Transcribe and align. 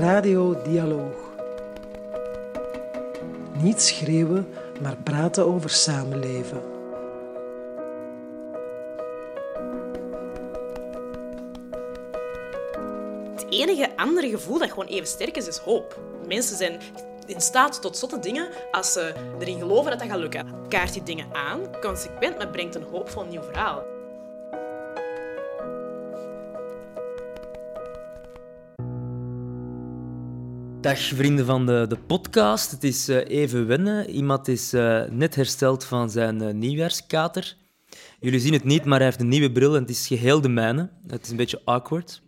Radio 0.00 0.62
Dialoog. 0.62 1.14
Niet 3.52 3.82
schreeuwen, 3.82 4.48
maar 4.82 4.96
praten 4.96 5.46
over 5.46 5.70
samenleven. 5.70 6.62
Het 13.30 13.46
enige 13.50 13.96
andere 13.96 14.28
gevoel 14.28 14.58
dat 14.58 14.68
gewoon 14.68 14.86
even 14.86 15.06
sterk 15.06 15.36
is, 15.36 15.46
is 15.46 15.56
hoop. 15.58 16.00
Mensen 16.26 16.56
zijn 16.56 16.80
in 17.26 17.40
staat 17.40 17.82
tot 17.82 17.96
zotte 17.96 18.18
dingen 18.18 18.48
als 18.70 18.92
ze 18.92 19.14
erin 19.38 19.58
geloven 19.58 19.90
dat 19.90 20.00
dat 20.00 20.08
gaat 20.08 20.18
lukken. 20.18 20.46
Kaart 20.68 20.92
die 20.92 21.02
dingen 21.02 21.26
aan, 21.32 21.60
consequent, 21.80 22.36
maar 22.38 22.48
brengt 22.48 22.74
een 22.74 22.86
hoopvol 22.90 23.24
nieuw 23.24 23.42
verhaal. 23.42 23.99
Dag 30.80 30.98
vrienden 30.98 31.46
van 31.46 31.66
de, 31.66 31.86
de 31.88 31.96
podcast. 32.06 32.70
Het 32.70 32.84
is 32.84 33.08
uh, 33.08 33.28
even 33.28 33.66
wennen. 33.66 34.10
Iemand 34.10 34.48
is 34.48 34.74
uh, 34.74 35.02
net 35.10 35.34
hersteld 35.34 35.84
van 35.84 36.10
zijn 36.10 36.42
uh, 36.42 36.52
nieuwjaarskater. 36.52 37.56
Jullie 38.20 38.40
zien 38.40 38.52
het 38.52 38.64
niet, 38.64 38.84
maar 38.84 38.96
hij 38.96 39.06
heeft 39.06 39.20
een 39.20 39.28
nieuwe 39.28 39.52
bril 39.52 39.74
en 39.74 39.80
het 39.80 39.90
is 39.90 40.06
geheel 40.06 40.40
de 40.40 40.48
mijne. 40.48 40.90
Het 41.06 41.24
is 41.24 41.30
een 41.30 41.36
beetje 41.36 41.60
awkward. 41.64 42.22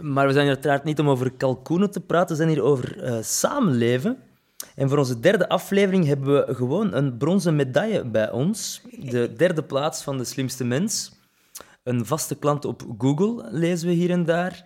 Maar 0.00 0.26
we 0.26 0.32
zijn 0.32 0.44
hier 0.44 0.54
uiteraard 0.54 0.84
niet 0.84 0.98
om 0.98 1.08
over 1.08 1.30
kalkoenen 1.30 1.90
te 1.90 2.00
praten, 2.00 2.28
we 2.28 2.42
zijn 2.42 2.48
hier 2.48 2.62
over 2.62 3.20
samenleven. 3.24 4.18
En 4.74 4.88
voor 4.88 4.98
onze 4.98 5.20
derde 5.20 5.48
aflevering 5.48 6.06
hebben 6.06 6.46
we 6.46 6.54
gewoon 6.54 6.94
een 6.94 7.16
bronzen 7.16 7.56
medaille 7.56 8.04
bij 8.04 8.30
ons. 8.30 8.82
De 8.98 9.32
derde 9.36 9.62
plaats 9.62 10.02
van 10.02 10.18
de 10.18 10.24
slimste 10.24 10.64
mens. 10.64 11.12
Een 11.82 12.06
vaste 12.06 12.34
klant 12.34 12.64
op 12.64 12.82
Google 12.98 13.48
lezen 13.50 13.88
we 13.88 13.94
hier 13.94 14.10
en 14.10 14.24
daar. 14.24 14.64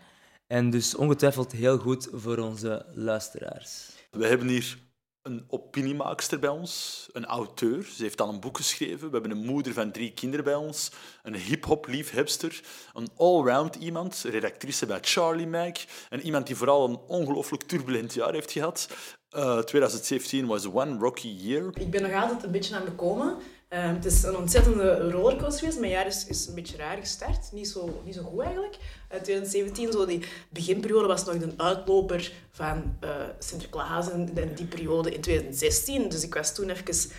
En 0.51 0.71
dus 0.71 0.95
ongetwijfeld 0.95 1.53
heel 1.53 1.79
goed 1.79 2.09
voor 2.13 2.39
onze 2.39 2.87
luisteraars. 2.95 3.91
We 4.11 4.27
hebben 4.27 4.49
hier 4.49 4.79
een 5.23 5.45
opiniemaakster 5.49 6.39
bij 6.39 6.51
ons, 6.51 7.07
een 7.13 7.25
auteur. 7.25 7.83
Ze 7.85 8.03
heeft 8.03 8.21
al 8.21 8.29
een 8.29 8.41
boek 8.41 8.57
geschreven. 8.57 9.07
We 9.07 9.13
hebben 9.13 9.31
een 9.31 9.47
moeder 9.47 9.73
van 9.73 9.91
drie 9.91 10.13
kinderen 10.13 10.45
bij 10.45 10.55
ons, 10.55 10.91
een 11.23 11.35
hip-hop 11.35 11.87
liefhebster, 11.87 12.61
een 12.95 13.09
all-round 13.17 13.75
iemand, 13.75 14.25
redactrice 14.29 14.87
bij 14.87 14.99
Charlie 15.01 15.47
Mac, 15.47 15.79
en 16.09 16.21
iemand 16.21 16.47
die 16.47 16.57
vooral 16.57 16.89
een 16.89 16.99
ongelooflijk 17.07 17.63
turbulent 17.63 18.15
jaar 18.15 18.33
heeft 18.33 18.53
gehad. 18.53 18.89
Uh, 19.37 19.59
2017 19.59 20.47
was 20.47 20.67
one 20.67 20.99
rocky 20.99 21.29
year. 21.29 21.71
Ik 21.75 21.91
ben 21.91 22.03
nog 22.03 22.23
altijd 22.23 22.43
een 22.43 22.51
beetje 22.51 22.77
aan 22.77 22.85
het 22.85 22.97
komen. 22.97 23.37
Uh, 23.73 23.87
het 23.87 24.05
is 24.05 24.23
een 24.23 24.37
ontzettende 24.37 25.11
rollercoaster 25.11 25.59
geweest. 25.59 25.79
Mijn 25.79 25.93
jaar 25.93 26.07
is, 26.07 26.27
is 26.27 26.47
een 26.47 26.55
beetje 26.55 26.77
raar 26.77 26.97
gestart. 26.97 27.53
Niet 27.53 27.69
zo, 27.69 28.03
niet 28.05 28.15
zo 28.15 28.23
goed 28.23 28.41
eigenlijk. 28.41 28.75
Uh, 28.75 29.21
2017, 29.21 29.93
zo 29.93 30.07
die 30.07 30.23
beginperiode, 30.49 31.07
was 31.07 31.25
nog 31.25 31.35
een 31.35 31.55
uitloper 31.57 32.33
van 32.51 32.97
uh, 33.05 33.11
Sinterklaas 33.39 34.11
en, 34.11 34.31
die 34.55 34.67
periode 34.67 35.15
in 35.15 35.21
2016. 35.21 36.09
Dus 36.09 36.23
ik 36.23 36.35
was 36.35 36.55
toen 36.55 36.71
even... 36.71 37.11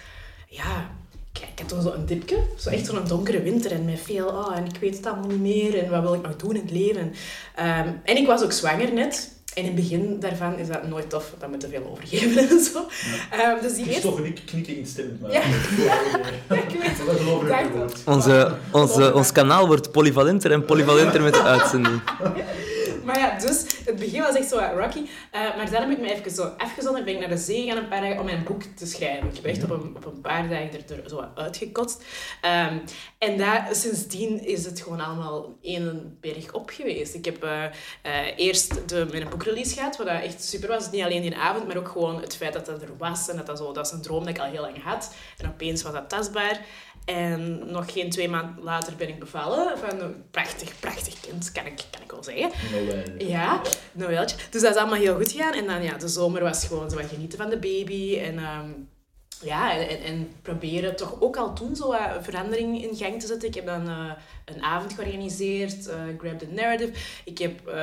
Ja, 0.48 0.90
ik, 1.34 1.40
ik 1.40 1.60
had 1.60 1.68
toen 1.68 1.82
zo 1.82 1.92
een 1.92 2.06
dipje. 2.06 2.44
Zo 2.58 2.70
echt 2.70 2.86
zo'n 2.86 3.08
donkere 3.08 3.42
winter 3.42 3.72
en 3.72 3.86
met 3.86 4.00
veel... 4.00 4.28
Oh, 4.28 4.58
en 4.58 4.66
ik 4.66 4.78
weet 4.78 4.98
het 4.98 5.06
allemaal 5.06 5.30
niet 5.30 5.40
meer. 5.40 5.84
En 5.84 5.90
wat 5.90 6.02
wil 6.02 6.14
ik 6.14 6.22
nog 6.22 6.36
doen 6.36 6.56
in 6.56 6.62
het 6.62 6.72
leven? 6.72 7.08
Um, 7.60 8.02
en 8.04 8.18
ik 8.18 8.28
was 8.28 8.44
ook 8.44 8.52
zwanger 8.52 8.94
net. 8.94 9.41
En 9.54 9.62
in 9.62 9.66
het 9.66 9.76
begin 9.76 10.20
daarvan 10.20 10.58
is 10.58 10.68
dat 10.68 10.88
nooit 10.88 11.10
tof, 11.10 11.30
want 11.30 11.42
dan 11.42 11.50
moet 11.50 11.62
je 11.62 11.68
veel 11.68 11.90
overgeven 11.92 12.50
en 12.50 12.60
zo. 12.64 12.88
Ja. 13.32 13.52
Um, 13.52 13.62
dus 13.62 13.74
die 13.74 13.90
eerst... 13.90 14.02
toch 14.02 14.18
een 14.18 14.38
knikken 14.46 14.78
instemmend, 14.78 15.22
maar... 15.22 15.32
Ja, 15.32 15.42
ja 15.86 15.94
ik 16.68 16.80
weet 16.80 16.98
het. 17.74 18.04
Onze, 18.06 18.52
onze, 18.72 19.14
ons 19.14 19.32
kanaal 19.32 19.68
wordt 19.68 19.92
polyvalenter 19.92 20.52
en 20.52 20.66
polyvalenter 20.66 21.22
met 21.22 21.34
de 21.34 21.42
uitzending. 21.42 22.02
Maar 23.12 23.20
ja, 23.20 23.40
dus 23.40 23.66
het 23.86 23.96
begin 23.96 24.22
was 24.22 24.36
echt 24.36 24.50
zo 24.50 24.58
rocky. 24.58 25.00
Uh, 25.00 25.08
maar 25.56 25.72
dan 25.72 25.82
heb 25.82 25.92
ik 25.92 26.00
me 26.00 26.14
even 26.14 26.32
zo 26.32 26.54
afgezond 26.58 26.98
en 26.98 27.04
ben 27.04 27.14
ik 27.14 27.20
naar 27.20 27.30
de 27.30 27.38
zee 27.38 27.62
gegaan 27.62 27.78
een 27.78 27.88
paar 27.88 28.02
dagen 28.02 28.20
om 28.20 28.26
mijn 28.26 28.44
boek 28.44 28.64
te 28.64 28.86
schrijven. 28.86 29.28
Ik 29.28 29.36
heb 29.36 29.46
echt 29.46 29.64
op 29.64 29.70
een, 29.70 29.96
op 29.96 30.06
een 30.06 30.22
paar 30.22 30.50
dagen 30.50 30.72
er, 30.72 31.04
er 31.04 31.10
zo 31.10 31.26
uitgekotst. 31.36 32.04
Um, 32.46 32.82
en 33.18 33.38
daar, 33.38 33.68
sindsdien 33.72 34.46
is 34.46 34.66
het 34.66 34.82
gewoon 34.82 35.00
allemaal 35.00 35.58
één 35.62 36.18
berg 36.22 36.54
op 36.54 36.70
geweest. 36.70 37.14
Ik 37.14 37.26
heb 37.26 37.44
uh, 37.44 37.64
uh, 38.06 38.38
eerst 38.38 38.90
de, 38.90 39.08
mijn 39.12 39.30
boekrelease 39.30 39.74
gehad, 39.74 39.98
wat 39.98 40.08
echt 40.08 40.44
super 40.44 40.70
was. 40.70 40.92
Niet 40.92 41.04
alleen 41.04 41.22
die 41.22 41.36
avond, 41.36 41.68
maar 41.68 41.78
ook 41.78 41.90
gewoon 41.90 42.22
het 42.22 42.36
feit 42.36 42.54
dat 42.54 42.66
dat 42.66 42.82
er 42.82 42.98
was. 42.98 43.30
En 43.30 43.38
dat, 43.38 43.46
dat, 43.46 43.58
zo, 43.58 43.72
dat 43.72 43.86
is 43.86 43.92
een 43.92 44.02
droom 44.02 44.20
dat 44.20 44.36
ik 44.36 44.40
al 44.40 44.52
heel 44.52 44.62
lang 44.62 44.84
had. 44.84 45.14
En 45.38 45.50
opeens 45.50 45.84
was 45.84 45.94
dat 45.94 46.10
tastbaar. 46.10 46.60
En 47.06 47.72
nog 47.72 47.94
geen 47.94 48.10
twee 48.10 48.30
maanden 48.30 48.64
later 48.64 48.96
ben 48.96 49.08
ik 49.08 49.20
bevallen 49.20 49.78
van 49.78 50.00
een 50.00 50.24
prachtig, 50.32 50.80
prachtig 50.80 51.20
kind, 51.20 51.52
kan 51.52 51.66
ik, 51.66 51.84
kan 51.92 52.02
ik 52.02 52.12
wel 52.12 52.24
zeggen. 52.24 52.52
Noël. 52.72 53.30
Ja, 53.30 53.62
Noëltje. 53.92 54.38
Dus 54.50 54.62
dat 54.62 54.76
is 54.76 54.82
allemaal 54.82 55.00
heel 55.00 55.16
goed 55.16 55.32
gegaan. 55.32 55.54
En 55.54 55.66
dan 55.66 55.84
ja, 55.84 55.98
de 55.98 56.08
zomer 56.08 56.42
was 56.42 56.66
gewoon 56.66 56.90
zo 56.90 56.96
wat 56.96 57.06
genieten 57.06 57.38
van 57.38 57.50
de 57.50 57.58
baby. 57.58 58.20
En 58.20 58.40
um, 58.40 58.90
ja, 59.44 59.78
en, 59.78 60.04
en, 60.04 60.32
proberen 60.42 60.96
toch 60.96 61.22
ook 61.22 61.38
al 61.38 61.54
toen 61.54 61.76
zo 61.76 61.88
wat 61.88 62.00
verandering 62.22 62.84
in 62.84 62.96
gang 62.96 63.20
te 63.20 63.28
zetten. 63.28 63.48
Ik 63.48 63.56
heb 63.56 63.66
dan 63.66 63.90
uh, 63.90 64.12
een 64.46 64.62
avond 64.62 64.94
georganiseerd, 64.94 65.88
uh, 65.88 65.94
Grab 66.18 66.40
the 66.40 66.48
Narrative. 66.48 66.92
Ik 67.26 67.38
heb 67.38 67.68
uh, 67.68 67.74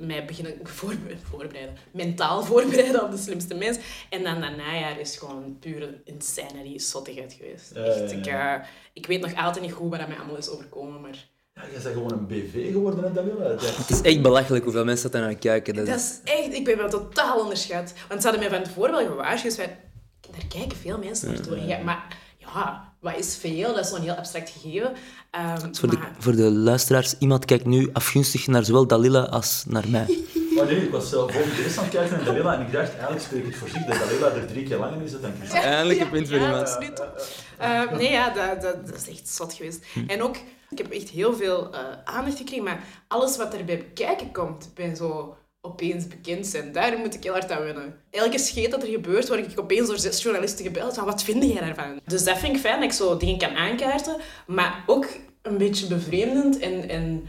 mij 0.00 0.24
beginnen 0.26 0.54
voor, 0.78 0.94
voorbereiden, 1.22 1.74
mentaal 1.90 2.42
voorbereiden 2.42 3.04
op 3.04 3.10
de 3.10 3.16
slimste 3.16 3.54
mens. 3.54 3.78
En 4.10 4.22
dan 4.22 4.40
dat 4.40 4.56
najaar 4.56 5.00
is 5.00 5.16
gewoon 5.16 5.56
pure 5.60 6.00
insanity, 6.04 6.78
zottigheid 6.78 7.32
geweest. 7.32 7.72
Echt, 7.72 8.12
ik, 8.12 8.26
ik 8.92 9.06
weet 9.06 9.20
nog 9.20 9.34
altijd 9.34 9.64
niet 9.64 9.74
goed 9.74 9.90
wat 9.90 9.98
dat 9.98 10.08
mij 10.08 10.16
allemaal 10.16 10.36
is 10.36 10.48
overkomen, 10.48 11.00
maar... 11.00 11.32
Ja, 11.54 11.62
je 11.62 11.70
bent 11.82 11.94
gewoon 11.94 12.12
een 12.12 12.26
BV 12.26 12.72
geworden, 12.72 13.04
hè, 13.04 13.12
Dalila. 13.12 13.50
Het 13.50 13.90
is 13.90 14.00
echt 14.00 14.22
belachelijk 14.22 14.64
hoeveel 14.64 14.84
mensen 14.84 15.10
dat 15.10 15.20
naar 15.20 15.34
kijken. 15.34 15.74
Dat, 15.74 15.86
dat 15.86 15.98
is 15.98 16.20
echt... 16.24 16.54
Ik 16.54 16.64
ben 16.64 16.76
wel 16.76 16.88
totaal 16.88 17.40
onderschat. 17.40 17.92
Want 18.08 18.22
ze 18.22 18.28
hadden 18.28 18.48
mij 18.48 18.58
van 18.58 18.68
tevoren 18.68 18.92
wel 18.92 19.06
gewaarschuwd 19.06 19.52
daar 20.36 20.46
kijken 20.48 20.76
veel 20.76 20.98
mensen 20.98 21.28
naartoe. 21.28 21.66
Ja, 21.66 21.78
maar 21.78 22.16
ja, 22.36 22.92
wat 23.00 23.16
is 23.16 23.36
veel? 23.36 23.74
Dat 23.74 23.84
is 23.84 23.90
zo'n 23.90 24.00
heel 24.00 24.14
abstract 24.14 24.50
gegeven. 24.50 24.92
Um, 25.62 25.74
voor, 25.74 25.90
de, 25.90 25.98
voor 26.18 26.36
de 26.36 26.50
luisteraars, 26.50 27.14
iemand 27.18 27.44
kijkt 27.44 27.64
nu 27.64 27.90
afgunstig 27.92 28.46
naar 28.46 28.64
zowel 28.64 28.86
Dalila 28.86 29.22
als 29.22 29.64
naar 29.66 29.88
mij. 29.88 30.18
Maar 30.54 30.66
nee, 30.66 30.82
ik 30.82 30.90
was 30.90 31.08
zelf 31.08 31.30
uh, 31.30 31.36
volgens 31.36 31.78
aan 31.78 31.84
het 31.84 31.92
kijken 31.92 32.16
naar 32.16 32.24
Dalila 32.24 32.54
en 32.54 32.66
ik 32.66 32.72
dacht, 32.72 32.90
eigenlijk 32.90 33.20
spreek 33.20 33.44
ik 33.44 33.56
voor 33.56 33.68
zich 33.68 33.84
dat 33.84 33.98
Dalila 33.98 34.30
er 34.30 34.46
drie 34.46 34.64
keer 34.64 34.78
langer 34.78 35.02
is 35.02 35.20
dan 35.20 35.30
ik. 35.42 35.52
Ja, 35.52 35.62
Eindelijk 35.62 36.00
een 36.00 36.10
punt 36.10 36.28
voor 36.28 36.36
ja, 36.36 36.44
iemand. 36.44 36.66
Dat 36.66 36.82
is 36.82 36.88
niet 36.88 37.02
uh, 37.60 37.92
nee, 37.92 38.10
ja, 38.10 38.30
dat, 38.30 38.62
dat, 38.62 38.86
dat, 38.86 38.96
is 38.96 39.08
echt 39.08 39.28
zot 39.28 39.52
geweest. 39.52 39.84
Hm. 39.92 40.04
En 40.06 40.22
ook, 40.22 40.36
ik 40.70 40.78
heb 40.78 40.90
echt 40.90 41.08
heel 41.08 41.34
veel 41.36 41.70
uh, 41.72 41.78
aandacht 42.04 42.36
gekregen, 42.36 42.64
maar 42.64 42.84
alles 43.08 43.36
wat 43.36 43.54
er 43.54 43.64
bij 43.64 43.90
kijken 43.94 44.32
komt, 44.32 44.70
bij 44.74 44.94
zo 44.94 45.36
opeens 45.64 46.08
bekend 46.08 46.46
zijn. 46.46 46.72
Daar 46.72 46.98
moet 46.98 47.14
ik 47.14 47.22
heel 47.22 47.32
hard 47.32 47.50
aan 47.50 47.62
wennen. 47.62 47.94
Elke 48.10 48.38
scheet 48.38 48.70
dat 48.70 48.82
er 48.82 48.88
gebeurt, 48.88 49.28
word 49.28 49.52
ik 49.52 49.60
opeens 49.60 49.88
door 49.88 49.98
zes 49.98 50.22
journalisten 50.22 50.64
gebeld. 50.64 50.94
Van, 50.94 51.04
wat 51.04 51.22
vind 51.22 51.44
jij 51.44 51.60
daarvan? 51.60 52.00
Dus 52.06 52.24
dat 52.24 52.38
vind 52.38 52.54
ik 52.54 52.60
fijn, 52.60 52.80
dat 52.80 52.84
ik 52.84 52.92
zo 52.92 53.16
dingen 53.16 53.38
kan 53.38 53.56
aankaarten. 53.56 54.16
Maar 54.46 54.84
ook 54.86 55.06
een 55.42 55.58
beetje 55.58 55.86
bevreemdend. 55.86 56.58
En, 56.58 56.88
en 56.88 57.26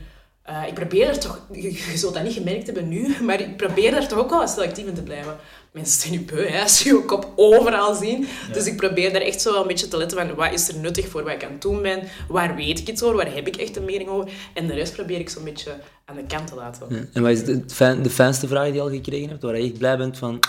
uh, 0.49 0.67
ik 0.67 0.73
probeer 0.73 1.07
er 1.07 1.19
toch... 1.19 1.47
Je, 1.51 1.73
je 1.73 1.97
zult 1.97 2.13
dat 2.13 2.23
niet 2.23 2.33
gemerkt 2.33 2.65
hebben 2.65 2.87
nu, 2.87 3.15
maar 3.25 3.41
ik 3.41 3.57
probeer 3.57 3.91
daar 3.91 4.07
toch 4.07 4.19
ook 4.19 4.29
wel 4.29 4.47
selectief 4.47 4.85
in 4.85 4.93
te 4.93 5.03
blijven. 5.03 5.37
Mensen 5.75 6.01
zijn 6.01 6.13
nu 6.13 6.21
beu, 6.21 6.47
hè, 6.47 6.61
als 6.61 6.81
je 6.81 6.89
je 6.89 7.05
kop 7.05 7.31
overal 7.35 7.95
zien. 7.95 8.27
Ja. 8.47 8.53
Dus 8.53 8.65
ik 8.65 8.77
probeer 8.77 9.13
daar 9.13 9.21
echt 9.21 9.41
zo 9.41 9.51
wel 9.51 9.61
een 9.61 9.67
beetje 9.67 9.87
te 9.87 9.97
letten 9.97 10.17
van... 10.17 10.35
Wat 10.35 10.53
is 10.53 10.67
er 10.67 10.75
nuttig 10.75 11.07
voor 11.07 11.23
wat 11.23 11.33
ik 11.33 11.43
aan 11.43 11.51
het 11.51 11.61
doen 11.61 11.81
ben? 11.81 12.03
Waar 12.27 12.55
weet 12.55 12.79
ik 12.79 12.89
iets 12.89 13.03
over? 13.03 13.15
Waar 13.15 13.33
heb 13.33 13.47
ik 13.47 13.55
echt 13.55 13.75
een 13.75 13.85
mening 13.85 14.09
over? 14.09 14.31
En 14.53 14.67
de 14.67 14.73
rest 14.73 14.93
probeer 14.93 15.19
ik 15.19 15.29
zo'n 15.29 15.43
beetje 15.43 15.75
aan 16.05 16.15
de 16.15 16.25
kant 16.27 16.47
te 16.47 16.55
laten. 16.55 16.87
Ja. 16.89 17.05
En 17.13 17.21
wat 17.21 17.31
is 17.31 17.43
de, 17.43 18.01
de 18.01 18.09
fijnste 18.09 18.47
vraag 18.47 18.65
die 18.65 18.73
je 18.73 18.81
al 18.81 18.89
gekregen 18.89 19.29
hebt? 19.29 19.43
Waar 19.43 19.57
je 19.57 19.63
echt 19.63 19.77
blij 19.77 19.97
bent 19.97 20.17
van... 20.17 20.39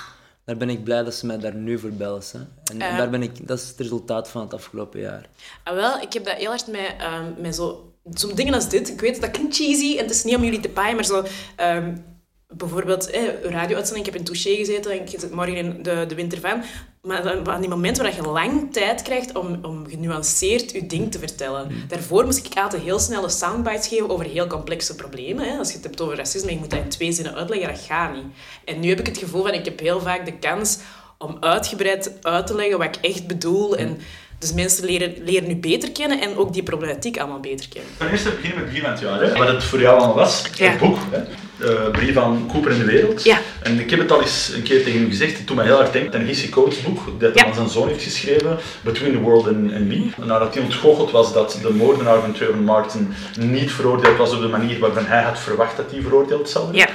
Daar 0.44 0.56
ben 0.56 0.70
ik 0.70 0.84
blij 0.84 1.02
dat 1.02 1.14
ze 1.14 1.26
mij 1.26 1.38
daar 1.38 1.54
nu 1.54 1.78
voor 1.78 1.90
bellen. 1.90 2.22
Hè? 2.32 2.38
En, 2.38 2.80
uh, 2.80 2.86
en 2.86 2.96
daar 2.96 3.10
ben 3.10 3.22
ik, 3.22 3.46
dat 3.48 3.58
is 3.58 3.68
het 3.68 3.80
resultaat 3.80 4.28
van 4.28 4.40
het 4.40 4.54
afgelopen 4.54 5.00
jaar. 5.00 5.28
Ah, 5.64 5.74
wel, 5.74 6.00
ik 6.00 6.12
heb 6.12 6.24
dat 6.24 6.34
heel 6.36 6.48
hard 6.48 6.66
met, 6.66 6.94
um, 7.00 7.42
met 7.42 7.54
zo... 7.54 7.92
Zo'n 8.12 8.34
dingen 8.34 8.54
als 8.54 8.68
dit. 8.68 8.88
Ik 8.88 9.00
weet, 9.00 9.20
dat 9.20 9.30
klinkt 9.30 9.56
cheesy 9.56 9.96
en 9.96 10.02
het 10.02 10.14
is 10.14 10.24
niet 10.24 10.36
om 10.36 10.44
jullie 10.44 10.60
te 10.60 10.68
paaien, 10.68 10.94
maar 10.94 11.04
zo... 11.04 11.24
Um, 11.60 12.04
bijvoorbeeld 12.48 13.10
eh, 13.10 13.22
radio-uitzending. 13.42 14.06
Ik 14.06 14.12
heb 14.12 14.20
in 14.20 14.24
Touché 14.24 14.54
gezeten 14.54 14.90
en 14.90 15.00
ik 15.00 15.20
zit 15.20 15.30
morgen 15.30 15.56
in 15.56 15.82
de, 15.82 16.04
de 16.08 16.14
winter 16.14 16.40
van. 16.40 16.62
Maar 17.02 17.48
aan 17.50 17.60
die 17.60 17.70
momenten 17.70 18.02
waar 18.02 18.14
je 18.14 18.22
lang 18.22 18.72
tijd 18.72 19.02
krijgt 19.02 19.36
om, 19.36 19.64
om 19.64 19.88
genuanceerd 19.88 20.70
je 20.70 20.86
ding 20.86 21.12
te 21.12 21.18
vertellen. 21.18 21.66
Mm. 21.72 21.84
Daarvoor 21.88 22.24
moest 22.24 22.46
ik 22.46 22.58
altijd 22.58 22.82
heel 22.82 22.98
snelle 22.98 23.28
soundbites 23.28 23.88
geven 23.88 24.10
over 24.10 24.26
heel 24.26 24.46
complexe 24.46 24.94
problemen. 24.94 25.48
Hè. 25.48 25.58
Als 25.58 25.68
je 25.68 25.74
het 25.74 25.84
hebt 25.84 26.00
over 26.00 26.16
racisme, 26.16 26.50
je 26.50 26.58
moet 26.58 26.70
dat 26.70 26.78
in 26.78 26.88
twee 26.88 27.12
zinnen 27.12 27.34
uitleggen, 27.34 27.68
dat 27.68 27.80
gaat 27.80 28.14
niet. 28.14 28.24
En 28.64 28.80
nu 28.80 28.88
heb 28.88 28.98
ik 28.98 29.06
het 29.06 29.18
gevoel 29.18 29.42
van, 29.42 29.52
ik 29.52 29.64
heb 29.64 29.80
heel 29.80 30.00
vaak 30.00 30.24
de 30.24 30.38
kans 30.38 30.78
om 31.18 31.36
uitgebreid 31.40 32.12
uit 32.22 32.46
te 32.46 32.54
leggen 32.54 32.78
wat 32.78 32.96
ik 32.96 33.04
echt 33.04 33.26
bedoel. 33.26 33.76
En, 33.76 33.98
dus 34.38 34.52
mensen 34.52 34.84
leren, 34.84 35.14
leren 35.24 35.48
nu 35.48 35.56
beter 35.56 35.92
kennen 35.92 36.20
en 36.20 36.36
ook 36.36 36.52
die 36.52 36.62
problematiek 36.62 37.18
allemaal 37.18 37.40
beter 37.40 37.68
kennen. 37.68 37.90
Ten 37.96 38.10
eerste 38.10 38.30
beginnen 38.30 38.58
met 38.58 38.66
begin 38.66 38.82
van 38.82 38.90
het 38.90 39.00
jaar. 39.00 39.20
Hè. 39.20 39.32
Wat 39.32 39.48
het 39.48 39.64
voor 39.64 39.80
jou 39.80 40.00
al 40.00 40.14
was, 40.14 40.42
ja. 40.54 40.70
het 40.70 40.78
boek. 40.78 40.98
Hè. 41.10 41.20
De 41.58 41.88
brief 41.92 42.14
van 42.14 42.48
Cooper 42.52 42.70
in 42.70 42.78
de 42.78 42.84
wereld. 42.84 43.24
Ja. 43.24 43.38
En 43.62 43.80
ik 43.80 43.90
heb 43.90 43.98
het 43.98 44.12
al 44.12 44.22
eens 44.22 44.52
een 44.54 44.62
keer 44.62 44.84
tegen 44.84 45.00
hem 45.00 45.08
gezegd, 45.08 45.38
het 45.38 45.46
doet 45.46 45.56
mij 45.56 45.64
heel 45.64 45.80
erg 45.80 45.90
denken 45.90 46.20
aan 46.20 46.50
Coates 46.50 46.82
boek, 46.82 47.00
dat 47.18 47.34
hij 47.34 47.42
ja. 47.42 47.48
aan 47.48 47.54
zijn 47.54 47.68
zoon 47.68 47.88
heeft 47.88 48.02
geschreven, 48.02 48.58
Between 48.80 49.12
the 49.12 49.18
World 49.18 49.46
and, 49.46 49.72
and 49.72 49.86
Me. 49.86 50.08
Nadat 50.16 50.54
hij 50.54 50.62
ontgoocheld 50.62 51.10
was 51.10 51.32
dat 51.32 51.58
de 51.62 51.70
moordenaar 51.70 52.20
van 52.20 52.32
Trayvon 52.32 52.64
Martin 52.64 53.14
niet 53.38 53.72
veroordeeld 53.72 54.16
was 54.16 54.34
op 54.34 54.40
de 54.40 54.48
manier 54.48 54.78
waarvan 54.78 55.06
hij 55.06 55.22
had 55.22 55.38
verwacht 55.38 55.76
dat 55.76 55.90
hij 55.90 56.00
veroordeeld 56.02 56.48
zou 56.48 56.64
worden. 56.64 56.88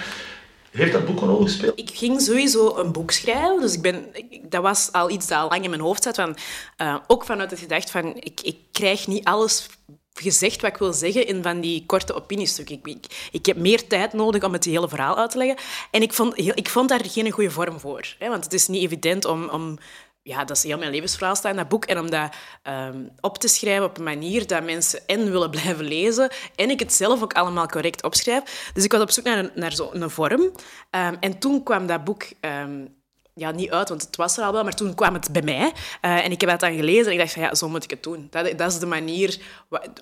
Heeft 0.81 0.94
dat 0.94 1.06
boek 1.06 1.22
een 1.22 1.28
rol 1.28 1.42
gespeeld? 1.42 1.80
Ik 1.80 1.89
ging 1.94 2.22
sowieso 2.22 2.75
een 2.78 2.92
boek 2.92 3.12
schrijven. 3.12 3.62
Dus 3.62 3.74
ik 3.74 3.81
ben, 3.81 4.06
dat 4.50 4.62
was 4.62 4.92
al 4.92 5.10
iets 5.10 5.28
dat 5.28 5.38
al 5.38 5.50
lang 5.50 5.63
in 5.63 5.69
mijn 5.69 5.81
hoofd 5.81 6.04
zat. 6.04 6.16
Van, 6.16 6.36
eh, 6.78 6.95
ook 7.07 7.25
vanuit 7.25 7.51
het 7.51 7.60
gedacht 7.60 7.92
van, 7.92 8.16
ik, 8.16 8.42
ik 8.42 8.57
krijg 8.72 9.07
niet 9.07 9.24
alles 9.24 9.68
gezegd 10.13 10.62
wat 10.62 10.72
ik 10.72 10.78
wil 10.78 10.94
zeggen 10.94 11.28
in 11.28 11.44
van 11.44 11.62
die 11.62 11.86
korte 11.86 12.13
opiniestukken. 12.13 12.75
Ik, 12.75 12.88
ik, 12.88 13.30
ik 13.31 13.45
heb 13.45 13.57
meer 13.57 13.88
tijd 13.88 14.13
nodig 14.13 14.44
om 14.44 14.54
het 14.54 14.66
hele 14.66 14.89
verhaal 14.89 15.18
uit 15.18 15.31
te 15.31 15.38
leggen. 15.38 15.57
En 15.92 16.01
ik 16.01 16.13
vond, 16.13 16.38
ik 16.38 16.69
vond 16.69 16.89
daar 16.89 17.06
geen 17.06 17.31
goede 17.31 17.51
vorm 17.51 17.80
voor. 17.80 18.16
Hè? 18.19 18.30
Want 18.30 18.44
het 18.44 18.54
is 18.54 18.68
niet 18.68 18.83
evident 18.83 19.25
om... 19.25 19.50
om 19.50 19.78
ja, 20.23 20.45
dat 20.45 20.57
is 20.57 20.63
heel 20.63 20.77
mijn 20.77 20.91
levensverhaal 20.91 21.35
staat 21.35 21.51
in 21.51 21.57
dat 21.57 21.69
boek. 21.69 21.85
En 21.85 22.00
om 22.00 22.09
dat 22.09 22.33
ehm, 22.62 23.03
op 23.19 23.38
te 23.38 23.47
schrijven 23.47 23.85
op 23.85 23.97
een 23.97 24.03
manier 24.03 24.47
dat 24.47 24.63
mensen 24.63 25.00
en 25.07 25.31
willen 25.31 25.50
blijven 25.59 25.85
lezen 25.85 26.29
en 26.56 26.69
ik 26.69 26.79
het 26.79 26.94
zelf 26.94 27.23
ook 27.23 27.33
allemaal 27.33 27.68
correct 27.68 28.03
opschrijf. 28.03 28.71
Dus 28.73 28.83
ik 28.83 28.91
was 28.91 29.01
op 29.01 29.12
zoek 29.12 29.25
naar, 29.25 29.38
een, 29.38 29.51
naar 29.56 29.71
zo'n 29.71 30.09
vorm. 30.09 30.51
Ehm, 30.89 31.15
en 31.19 31.39
toen 31.39 31.63
kwam 31.63 31.88
dat 31.88 32.03
boek 32.03 32.23
ehm, 32.39 32.85
ja, 33.33 33.51
niet 33.51 33.71
uit, 33.71 33.89
want 33.89 34.01
het 34.01 34.15
was 34.15 34.38
er 34.38 34.44
al 34.44 34.51
wel, 34.53 34.63
maar 34.63 34.73
toen 34.73 34.95
kwam 34.95 35.13
het 35.13 35.31
bij 35.31 35.41
mij. 35.41 35.71
Eh, 36.01 36.25
en 36.25 36.31
ik 36.31 36.41
heb 36.41 36.50
dat 36.50 36.59
dan 36.59 36.75
gelezen 36.75 37.06
en 37.06 37.12
ik 37.12 37.18
dacht 37.18 37.33
van 37.33 37.41
ja, 37.41 37.56
zo 37.56 37.69
moet 37.69 37.83
ik 37.83 37.89
het 37.89 38.03
doen. 38.03 38.27
Dat, 38.29 38.57
dat 38.57 38.71
is 38.71 38.79
de 38.79 38.85
manier... 38.85 39.39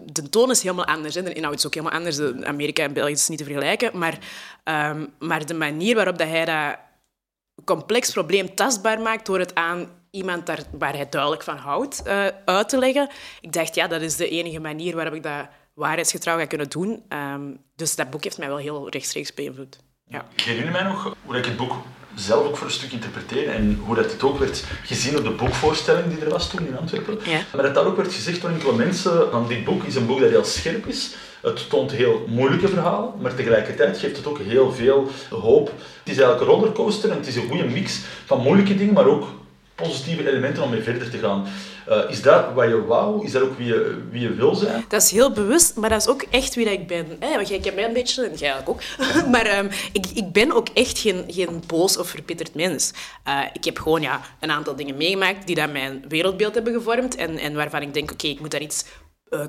De 0.03 0.29
toon 0.29 0.49
is 0.49 0.61
helemaal 0.63 0.85
anders. 0.85 1.15
Hè. 1.15 1.23
De 1.23 1.33
inhoud 1.33 1.55
is 1.55 1.65
ook 1.65 1.73
helemaal 1.73 1.97
anders. 1.97 2.15
De- 2.15 2.41
Amerika 2.43 2.83
en 2.83 2.93
België 2.93 3.11
is 3.11 3.27
niet 3.27 3.37
te 3.37 3.43
vergelijken. 3.43 3.97
Maar, 3.97 4.17
maar 5.19 5.45
de 5.45 5.53
manier 5.53 5.95
waarop 5.95 6.17
dat 6.17 6.27
hij 6.27 6.45
dat 6.45 6.77
complex 7.65 8.11
probleem 8.11 8.55
tastbaar 8.55 9.01
maakt 9.01 9.25
door 9.25 9.39
het 9.39 9.55
aan 9.55 9.98
iemand 10.11 10.45
daar, 10.45 10.63
waar 10.71 10.93
hij 10.93 11.09
duidelijk 11.09 11.43
van 11.43 11.57
houdt 11.57 12.03
eh, 12.03 12.25
uit 12.45 12.69
te 12.69 12.77
leggen. 12.77 13.09
Ik 13.41 13.53
dacht, 13.53 13.75
ja, 13.75 13.87
dat 13.87 14.01
is 14.01 14.15
de 14.15 14.29
enige 14.29 14.59
manier 14.59 14.95
waarop 14.95 15.13
ik 15.13 15.23
dat 15.23 15.47
waarheidsgetrouw 15.73 16.37
ga 16.37 16.45
kunnen 16.45 16.69
doen. 16.69 17.03
Ehm, 17.07 17.41
dus 17.75 17.95
dat 17.95 18.09
boek 18.09 18.23
heeft 18.23 18.37
mij 18.37 18.47
wel 18.47 18.57
heel 18.57 18.89
rechtstreeks 18.89 19.33
beïnvloed. 19.33 19.79
Ja. 20.07 20.25
Ik 20.35 20.41
herinner 20.41 20.71
mij 20.71 20.83
nog 20.83 21.15
hoe 21.25 21.37
ik 21.37 21.45
het 21.45 21.57
boek 21.57 21.73
zelf 22.15 22.47
ook 22.47 22.57
voor 22.57 22.67
een 22.67 22.73
stuk 22.73 22.91
interpreteerde 22.91 23.51
en 23.51 23.81
hoe 23.85 23.95
dat 23.95 24.11
het 24.11 24.23
ook 24.23 24.39
werd 24.39 24.63
gezien 24.83 25.17
op 25.17 25.23
de 25.23 25.29
boekvoorstelling 25.29 26.13
die 26.13 26.23
er 26.23 26.29
was 26.29 26.49
toen 26.49 26.67
in 26.67 26.77
Antwerpen. 26.77 27.17
Ja. 27.23 27.41
Maar 27.53 27.63
dat 27.63 27.73
daar 27.73 27.85
ook 27.85 27.95
werd 27.95 28.13
gezegd 28.13 28.41
door 28.41 28.49
enkele 28.49 28.75
mensen 28.75 29.31
van 29.31 29.47
dit 29.47 29.63
boek 29.63 29.83
is 29.83 29.95
een 29.95 30.05
boek 30.05 30.19
dat 30.19 30.29
heel 30.29 30.43
scherp 30.43 30.85
is. 30.85 31.15
Het 31.41 31.69
toont 31.69 31.91
heel 31.91 32.25
moeilijke 32.27 32.67
verhalen, 32.67 33.13
maar 33.21 33.35
tegelijkertijd 33.35 33.97
geeft 33.97 34.17
het 34.17 34.27
ook 34.27 34.39
heel 34.39 34.71
veel 34.71 35.09
hoop. 35.29 35.67
Het 35.67 35.77
is 36.15 36.17
eigenlijk 36.17 36.41
een 36.41 36.47
rollercoaster 36.47 37.09
en 37.09 37.17
het 37.17 37.27
is 37.27 37.35
een 37.35 37.47
goede 37.47 37.63
mix 37.63 37.99
van 38.25 38.41
moeilijke 38.41 38.75
dingen, 38.75 38.93
maar 38.93 39.05
ook 39.05 39.27
positieve 39.81 40.29
elementen 40.29 40.63
om 40.63 40.69
mee 40.69 40.81
verder 40.81 41.09
te 41.09 41.17
gaan. 41.17 41.47
Eh, 41.89 42.09
is 42.09 42.21
dat 42.21 42.53
wat 42.53 42.67
je 42.67 42.85
wou? 42.85 43.25
Is 43.25 43.31
dat 43.31 43.41
ook 43.41 43.57
wie 43.57 43.67
je, 43.67 44.01
wie 44.11 44.29
wil 44.29 44.55
zijn? 44.55 44.85
Dat 44.87 45.01
is 45.01 45.11
heel 45.11 45.31
bewust, 45.31 45.75
maar 45.75 45.89
dat 45.89 46.01
is 46.01 46.07
ook 46.07 46.25
echt 46.29 46.55
wie 46.55 46.65
dat 46.65 46.73
ik 46.73 46.87
ben. 46.87 47.05
Hè? 47.19 47.35
Want 47.35 47.47
jij 47.47 47.59
kent 47.59 47.75
mij 47.75 47.85
een 47.85 47.93
beetje, 47.93 48.25
en 48.25 48.35
jij 48.35 48.55
ook. 48.65 48.81
maar 49.31 49.45
ehm, 49.45 49.69
ik, 49.91 50.05
ik 50.13 50.31
ben 50.31 50.51
ook 50.51 50.67
echt 50.73 50.99
geen, 50.99 51.23
geen 51.27 51.63
boos 51.67 51.97
of 51.97 52.09
verbitterd 52.09 52.55
mens. 52.55 52.91
Eh, 53.23 53.39
ik 53.53 53.63
heb 53.63 53.79
gewoon 53.79 54.01
ja, 54.01 54.21
een 54.39 54.51
aantal 54.51 54.75
dingen 54.75 54.97
meegemaakt 54.97 55.47
die 55.47 55.55
dat 55.55 55.71
mijn 55.71 56.03
wereldbeeld 56.07 56.53
hebben 56.55 56.73
gevormd 56.73 57.15
en, 57.15 57.37
en 57.37 57.53
waarvan 57.53 57.81
ik 57.81 57.93
denk, 57.93 58.11
oké, 58.11 58.27
ik 58.27 58.39
moet 58.39 58.51
daar 58.51 58.61
iets 58.61 58.85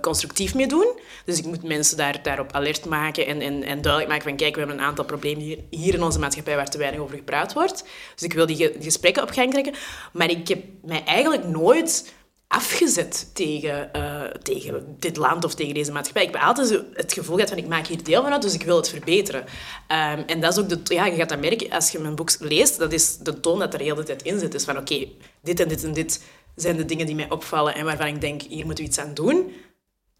constructief 0.00 0.54
mee 0.54 0.66
doen. 0.66 0.86
Dus 1.24 1.38
ik 1.38 1.44
moet 1.44 1.62
mensen 1.62 1.96
daar, 1.96 2.22
daarop 2.22 2.52
alert 2.52 2.84
maken 2.84 3.26
en, 3.26 3.40
en, 3.40 3.62
en 3.62 3.80
duidelijk 3.80 4.08
maken 4.12 4.28
van, 4.28 4.36
kijk, 4.36 4.52
we 4.54 4.58
hebben 4.60 4.78
een 4.78 4.84
aantal 4.84 5.04
problemen 5.04 5.42
hier, 5.42 5.58
hier 5.70 5.94
in 5.94 6.02
onze 6.02 6.18
maatschappij 6.18 6.56
waar 6.56 6.70
te 6.70 6.78
weinig 6.78 7.00
over 7.00 7.16
gepraat 7.16 7.52
wordt. 7.52 7.84
Dus 8.14 8.22
ik 8.24 8.32
wil 8.32 8.46
die, 8.46 8.56
ge- 8.56 8.72
die 8.72 8.82
gesprekken 8.82 9.22
op 9.22 9.30
gang 9.30 9.50
trekken. 9.52 9.74
Maar 10.12 10.30
ik 10.30 10.48
heb 10.48 10.64
mij 10.82 11.04
eigenlijk 11.04 11.44
nooit 11.44 12.12
afgezet 12.48 13.30
tegen, 13.34 13.92
eh, 13.92 14.22
tegen 14.42 14.96
dit 14.98 15.16
land 15.16 15.44
of 15.44 15.54
tegen 15.54 15.74
deze 15.74 15.92
maatschappij. 15.92 16.24
Ik 16.24 16.32
heb 16.34 16.42
altijd 16.42 16.82
het 16.94 17.12
gevoel 17.12 17.34
gehad 17.34 17.50
van 17.50 17.58
ik 17.58 17.66
maak 17.66 17.86
hier 17.86 18.02
deel 18.04 18.22
van 18.22 18.32
uit, 18.32 18.42
dus 18.42 18.54
ik 18.54 18.62
wil 18.62 18.76
het 18.76 18.88
verbeteren. 18.88 19.44
Ehm, 19.86 20.22
en 20.26 20.40
dat 20.40 20.52
is 20.52 20.58
ook 20.62 20.68
de... 20.68 20.94
Ja, 20.94 21.06
je 21.06 21.16
gaat 21.16 21.28
dat 21.28 21.40
merken 21.40 21.70
als 21.70 21.90
je 21.90 21.98
mijn 21.98 22.14
boek 22.14 22.30
leest. 22.38 22.78
Dat 22.78 22.92
is 22.92 23.16
de 23.16 23.40
toon 23.40 23.58
dat 23.58 23.72
er 23.72 23.78
de 23.78 23.84
hele 23.84 24.02
tijd 24.02 24.22
in 24.22 24.38
zit. 24.38 24.52
Dus 24.52 24.64
van 24.64 24.78
oké, 24.78 25.06
dit 25.42 25.60
en 25.60 25.68
dit 25.68 25.84
en 25.84 25.92
dit 25.92 26.22
zijn 26.56 26.76
de 26.76 26.84
dingen 26.84 27.06
die 27.06 27.14
mij 27.14 27.30
opvallen 27.30 27.74
en 27.74 27.84
waarvan 27.84 28.06
ik 28.06 28.20
denk, 28.20 28.42
hier 28.42 28.64
moeten 28.64 28.84
we 28.84 28.90
iets 28.90 28.98
aan 28.98 29.14
doen. 29.14 29.52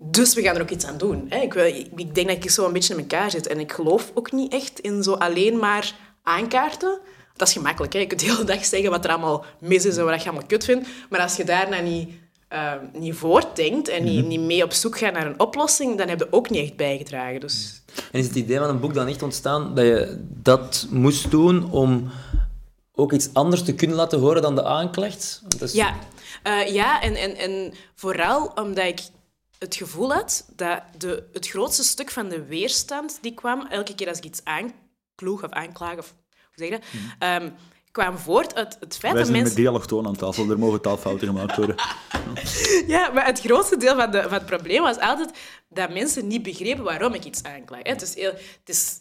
Dus 0.03 0.35
we 0.35 0.43
gaan 0.43 0.55
er 0.57 0.63
ook 0.63 0.71
iets 0.71 0.85
aan 0.85 0.99
doen. 0.99 1.27
Hè. 1.29 1.39
Ik, 1.41 1.53
wil- 1.53 1.65
ik, 1.97 2.15
denk 2.15 2.29
dat 2.29 2.45
ik 2.45 2.51
zo 2.51 2.67
een 2.67 2.73
beetje 2.73 2.95
in 2.95 3.01
elkaar 3.01 3.31
zit. 3.31 3.47
En 3.47 3.61
ik 3.61 3.73
geloof 3.73 4.11
ook 4.15 4.33
niet 4.33 4.53
echt 4.53 4.79
in 4.79 5.03
zo 5.03 5.13
alleen 5.13 5.59
maar 5.59 5.95
aankaarten. 6.23 6.99
Dat 7.37 7.49
is 7.49 7.55
gemakkelijk. 7.55 7.93
Hè. 7.93 7.99
Je 7.99 8.07
kunt 8.07 8.21
de 8.21 8.27
hele 8.27 8.45
dag 8.45 8.65
zeggen 8.65 8.91
wat 8.91 9.05
er 9.05 9.11
allemaal 9.11 9.45
mis 9.61 9.85
is 9.85 9.97
en 9.97 10.05
wat 10.05 10.23
je 10.23 10.29
allemaal 10.29 10.47
kut 10.47 10.65
vindt. 10.65 10.89
Maar 11.11 11.21
als 11.21 11.37
je 11.37 11.45
daarna 11.45 11.81
niet, 11.81 12.09
eh, 12.49 12.73
niet 12.93 13.15
voortdenkt 13.15 13.89
en 13.89 14.05
niet, 14.05 14.27
niet 14.27 14.41
mee 14.41 14.65
op 14.65 14.73
zoek 14.73 14.99
gaat 14.99 15.13
naar 15.13 15.27
een 15.27 15.41
oplossing, 15.41 15.99
dan 15.99 16.09
heb 16.09 16.19
je 16.19 16.27
ook 16.33 16.51
niet 16.51 16.63
echt 16.65 16.77
bijgedragen. 16.77 17.41
Dus 17.41 17.83
En 18.13 18.19
is 18.19 18.27
het 18.27 18.35
idee 18.37 18.59
van 18.59 18.69
een 18.69 18.81
boek 18.81 18.95
dan 18.95 19.07
echt 19.07 19.23
ontstaan 19.23 19.75
dat 19.75 19.85
je 19.85 20.25
dat 20.29 20.87
moest 20.91 21.31
doen 21.31 21.71
om 21.73 22.11
ook 22.95 23.13
iets 23.13 23.29
anders 23.33 23.63
te 23.63 23.75
kunnen 23.75 23.97
laten 23.97 24.19
horen 24.21 24.43
dan 24.43 24.55
de 24.55 24.65
aanklacht? 24.65 25.43
Is- 25.61 25.73
Ja, 25.73 25.95
Eh, 26.43 26.73
ja 26.73 27.01
en, 27.03 27.15
en, 27.15 27.37
en 27.37 27.73
vooral 27.95 28.53
omdat 28.55 28.85
ik 28.85 29.01
het 29.61 29.75
gevoel 29.75 30.13
had 30.13 30.45
dat 30.57 30.83
de, 30.99 31.29
het 31.33 31.49
grootste 31.49 31.83
stuk 31.83 32.11
van 32.11 32.29
de 32.29 32.45
weerstand 32.45 33.19
die 33.21 33.35
kwam, 33.35 33.67
elke 33.67 33.95
keer 33.95 34.09
als 34.09 34.19
ik 34.19 34.25
iets 34.25 34.45
aankloeg 34.45 35.45
of 35.45 35.51
aanklaag, 35.51 35.99
of 35.99 36.15
hoe 36.31 36.55
zeg 36.55 36.69
je 36.69 36.75
dat, 36.75 36.85
ehm, 37.19 37.51
kwam 37.91 38.19
voort 38.19 38.55
uit 38.55 38.77
het 38.81 38.97
feit 38.97 39.01
Wij 39.01 39.13
dat 39.13 39.21
zijn 39.21 39.33
met 39.33 39.41
mensen... 39.41 39.57
dialoogtoon 39.57 40.07
aan 40.07 40.17
tafel, 40.17 40.51
er 40.51 40.59
mogen 40.59 40.81
taalfouten 40.81 41.27
gemaakt 41.27 41.57
worden. 41.57 41.77
Ja, 42.87 43.11
maar 43.11 43.27
het 43.27 43.41
grootste 43.41 43.77
deel 43.77 43.97
van, 43.97 44.11
de, 44.11 44.23
van 44.23 44.33
het 44.33 44.47
probleem 44.47 44.83
was 44.83 44.99
altijd 44.99 45.31
dat 45.69 45.91
mensen 45.91 46.27
niet 46.27 46.43
begrepen 46.43 46.85
waarom 46.85 47.15
ik 47.15 47.25
iets 47.25 47.43
aanklaag. 47.43 47.83
hè. 47.83 47.91
Het 47.91 48.03
is, 48.03 48.15
heel, 48.15 48.33
het 48.33 48.69
is, 48.69 49.01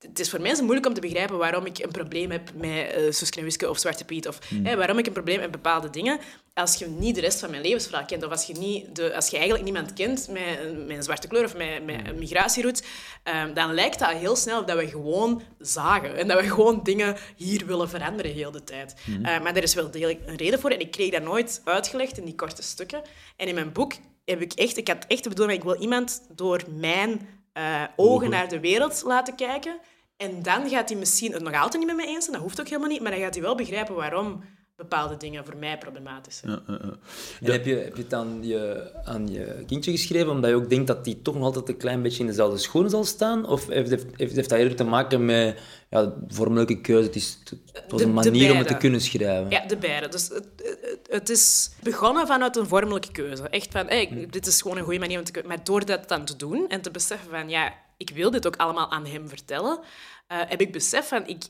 het 0.00 0.18
is 0.18 0.30
voor 0.30 0.40
mensen 0.40 0.64
moeilijk 0.64 0.88
om 0.88 0.94
te 0.94 1.00
begrijpen 1.00 1.38
waarom 1.38 1.66
ik 1.66 1.78
een 1.78 1.90
probleem 1.90 2.30
heb 2.30 2.50
met 2.54 2.96
uh, 2.98 3.12
Suske 3.12 3.38
en 3.38 3.44
Wiske 3.44 3.70
of 3.70 3.78
Zwarte 3.78 4.04
Piet. 4.04 4.28
Of 4.28 4.38
hè, 4.62 4.76
waarom 4.76 4.98
ik 4.98 5.06
een 5.06 5.12
probleem 5.12 5.40
heb 5.40 5.50
met 5.50 5.62
bepaalde 5.62 5.90
dingen. 5.90 6.18
Als 6.54 6.74
je 6.74 6.86
niet 6.86 7.14
de 7.14 7.20
rest 7.20 7.40
van 7.40 7.50
mijn 7.50 7.62
levensverhaal 7.62 8.04
kent, 8.04 8.24
of 8.24 8.30
als 8.30 8.44
je, 8.46 8.52
niet 8.52 8.96
de, 8.96 9.14
als 9.14 9.28
je 9.28 9.36
eigenlijk 9.36 9.64
niemand 9.64 9.92
kent 9.92 10.28
met, 10.28 10.86
met 10.86 10.96
een 10.96 11.02
zwarte 11.02 11.28
kleur 11.28 11.44
of 11.44 11.56
met, 11.56 11.84
met 11.84 12.08
een 12.08 12.18
migratieroute, 12.18 12.82
ehm, 13.22 13.54
dan 13.54 13.74
lijkt 13.74 13.98
dat 13.98 14.10
heel 14.10 14.36
snel 14.36 14.66
dat 14.66 14.78
we 14.78 14.88
gewoon 14.88 15.42
zagen. 15.58 16.16
En 16.16 16.28
dat 16.28 16.40
we 16.40 16.48
gewoon 16.48 16.80
dingen 16.82 17.16
hier 17.36 17.66
willen 17.66 17.88
veranderen 17.88 18.32
heel 18.32 18.50
de 18.50 18.64
tijd. 18.64 18.94
Eh, 19.22 19.22
maar 19.22 19.56
er 19.56 19.62
is 19.62 19.74
wel 19.74 19.90
degelijk 19.90 20.20
een 20.26 20.36
reden 20.36 20.60
voor. 20.60 20.70
En 20.70 20.80
ik 20.80 20.90
kreeg 20.90 21.10
dat 21.10 21.22
nooit 21.22 21.60
uitgelegd 21.64 22.18
in 22.18 22.24
die 22.24 22.34
korte 22.34 22.62
stukken. 22.62 23.02
En 23.36 23.48
in 23.48 23.54
mijn 23.54 23.72
boek 23.72 23.92
heb 24.24 24.40
ik 24.40 24.52
echt... 24.52 24.76
Ik 24.76 24.88
had 24.88 25.04
echt 25.08 25.22
de 25.22 25.28
bedoeling, 25.28 25.58
ik 25.58 25.64
wil 25.64 25.80
iemand 25.80 26.22
door 26.34 26.62
mijn 26.76 27.28
eh, 27.52 27.82
ogen 27.96 28.30
naar 28.30 28.48
de 28.48 28.60
wereld 28.60 29.02
laten 29.02 29.34
kijken. 29.34 29.78
En 30.16 30.42
dan 30.42 30.68
gaat 30.68 30.88
hij 30.88 30.98
misschien 30.98 31.32
het 31.32 31.42
nog 31.42 31.54
altijd 31.54 31.84
niet 31.84 31.96
met 31.96 32.06
me 32.06 32.12
eens 32.12 32.24
zijn, 32.24 32.36
dat 32.36 32.42
hoeft 32.44 32.60
ook 32.60 32.68
helemaal 32.68 32.88
niet, 32.88 33.00
maar 33.00 33.10
dan 33.10 33.20
gaat 33.20 33.34
hij 33.34 33.42
wel 33.42 33.54
begrijpen 33.54 33.94
waarom 33.94 34.44
bepaalde 34.80 35.16
dingen 35.16 35.44
voor 35.44 35.56
mij 35.56 35.78
problematisch 35.78 36.36
zijn. 36.36 36.60
En 36.66 37.52
heb 37.52 37.64
je, 37.64 37.74
heb 37.74 37.96
je 37.96 38.02
het 38.02 38.14
aan 38.14 38.38
je, 38.42 38.90
aan 39.04 39.28
je 39.28 39.64
kindje 39.66 39.90
geschreven 39.90 40.30
omdat 40.30 40.50
je 40.50 40.56
ook 40.56 40.68
denkt 40.68 40.86
dat 40.86 41.04
die 41.04 41.22
toch 41.22 41.34
nog 41.34 41.44
altijd 41.44 41.68
een 41.68 41.76
klein 41.76 42.02
beetje 42.02 42.20
in 42.20 42.26
dezelfde 42.26 42.58
schoenen 42.58 42.90
zal 42.90 43.04
staan? 43.04 43.46
Of 43.46 43.66
heeft, 43.66 43.90
heeft, 43.90 44.06
heeft, 44.16 44.34
heeft 44.34 44.48
dat 44.48 44.58
eerder 44.58 44.76
te 44.76 44.84
maken 44.84 45.24
met 45.24 45.58
ja, 45.90 46.12
vormelijke 46.28 46.80
keuze? 46.80 47.06
Het, 47.06 47.16
is, 47.16 47.38
het 47.44 47.90
was 47.90 48.00
De- 48.00 48.06
een 48.06 48.14
de 48.14 48.30
manier 48.30 48.52
om 48.52 48.58
het 48.58 48.66
te 48.68 48.76
kunnen 48.76 49.00
schrijven. 49.00 49.50
Ja, 49.50 49.66
de 49.66 49.76
beide. 49.76 50.08
Dus 50.08 50.28
het, 50.28 50.46
het, 50.82 51.08
het 51.10 51.28
is 51.28 51.70
begonnen 51.82 52.26
vanuit 52.26 52.56
een 52.56 52.66
vormelijke 52.66 53.12
keuze. 53.12 53.48
Echt 53.48 53.68
van, 53.70 53.86
hey, 53.86 54.26
dit 54.30 54.46
is 54.46 54.62
gewoon 54.62 54.76
een 54.76 54.84
goede 54.84 54.98
manier 54.98 55.18
om 55.18 55.24
te... 55.24 55.42
Maar 55.46 55.64
door 55.64 55.84
dat 55.84 56.08
dan 56.08 56.24
te 56.24 56.36
doen 56.36 56.68
en 56.68 56.80
te 56.80 56.90
beseffen 56.90 57.30
van, 57.30 57.48
ja, 57.48 57.74
ik 57.96 58.10
wil 58.10 58.30
dit 58.30 58.46
ook 58.46 58.56
allemaal 58.56 58.90
aan 58.90 59.06
hem 59.06 59.28
vertellen, 59.28 59.80
eh, 60.26 60.38
heb 60.46 60.60
ik 60.60 60.72
besef 60.72 61.08
van, 61.08 61.26
ik... 61.26 61.42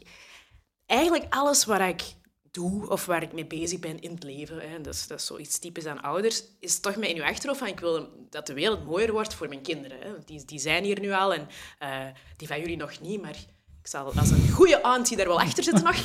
Eigenlijk 0.86 1.24
alles 1.28 1.64
waar 1.64 1.88
ik 1.88 2.02
doe 2.50 2.88
of 2.88 3.06
waar 3.06 3.22
ik 3.22 3.32
mee 3.32 3.46
bezig 3.46 3.78
ben 3.78 4.00
in 4.00 4.10
het 4.10 4.22
leven, 4.22 4.56
hè, 4.60 4.80
dat, 4.80 4.94
is, 4.94 5.06
dat 5.06 5.18
is 5.18 5.26
zoiets 5.26 5.58
typisch 5.58 5.86
aan 5.86 6.02
ouders, 6.02 6.42
is 6.60 6.80
toch 6.80 6.96
met 6.96 7.08
in 7.08 7.14
je 7.14 7.24
achterhoofd 7.24 7.58
van, 7.60 7.68
ik 7.68 7.80
wil 7.80 8.08
dat 8.30 8.46
de 8.46 8.54
wereld 8.54 8.84
mooier 8.86 9.12
wordt 9.12 9.34
voor 9.34 9.48
mijn 9.48 9.62
kinderen. 9.62 9.98
Hè. 10.00 10.10
Want 10.10 10.26
Die, 10.26 10.44
die 10.44 10.58
zijn 10.58 10.84
hier 10.84 11.00
nu 11.00 11.12
al 11.12 11.34
en 11.34 11.48
eh, 11.78 11.88
die 12.36 12.48
van 12.48 12.60
jullie 12.60 12.76
nog 12.76 13.00
niet, 13.00 13.22
maar... 13.22 13.36
Ik 13.82 13.88
zal 13.88 14.12
als 14.16 14.30
een 14.30 14.50
goede 14.52 14.80
auntie 14.80 15.16
daar 15.16 15.26
wel 15.26 15.40
achter 15.40 15.62
zitten 15.64 15.84
nog. 15.84 15.96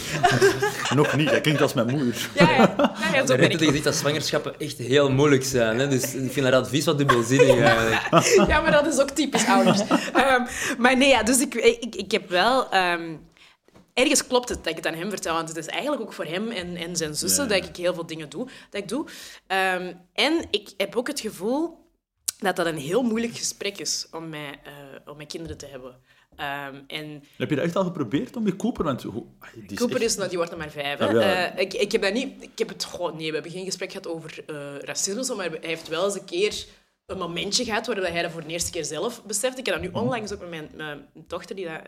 Nog 0.95 1.15
niet, 1.15 1.29
dat 1.29 1.41
klinkt 1.41 1.61
als 1.61 1.73
mijn 1.73 1.87
moeder. 1.87 2.29
Ja, 2.33 2.51
ja. 2.51 2.75
ja, 2.77 3.13
ja 3.13 3.25
zo 3.25 3.35
ben 3.37 3.49
ik. 3.49 3.57
gezegd 3.57 3.83
dat 3.83 3.95
zwangerschappen 3.95 4.59
echt 4.59 4.77
heel 4.77 5.11
moeilijk 5.11 5.43
zijn. 5.43 5.79
Hè? 5.79 5.87
Dus 5.87 6.13
ik 6.13 6.31
vind 6.31 6.45
dat 6.45 6.53
advies 6.53 6.85
wat 6.85 6.97
dubbelzinnig 6.97 7.59
eigenlijk. 7.59 8.01
Ja, 8.51 8.61
maar 8.61 8.71
dat 8.71 8.85
is 8.85 8.99
ook 8.99 9.09
typisch 9.09 9.45
ouders. 9.47 9.79
Ehm, 10.13 10.41
maar 10.77 10.97
nee, 10.97 11.09
ja, 11.09 11.23
dus 11.23 11.39
ik, 11.39 11.55
ik, 11.55 11.95
ik 11.95 12.11
heb 12.11 12.29
wel... 12.29 12.69
ehm, 12.69 13.15
ergens 13.95 14.27
klopt 14.27 14.49
het 14.49 14.57
dat 14.57 14.67
ik 14.67 14.75
het 14.75 14.87
aan 14.87 14.99
hem 14.99 15.09
vertel, 15.09 15.33
want 15.33 15.47
het 15.47 15.57
is 15.57 15.65
eigenlijk 15.67 16.01
ook 16.01 16.13
voor 16.13 16.25
hem 16.25 16.49
en, 16.51 16.75
en 16.75 16.95
zijn 16.95 17.15
zussen 17.15 17.47
dat 17.47 17.65
ik 17.65 17.75
heel 17.75 17.93
veel 17.93 18.05
dingen 18.05 18.29
doe. 18.29 18.47
Dat 18.69 18.81
ik 18.81 18.87
doe. 18.87 19.05
Ehm, 19.47 19.93
en 20.13 20.45
ik 20.51 20.69
heb 20.77 20.95
ook 20.95 21.07
het 21.07 21.19
gevoel 21.19 21.83
dat 22.39 22.55
dat 22.55 22.65
een 22.65 22.77
heel 22.77 23.03
moeilijk 23.03 23.35
gesprek 23.35 23.77
is 23.77 24.07
om 24.11 24.29
met, 24.29 24.57
eh, 24.63 25.11
om 25.11 25.17
met 25.17 25.27
kinderen 25.27 25.57
te 25.57 25.65
hebben. 25.65 25.95
Ehm, 26.35 26.75
en 26.87 27.23
Heb 27.37 27.49
je 27.49 27.55
dat 27.55 27.65
echt 27.65 27.75
al 27.75 27.83
geprobeerd 27.83 28.35
om 28.35 28.43
met 28.43 28.55
Cooper? 28.55 28.83
Want 28.83 29.01
die 29.01 29.11
is 29.67 29.77
Cooper 29.77 29.95
echt- 29.95 30.05
is, 30.05 30.15
nou, 30.15 30.27
die 30.27 30.37
wordt 30.37 30.51
nog 30.53 30.61
maar 30.61 30.71
vijf. 30.71 30.99
Hè? 30.99 31.05
Ja, 31.05 31.19
ja. 31.19 31.51
Eh, 31.53 31.61
ik, 31.61 31.73
ik 31.73 31.91
heb 31.91 32.01
dat 32.01 32.13
niet... 32.13 32.43
Ik 32.43 32.59
heb 32.59 32.69
het 32.69 32.85
gewoon... 32.85 33.17
Nee, 33.17 33.27
we 33.27 33.33
hebben 33.33 33.51
geen 33.51 33.65
gesprek 33.65 33.91
gehad 33.91 34.07
over 34.07 34.43
eh, 34.47 34.77
racisme, 34.79 35.35
maar 35.35 35.49
hij 35.49 35.57
heeft 35.61 35.87
wel 35.87 36.05
eens 36.05 36.15
een 36.15 36.25
keer 36.25 36.65
een 37.05 37.17
momentje 37.17 37.63
gehad 37.63 37.87
waar 37.87 37.95
hij 38.11 38.21
dat 38.21 38.31
voor 38.31 38.41
de 38.43 38.47
eerste 38.47 38.71
keer 38.71 38.85
zelf 38.85 39.23
beseft. 39.23 39.57
Ik 39.57 39.65
heb 39.65 39.75
dat 39.75 39.83
nu 39.83 39.99
onlangs 39.99 40.33
ook 40.33 40.39
met 40.39 40.49
mijn, 40.49 40.69
mijn 40.75 41.05
dochter, 41.13 41.55
die 41.55 41.65
dat, 41.65 41.81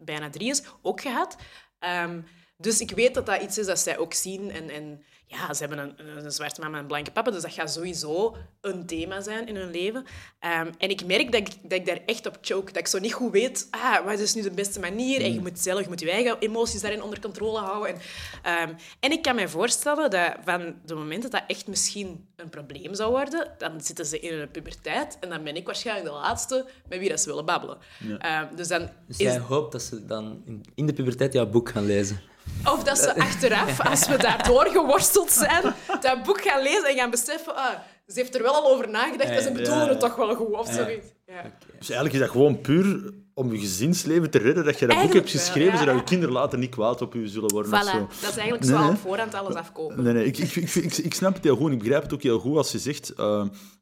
bijna 0.00 0.30
drie 0.30 0.50
is, 0.50 0.62
ook 0.82 1.00
gehad. 1.00 1.36
Ehm, 1.78 2.20
dus 2.60 2.80
ik 2.80 2.90
weet 2.90 3.14
dat 3.14 3.26
dat 3.26 3.42
iets 3.42 3.58
is 3.58 3.66
dat 3.66 3.78
zij 3.78 3.98
ook 3.98 4.14
zien. 4.14 4.50
En, 4.50 4.70
en 4.70 5.02
ja, 5.26 5.54
ze 5.54 5.64
hebben 5.66 5.78
een, 5.78 6.24
een 6.24 6.32
zwarte 6.32 6.60
mama 6.60 6.74
en 6.76 6.80
een 6.80 6.86
blanke 6.88 7.10
papa, 7.10 7.30
dus 7.30 7.42
dat 7.42 7.52
gaat 7.52 7.72
sowieso 7.72 8.36
een 8.60 8.86
thema 8.86 9.20
zijn 9.20 9.48
in 9.48 9.56
hun 9.56 9.70
leven. 9.70 10.04
Ehm, 10.40 10.70
en 10.78 10.90
ik 10.90 11.06
merk 11.06 11.32
dat 11.32 11.40
ik, 11.40 11.48
dat 11.62 11.72
ik 11.78 11.86
daar 11.86 12.00
echt 12.06 12.26
op 12.26 12.38
choke. 12.40 12.66
Dat 12.72 12.76
ik 12.76 12.86
zo 12.86 12.98
niet 12.98 13.12
goed 13.12 13.32
weet, 13.32 13.68
ah, 13.70 14.04
wat 14.04 14.18
is 14.18 14.34
nu 14.34 14.42
de 14.42 14.50
beste 14.50 14.80
manier? 14.80 15.20
En 15.20 15.34
je 15.34 15.40
moet 15.40 15.58
zelf 15.58 15.80
je, 15.82 15.88
moet 15.88 16.00
je 16.00 16.10
eigen 16.10 16.38
emoties 16.38 16.80
daarin 16.80 17.02
onder 17.02 17.20
controle 17.20 17.58
houden. 17.58 17.94
En, 17.94 18.00
ehm, 18.42 18.74
en 19.00 19.10
ik 19.12 19.22
kan 19.22 19.34
me 19.34 19.48
voorstellen 19.48 20.10
dat 20.10 20.34
van 20.44 20.74
de 20.86 20.94
moment 20.94 21.22
dat 21.22 21.30
dat 21.30 21.42
echt 21.46 21.66
misschien 21.66 22.28
een 22.36 22.48
probleem 22.48 22.94
zou 22.94 23.10
worden, 23.10 23.54
dan 23.58 23.80
zitten 23.80 24.06
ze 24.06 24.20
in 24.20 24.38
hun 24.38 24.50
puberteit 24.50 25.16
en 25.20 25.28
dan 25.28 25.44
ben 25.44 25.56
ik 25.56 25.66
waarschijnlijk 25.66 26.06
de 26.08 26.12
laatste 26.14 26.66
met 26.88 26.98
wie 26.98 27.08
dat 27.08 27.20
ze 27.20 27.28
willen 27.28 27.44
babbelen. 27.44 27.78
Ehm, 28.18 28.56
dus 28.56 28.68
dan 28.68 28.80
Dus 29.06 29.16
is 29.18 29.26
jij 29.26 29.38
hoopt 29.38 29.72
dat 29.72 29.82
ze 29.82 30.06
dan 30.06 30.42
in- 30.46 30.64
in 30.74 30.86
de 30.86 30.92
puberteit 30.92 31.32
jouw 31.32 31.46
boek 31.46 31.68
gaan 31.68 31.86
lezen. 31.86 32.20
Of 32.64 32.82
dat 32.82 32.98
ze 32.98 33.20
achteraf, 33.20 33.80
als 33.80 34.08
we 34.08 34.16
daardoor 34.16 34.66
geworsteld 34.66 35.30
zijn, 35.30 35.74
dat 36.00 36.22
boek 36.22 36.40
gaan 36.40 36.62
lezen 36.62 36.88
en 36.88 36.96
gaan 36.96 37.10
beseffen... 37.10 37.56
Ah, 37.56 37.74
ze 38.06 38.18
heeft 38.18 38.34
er 38.34 38.42
wel 38.42 38.54
al 38.54 38.72
over 38.72 38.90
nagedacht, 38.90 39.30
maar 39.30 39.40
ze 39.40 39.52
bedoelen 39.52 39.88
het 39.88 40.00
toch 40.00 40.16
wel 40.16 40.34
goed, 40.34 40.52
of 40.52 40.72
zoiets. 40.72 41.06
Ja. 41.26 41.42
Dus 41.78 41.90
eigenlijk 41.90 42.12
is 42.12 42.20
dat 42.20 42.30
gewoon 42.30 42.60
puur 42.60 43.12
om 43.34 43.52
je 43.52 43.58
gezinsleven 43.58 44.30
te 44.30 44.38
redden 44.38 44.64
dat 44.64 44.78
je 44.78 44.86
dat 44.86 44.96
boek 45.02 45.12
hebt 45.12 45.32
wel, 45.32 45.42
geschreven, 45.42 45.72
ja. 45.72 45.78
zodat 45.78 45.94
je 45.94 46.04
kinderen 46.04 46.34
later 46.34 46.58
niet 46.58 46.70
kwaad 46.70 47.02
op 47.02 47.14
je 47.14 47.28
zullen 47.28 47.52
worden. 47.52 47.72
of 47.72 47.82
zo. 47.82 47.98
dat 47.98 48.30
is 48.30 48.36
eigenlijk 48.36 48.64
zo 48.64 48.78
nee. 48.78 48.96
voorhand 48.96 49.34
alles 49.34 49.54
afkopen. 49.54 50.02
Nee, 50.02 50.12
nee, 50.12 50.24
ik, 50.24 50.38
ik, 50.38 50.54
ik, 50.74 50.96
ik, 50.96 51.14
snap 51.14 51.34
het 51.34 51.44
heel 51.44 51.56
goed 51.56 51.66
en 51.66 51.72
ik 51.72 51.78
begrijp 51.78 52.02
het 52.02 52.12
ook 52.12 52.22
heel 52.22 52.38
goed 52.38 52.56
als 52.56 52.72
je 52.72 52.78
zegt 52.78 53.10
uh, 53.10 53.16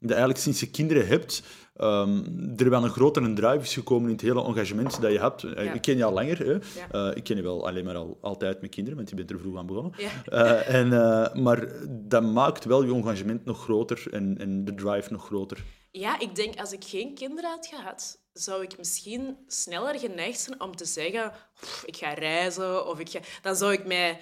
dat 0.01 0.11
eigenlijk 0.11 0.41
sinds 0.41 0.61
je 0.61 0.71
kinderen 0.71 1.07
hebt, 1.07 1.43
um, 1.81 2.55
er 2.57 2.71
wel 2.71 2.85
een 2.85 2.91
grotere 2.91 3.33
drive 3.33 3.61
is 3.61 3.75
gekomen 3.75 4.09
in 4.09 4.15
het 4.15 4.25
hele 4.25 4.45
engagement 4.45 5.01
dat 5.01 5.13
je 5.13 5.21
hebt. 5.21 5.41
Ja. 5.41 5.57
Ik 5.57 5.83
ken 5.83 5.97
je 5.97 6.05
al 6.05 6.13
langer. 6.13 6.39
Hè. 6.39 6.53
Ja. 6.53 7.09
Uh, 7.11 7.17
ik 7.17 7.25
ken 7.25 7.37
je 7.37 7.43
wel 7.43 7.67
alleen 7.67 7.85
maar 7.85 7.97
al, 7.97 8.19
altijd 8.21 8.61
met 8.61 8.71
kinderen, 8.71 8.97
want 8.97 9.11
je 9.11 9.17
bent 9.17 9.31
er 9.31 9.39
vroeg 9.39 9.59
aan 9.59 9.67
begonnen. 9.67 9.93
Ja. 9.97 10.11
Uh, 10.33 10.75
en, 10.75 10.87
uh, 10.87 11.35
maar 11.35 11.69
dat 11.89 12.23
maakt 12.23 12.65
wel 12.65 12.85
je 12.85 12.95
engagement 12.95 13.45
nog 13.45 13.63
groter 13.63 14.07
en, 14.11 14.39
en 14.39 14.65
de 14.65 14.75
drive 14.75 15.13
nog 15.13 15.25
groter. 15.25 15.65
Ja, 15.91 16.21
ik 16.21 16.35
denk 16.35 16.61
als 16.61 16.73
ik 16.73 16.85
geen 16.85 17.15
kinderen 17.15 17.51
had 17.51 17.67
gehad, 17.67 18.19
zou 18.33 18.63
ik 18.63 18.79
misschien 18.79 19.37
sneller 19.47 19.99
geneigd 19.99 20.41
zijn 20.41 20.61
om 20.61 20.77
te 20.77 20.85
zeggen: 20.85 21.33
"Pff, 21.61 21.85
ik 21.85 21.97
ga 21.97 22.13
reizen 22.13 22.87
of 22.87 22.99
ik 22.99 23.09
ga... 23.09 23.21
dan 23.43 23.57
zou 23.57 23.73
ik 23.73 23.87
mij. 23.87 24.21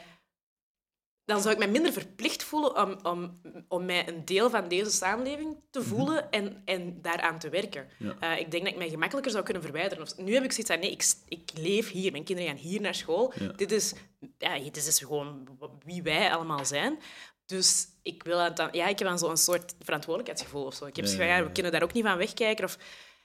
Dan 1.27 1.41
zou 1.41 1.53
ik 1.53 1.59
mij 1.59 1.69
minder 1.69 1.93
verplicht 1.93 2.45
voelen 2.45 2.83
om, 2.83 2.99
om, 3.03 3.41
om 3.69 3.85
mij 3.85 4.09
een 4.09 4.25
deel 4.25 4.51
van 4.51 4.69
deze 4.69 4.91
samenleving 4.91 5.57
te 5.71 5.83
voelen 5.83 6.31
en, 6.31 6.63
en 6.65 7.03
daaraan 7.03 7.39
te 7.39 7.49
werken. 7.49 7.89
Ja. 7.99 8.17
Eh, 8.21 8.41
ik 8.41 8.51
denk 8.51 8.65
dat 8.65 8.73
ik 8.73 8.79
mij 8.79 8.89
gemakkelijker 8.89 9.33
zou 9.33 9.45
kunnen 9.45 9.63
verwijderen. 9.63 10.05
Of, 10.05 10.17
nu 10.17 10.35
heb 10.35 10.45
ik 10.45 10.53
zoiets 10.53 10.71
van, 10.71 10.81
nee, 10.81 10.91
ik, 10.91 11.05
ik 11.29 11.51
leef 11.59 11.91
hier. 11.91 12.13
Mijn 12.13 12.25
kinderen 12.25 12.51
gaan 12.51 12.61
hier 12.61 12.81
naar 12.81 12.95
school. 12.95 13.33
Ja. 13.39 13.49
Dit, 13.49 13.73
is, 13.73 13.95
ja, 14.39 14.59
dit 14.59 14.77
is 14.77 14.99
gewoon 14.99 15.49
wie 15.85 16.03
wij 16.03 16.33
allemaal 16.33 16.65
zijn. 16.65 16.99
Dus 17.47 17.87
ik, 18.03 18.23
wil 18.23 18.55
dan, 18.55 18.69
ja, 18.73 18.87
ik 18.87 18.99
heb 18.99 19.09
dan 19.09 19.19
zo'n 19.19 19.37
soort 19.37 19.75
verantwoordelijkheidsgevoel 19.79 20.65
of 20.65 20.75
zo. 20.75 20.87
Ik 20.87 20.97
heb 20.97 21.05
zoiets 21.07 21.25
van, 21.25 21.37
ja. 21.37 21.45
we 21.45 21.53
kunnen 21.53 21.73
daar 21.73 21.83
ook 21.83 21.93
niet 21.93 22.05
van 22.05 22.17
wegkijken. 22.17 22.65
Of, 22.65 22.79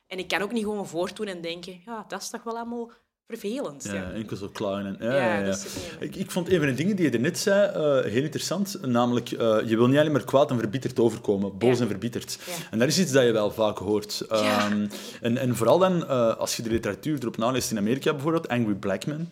en 0.08 0.20
ik 0.20 0.28
kan 0.28 0.42
ook 0.42 0.52
niet 0.52 0.64
gewoon 0.64 0.88
voortdoen 0.88 1.28
en 1.28 1.42
denken, 1.42 1.82
ja, 1.86 2.06
dat 2.08 2.22
is 2.22 2.30
toch 2.30 2.44
wel 2.44 2.58
allemaal 2.58 2.92
vervelend. 3.38 3.84
Ja, 3.84 3.94
Ja, 3.94 4.12
enkel 4.12 4.38
zo 4.38 4.48
klagen. 4.48 4.86
En, 4.86 5.08
ja, 5.08 5.40
Ja. 5.40 5.56
Ik, 6.00 6.16
ik 6.16 6.32
vond 6.32 6.50
een 6.52 6.58
van 6.58 6.68
de 6.68 6.74
dingen 6.74 6.96
die 6.96 7.06
je 7.06 7.12
er 7.12 7.20
net 7.20 7.40
zei 7.40 7.72
eh, 7.72 8.12
heel 8.12 8.24
interessant. 8.24 8.78
Namelijk, 8.86 9.32
eh, 9.32 9.58
je 9.66 9.76
wil 9.78 9.88
niet 9.88 9.98
alleen 9.98 10.12
maar 10.12 10.24
kwaad 10.24 10.52
en 10.52 10.60
verbitterd 10.60 11.00
overkomen. 11.00 11.58
Boos 11.58 11.80
en 11.80 11.88
verbitterd. 11.88 12.40
En 12.72 12.80
dat 12.80 12.88
is 12.88 13.00
iets 13.00 13.12
dat 13.12 13.24
je 13.24 13.32
wel 13.32 13.52
vaak 13.52 13.78
hoort. 13.78 14.26
Ehm, 14.30 14.88
en, 15.22 15.38
en 15.38 15.56
vooral 15.56 15.80
dan, 15.80 16.08
eh, 16.08 16.38
als 16.38 16.56
je 16.56 16.64
de 16.64 16.70
literatuur 16.70 17.20
erop 17.20 17.38
naleest 17.38 17.72
in 17.72 17.78
Amerika 17.78 18.12
bijvoorbeeld, 18.12 18.48
Angry 18.48 18.74
Black 18.74 19.06
Men. 19.06 19.30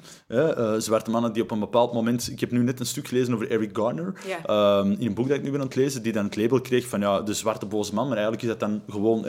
zwarte 0.82 1.12
mannen 1.12 1.34
die 1.34 1.44
op 1.44 1.52
een 1.52 1.60
bepaald 1.60 1.94
moment... 1.94 2.30
Ik 2.32 2.40
heb 2.40 2.52
nu 2.52 2.64
net 2.64 2.80
een 2.80 2.86
stuk 2.86 3.08
gelezen 3.08 3.34
over 3.34 3.52
Eric 3.52 3.70
Garner. 3.74 4.14
Ehm, 4.46 4.92
in 4.92 5.08
een 5.08 5.14
boek 5.14 5.28
dat 5.28 5.38
ik 5.38 5.44
nu 5.44 5.52
ben 5.52 5.60
aan 5.60 5.66
het 5.66 5.76
lezen, 5.76 6.02
die 6.02 6.12
dan 6.12 6.26
het 6.26 6.36
label 6.36 6.62
kreeg 6.62 6.88
van 6.88 7.00
ja, 7.00 7.22
de 7.22 7.34
zwarte 7.34 7.66
boze 7.66 7.94
man. 7.94 8.08
Maar 8.08 8.18
eigenlijk 8.18 8.44
is 8.44 8.50
dat 8.50 8.60
dan 8.60 8.82
gewoon... 8.90 9.26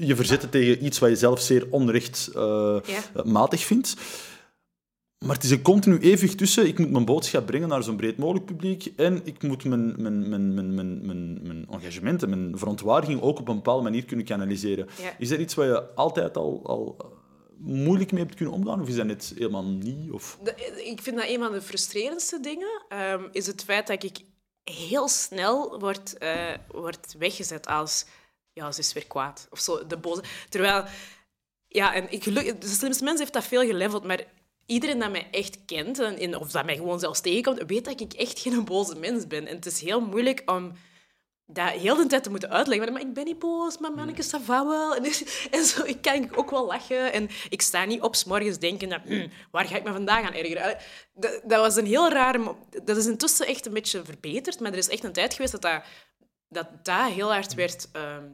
Je 0.00 0.16
verzetten 0.16 0.50
tegen 0.50 0.84
iets 0.84 0.98
wat 0.98 1.08
je 1.08 1.16
zelf 1.16 1.40
zeer 1.40 1.66
onrechtmatig 1.70 3.64
vindt. 3.64 3.87
Maar 5.18 5.34
het 5.34 5.44
is 5.44 5.50
een 5.50 5.62
continu 5.62 5.98
evenwicht 5.98 6.38
tussen, 6.38 6.66
ik 6.66 6.78
moet 6.78 6.90
mijn 6.90 7.04
boodschap 7.04 7.46
brengen 7.46 7.68
naar 7.68 7.82
zo'n 7.82 7.96
breed 7.96 8.18
mogelijk 8.18 8.44
publiek 8.44 8.92
en 8.96 9.20
ik 9.24 9.42
moet 9.42 9.64
mijn, 9.64 10.02
mijn, 10.02 10.28
mijn, 10.28 10.54
mijn, 10.54 10.74
mijn, 10.74 11.06
mijn, 11.06 11.42
mijn 11.42 11.66
engagement 11.70 12.22
en 12.22 12.28
mijn 12.28 12.58
verontwaardiging 12.58 13.20
ook 13.20 13.38
op 13.38 13.48
een 13.48 13.54
bepaalde 13.54 13.82
manier 13.82 14.04
kunnen 14.04 14.26
kanaliseren. 14.26 14.88
Ja. 15.02 15.14
Is 15.18 15.28
dat 15.28 15.38
iets 15.38 15.54
waar 15.54 15.66
je 15.66 15.94
altijd 15.94 16.36
al, 16.36 16.60
al 16.64 17.12
moeilijk 17.56 18.12
mee 18.12 18.22
hebt 18.22 18.34
kunnen 18.34 18.54
omgaan, 18.54 18.80
of 18.80 18.88
is 18.88 18.94
dat 18.94 19.06
net 19.06 19.32
helemaal 19.36 19.64
niet? 19.64 20.10
Of... 20.10 20.38
Ik 20.84 21.02
vind 21.02 21.16
dat 21.16 21.28
een 21.28 21.38
van 21.38 21.52
de 21.52 21.62
frustrerendste 21.62 22.40
dingen, 22.40 22.82
ehm, 22.88 23.22
is 23.32 23.46
het 23.46 23.64
feit 23.64 23.86
dat 23.86 24.02
ik 24.02 24.18
heel 24.64 25.08
snel 25.08 25.78
word, 25.78 26.16
word 26.72 27.14
weggezet 27.18 27.66
als... 27.66 28.04
Ja, 28.52 28.72
ze 28.72 28.80
is 28.80 28.92
weer 28.92 29.06
kwaad. 29.06 29.46
Of 29.50 29.58
zo, 29.58 29.86
de 29.86 29.96
boze... 29.96 30.22
Terwijl... 30.48 30.84
Ja, 31.78 31.94
en 31.94 32.06
ik, 32.12 32.22
geluk- 32.22 32.60
de 32.60 32.68
slimste 32.68 33.04
mens 33.04 33.18
heeft 33.18 33.32
dat 33.32 33.44
veel 33.44 33.66
geleveld, 33.66 34.04
maar 34.04 34.20
iedereen 34.66 34.98
dat 34.98 35.10
mij 35.10 35.26
echt 35.30 35.58
kent, 35.66 35.98
en, 35.98 36.18
in- 36.18 36.36
of 36.36 36.50
dat 36.50 36.64
mij 36.64 36.76
gewoon 36.76 37.00
zelfs 37.00 37.20
tegenkomt, 37.20 37.62
weet 37.66 37.84
dat 37.84 38.00
ik 38.00 38.12
echt 38.12 38.38
geen 38.38 38.64
boze 38.64 38.96
mens 38.96 39.26
ben. 39.26 39.46
En 39.46 39.54
het 39.56 39.66
is 39.66 39.80
heel 39.80 40.00
moeilijk 40.00 40.42
om 40.50 40.72
dat 41.46 41.68
heel 41.70 41.96
de 41.96 42.06
tijd 42.06 42.22
te 42.22 42.30
moeten 42.30 42.50
uitleggen. 42.50 42.92
Maar 42.92 43.00
ik 43.02 43.12
ben 43.12 43.24
niet 43.24 43.38
boos, 43.38 43.78
maar 43.78 43.92
manneke, 43.92 44.24
ça 44.24 44.40
va 44.44 44.66
wel. 44.66 44.94
En, 44.96 45.04
en 45.58 45.64
zo, 45.64 45.84
ik 45.84 46.02
kan 46.02 46.36
ook 46.36 46.50
wel 46.50 46.66
lachen. 46.66 47.12
En 47.12 47.28
ik 47.48 47.62
sta 47.62 47.84
niet 47.84 48.00
op 48.02 48.14
's 48.16 48.24
morgens 48.24 48.58
denken, 48.58 48.88
dat, 48.88 49.00
hm, 49.04 49.28
waar 49.50 49.64
ga 49.66 49.76
ik 49.76 49.84
me 49.84 49.92
vandaag 49.92 50.24
aan 50.26 50.32
ergeren? 50.34 50.76
Dat, 51.14 51.40
dat 51.44 51.60
was 51.60 51.76
een 51.76 51.86
heel 51.86 52.08
rare... 52.10 52.38
mo- 52.38 52.58
Dat 52.84 52.96
is 52.96 53.06
intussen 53.06 53.46
echt 53.46 53.66
een 53.66 53.72
beetje 53.72 54.04
verbeterd, 54.04 54.60
maar 54.60 54.72
er 54.72 54.78
is 54.78 54.88
echt 54.88 55.04
een 55.04 55.12
tijd 55.12 55.34
geweest 55.34 55.52
dat 55.52 55.62
dat, 55.62 55.82
dat, 56.48 56.68
dat 56.84 57.10
heel 57.12 57.32
hard 57.32 57.54
werd... 57.54 57.88
ehm, 57.92 58.24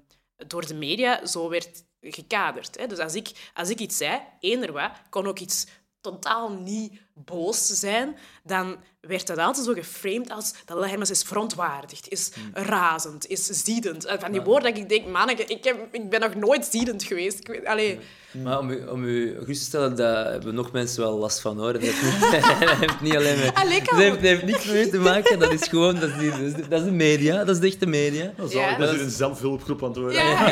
door 0.46 0.66
de 0.66 0.74
media 0.74 1.26
zo 1.26 1.48
werd 1.48 1.84
gekaderd. 2.12 2.78
Hè. 2.78 2.86
Dus 2.86 2.98
als 2.98 3.14
ik, 3.14 3.50
als 3.54 3.70
ik 3.70 3.78
iets 3.78 3.96
zei, 3.96 4.20
eender 4.40 4.72
wat, 4.72 4.90
kon 5.10 5.26
ook 5.26 5.38
iets 5.38 5.66
totaal 6.00 6.50
niet 6.50 7.00
boos 7.14 7.66
zijn, 7.66 8.16
dan 8.42 8.76
werd 9.00 9.26
dat 9.26 9.38
altijd 9.38 9.66
zo 9.66 9.72
geframed 9.72 10.30
als 10.30 10.54
dat 10.64 10.84
Hermes 10.88 11.10
is 11.10 11.22
verontwaardigd, 11.22 12.08
is 12.08 12.30
razend, 12.52 13.26
is 13.28 13.46
ziedend. 13.46 14.04
En 14.04 14.20
Van 14.20 14.32
die 14.32 14.40
woorden 14.40 14.70
dat 14.72 14.82
ik 14.82 14.88
denk, 14.88 15.06
manneke, 15.06 15.44
ik, 15.44 15.64
heb, 15.64 15.76
ik 15.90 16.10
ben 16.10 16.20
nog 16.20 16.34
nooit 16.34 16.64
ziedend 16.70 17.02
geweest. 17.02 17.38
Ik 17.38 17.46
weet, 17.46 17.64
allee, 17.66 17.98
Maar 18.42 18.58
om 18.58 18.70
u, 18.70 18.86
om 18.86 19.04
u 19.04 19.36
gerust 19.38 19.60
te 19.60 19.66
stellen, 19.66 19.96
daar 19.96 20.30
hebben 20.30 20.54
nog 20.54 20.72
mensen 20.72 21.02
wel 21.02 21.18
last 21.18 21.40
van 21.40 21.58
hoor. 21.58 21.72
Dat 21.72 21.82
heeft 21.82 22.02
niet, 22.02 22.20
dat 22.60 22.70
heeft 22.78 23.00
niet 23.00 23.16
alleen 23.16 23.38
met... 23.38 23.54
Allee, 23.54 23.82
dat 23.82 23.94
heeft, 23.98 24.12
dat 24.14 24.20
heeft 24.22 24.42
niks 24.44 24.64
met 24.64 24.86
u 24.86 24.90
te 24.90 24.98
maken. 24.98 25.38
Dat 25.38 25.52
is 25.52 25.68
gewoon... 25.68 25.94
Dat 26.00 26.10
is, 26.10 26.54
dat 26.68 26.80
is, 26.80 26.84
de- 26.84 26.90
media. 26.90 27.44
Dat 27.44 27.54
is 27.54 27.60
de 27.60 27.66
echte 27.66 27.86
media. 27.86 28.32
Dat 28.36 28.46
is 28.48 28.52
Ja. 28.54 28.76
Dat 28.78 28.94
is- 28.94 29.00
een 29.00 29.10
zelfhulpgroep 29.10 29.82
aan 29.82 29.88
het 29.88 29.98
worden. 29.98 30.18
ja. 30.24 30.46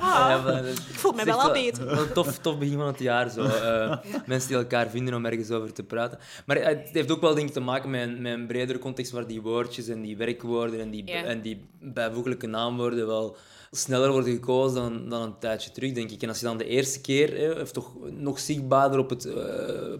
Ah, 0.00 0.30
Ja, 0.30 0.40
maar 0.44 0.62
dat- 0.62 0.78
ik 0.78 0.94
voel 0.98 1.12
me 1.12 1.24
wel 1.24 1.40
al 1.40 1.52
beter. 1.52 1.84
wel 1.86 1.98
Een 1.98 2.12
tof, 2.12 2.38
tof 2.38 2.58
begin 2.58 2.76
van 2.76 2.86
het 2.86 2.98
jaar. 2.98 3.30
Zo. 3.30 3.42
Eh, 3.44 3.96
Mensen 4.26 4.48
die 4.48 4.56
elkaar 4.56 4.88
vinden 4.90 5.14
om 5.14 5.24
ergens 5.26 5.50
over 5.50 5.72
te 5.72 5.82
praten. 5.82 5.98
Maar 6.46 6.56
eh, 6.56 6.66
het 6.66 6.90
heeft 6.92 7.10
ook 7.10 7.20
wel 7.20 7.34
denk 7.34 7.46
ik, 7.48 7.52
te 7.54 7.60
maken 7.60 7.90
met 7.90 8.08
een, 8.08 8.22
met 8.22 8.32
een 8.32 8.46
bredere 8.46 8.78
context 8.78 9.12
waar 9.12 9.26
die 9.26 9.40
woordjes 9.42 9.88
en 9.88 10.02
die 10.02 10.16
werkwoorden 10.16 10.80
en 10.80 10.90
die, 10.90 11.06
Ja. 11.06 11.22
en 11.24 11.40
die 11.40 11.64
bijvoeglijke 11.80 12.46
naamwoorden 12.46 13.06
wel 13.06 13.36
sneller 13.70 14.12
worden 14.12 14.32
gekozen 14.32 14.74
dan, 14.82 15.08
dan 15.08 15.22
een 15.22 15.38
tijdje 15.38 15.70
terug, 15.70 15.92
denk 15.92 16.10
ik. 16.10 16.22
En 16.22 16.28
als 16.28 16.38
je 16.40 16.44
dan 16.46 16.58
de 16.58 16.66
eerste 16.66 17.00
keer, 17.00 17.36
hè, 17.38 17.60
of 17.60 17.72
toch 17.72 17.92
nog 18.10 18.38
zichtbaarder 18.38 18.98
op 18.98 19.10
het 19.10 19.24
eh, 19.24 19.34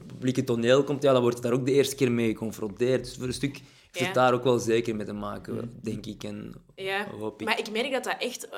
publieke 0.07 0.45
toneel 0.45 0.85
komt, 0.85 1.03
ja, 1.03 1.13
dan 1.13 1.23
wordt 1.23 1.37
je 1.37 1.43
daar 1.43 1.53
ook 1.53 1.67
de 1.67 1.73
eerste 1.73 1.95
keer 1.95 2.13
mee 2.13 2.29
geconfronteerd. 2.29 3.05
Dus 3.05 3.17
voor 3.17 3.27
een 3.27 3.33
stuk 3.33 3.55
heeft 3.57 3.99
Ja. 3.99 4.05
het 4.05 4.15
daar 4.15 4.33
ook 4.35 4.45
wel 4.45 4.59
zeker 4.59 4.97
mee 4.97 5.07
te 5.07 5.13
maken, 5.13 5.79
denk 5.83 6.07
ik. 6.07 6.25
En 6.25 6.55
Ja, 6.75 7.07
hoop 7.19 7.41
ik. 7.41 7.47
maar 7.47 7.59
ik 7.59 7.71
merk 7.71 7.93
dat 7.93 8.05
dat 8.05 8.17
echt, 8.19 8.49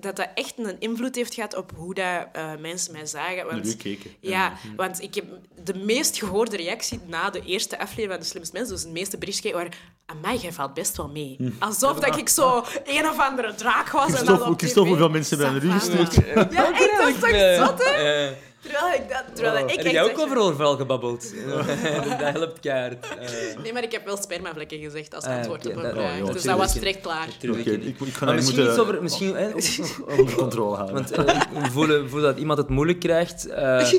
dat 0.00 0.16
dat 0.16 0.28
echt 0.34 0.54
een 0.56 0.76
invloed 0.78 1.14
heeft 1.14 1.34
gehad 1.34 1.56
op 1.56 1.72
hoe 1.76 1.94
dat, 1.94 2.26
eh, 2.32 2.50
mensen 2.60 2.92
mij 2.92 3.06
zagen. 3.06 3.46
Want, 3.46 3.76
keken. 3.76 4.10
Ja, 4.20 4.52
want 4.76 5.02
ik 5.02 5.14
heb 5.14 5.24
de 5.64 5.74
meest 5.74 6.18
gehoorde 6.18 6.56
reactie 6.56 7.00
na 7.06 7.30
de 7.30 7.44
eerste 7.44 7.78
aflevering 7.78 8.10
van 8.12 8.20
De 8.20 8.26
Slimste 8.26 8.56
Mensen, 8.56 8.74
dus 8.74 8.84
de 8.84 8.90
meeste 8.90 9.18
berichtjes 9.18 9.52
waren 9.52 9.72
mij 10.20 10.36
jij 10.36 10.52
valt 10.52 10.74
best 10.74 10.96
wel 10.96 11.08
mee. 11.08 11.36
Alsof 11.58 12.00
dat 12.00 12.16
ik 12.16 12.28
zo 12.28 12.64
een 12.84 13.08
of 13.08 13.18
andere 13.18 13.54
draak 13.54 13.90
was. 13.90 14.06
en 14.06 14.12
dan 14.12 14.24
Christophe, 14.24 14.50
op 14.50 14.58
Christophe, 14.58 14.88
hoeveel 14.88 15.08
mensen 15.08 15.38
Ça 15.38 15.40
va. 15.40 15.78
gestuurd? 15.78 16.14
Ja, 16.14 16.72
echt, 16.72 16.98
dat 16.98 17.08
is 17.08 17.20
toch 17.20 17.66
zot, 17.66 17.84
hè? 17.84 18.30
Eh, 18.64 18.70
Terwijl 18.70 18.94
ik 19.02 19.08
dat... 19.08 19.24
Terwijl 19.36 19.68
ik 19.68 19.74
heb 19.82 19.92
jij 19.92 20.02
ook 20.02 20.18
over 20.18 20.36
overal 20.38 20.76
gebabbeld? 20.76 21.34
dat 22.08 22.32
helpt 22.32 22.60
keihard. 22.60 23.06
Eh, 23.18 23.28
Nee, 23.62 23.72
maar 23.72 23.82
ik 23.82 23.92
heb 23.92 24.04
wel 24.04 24.16
spermavlekken 24.16 24.78
gezegd 24.78 25.14
als 25.14 25.24
Ah, 25.24 25.36
antwoord 25.36 25.66
op 25.66 25.76
een 25.76 25.90
vraag. 25.90 26.20
oh, 26.20 26.32
dus 26.32 26.42
dat 26.42 26.58
was 26.58 26.72
direct 26.72 27.00
klaar. 27.00 27.26
Misschien 27.26 28.42
moeten 28.44 28.66
iets 28.66 28.78
over... 28.78 29.02
Misschien, 29.02 29.34
hè, 29.36 29.50
onder 30.18 30.34
controle 30.34 30.74
houden. 30.76 30.94
Want 30.94 31.10
eh, 31.10 31.36
ik 31.64 31.70
voel, 31.70 32.08
voel 32.08 32.20
dat 32.20 32.38
iemand 32.38 32.58
het 32.58 32.68
moeilijk 32.68 33.00
krijgt. 33.00 33.46
eh, 33.46 33.92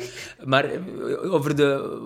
maar 0.44 0.64
eh, 0.66 1.34
over 1.34 1.56
de... 1.56 2.00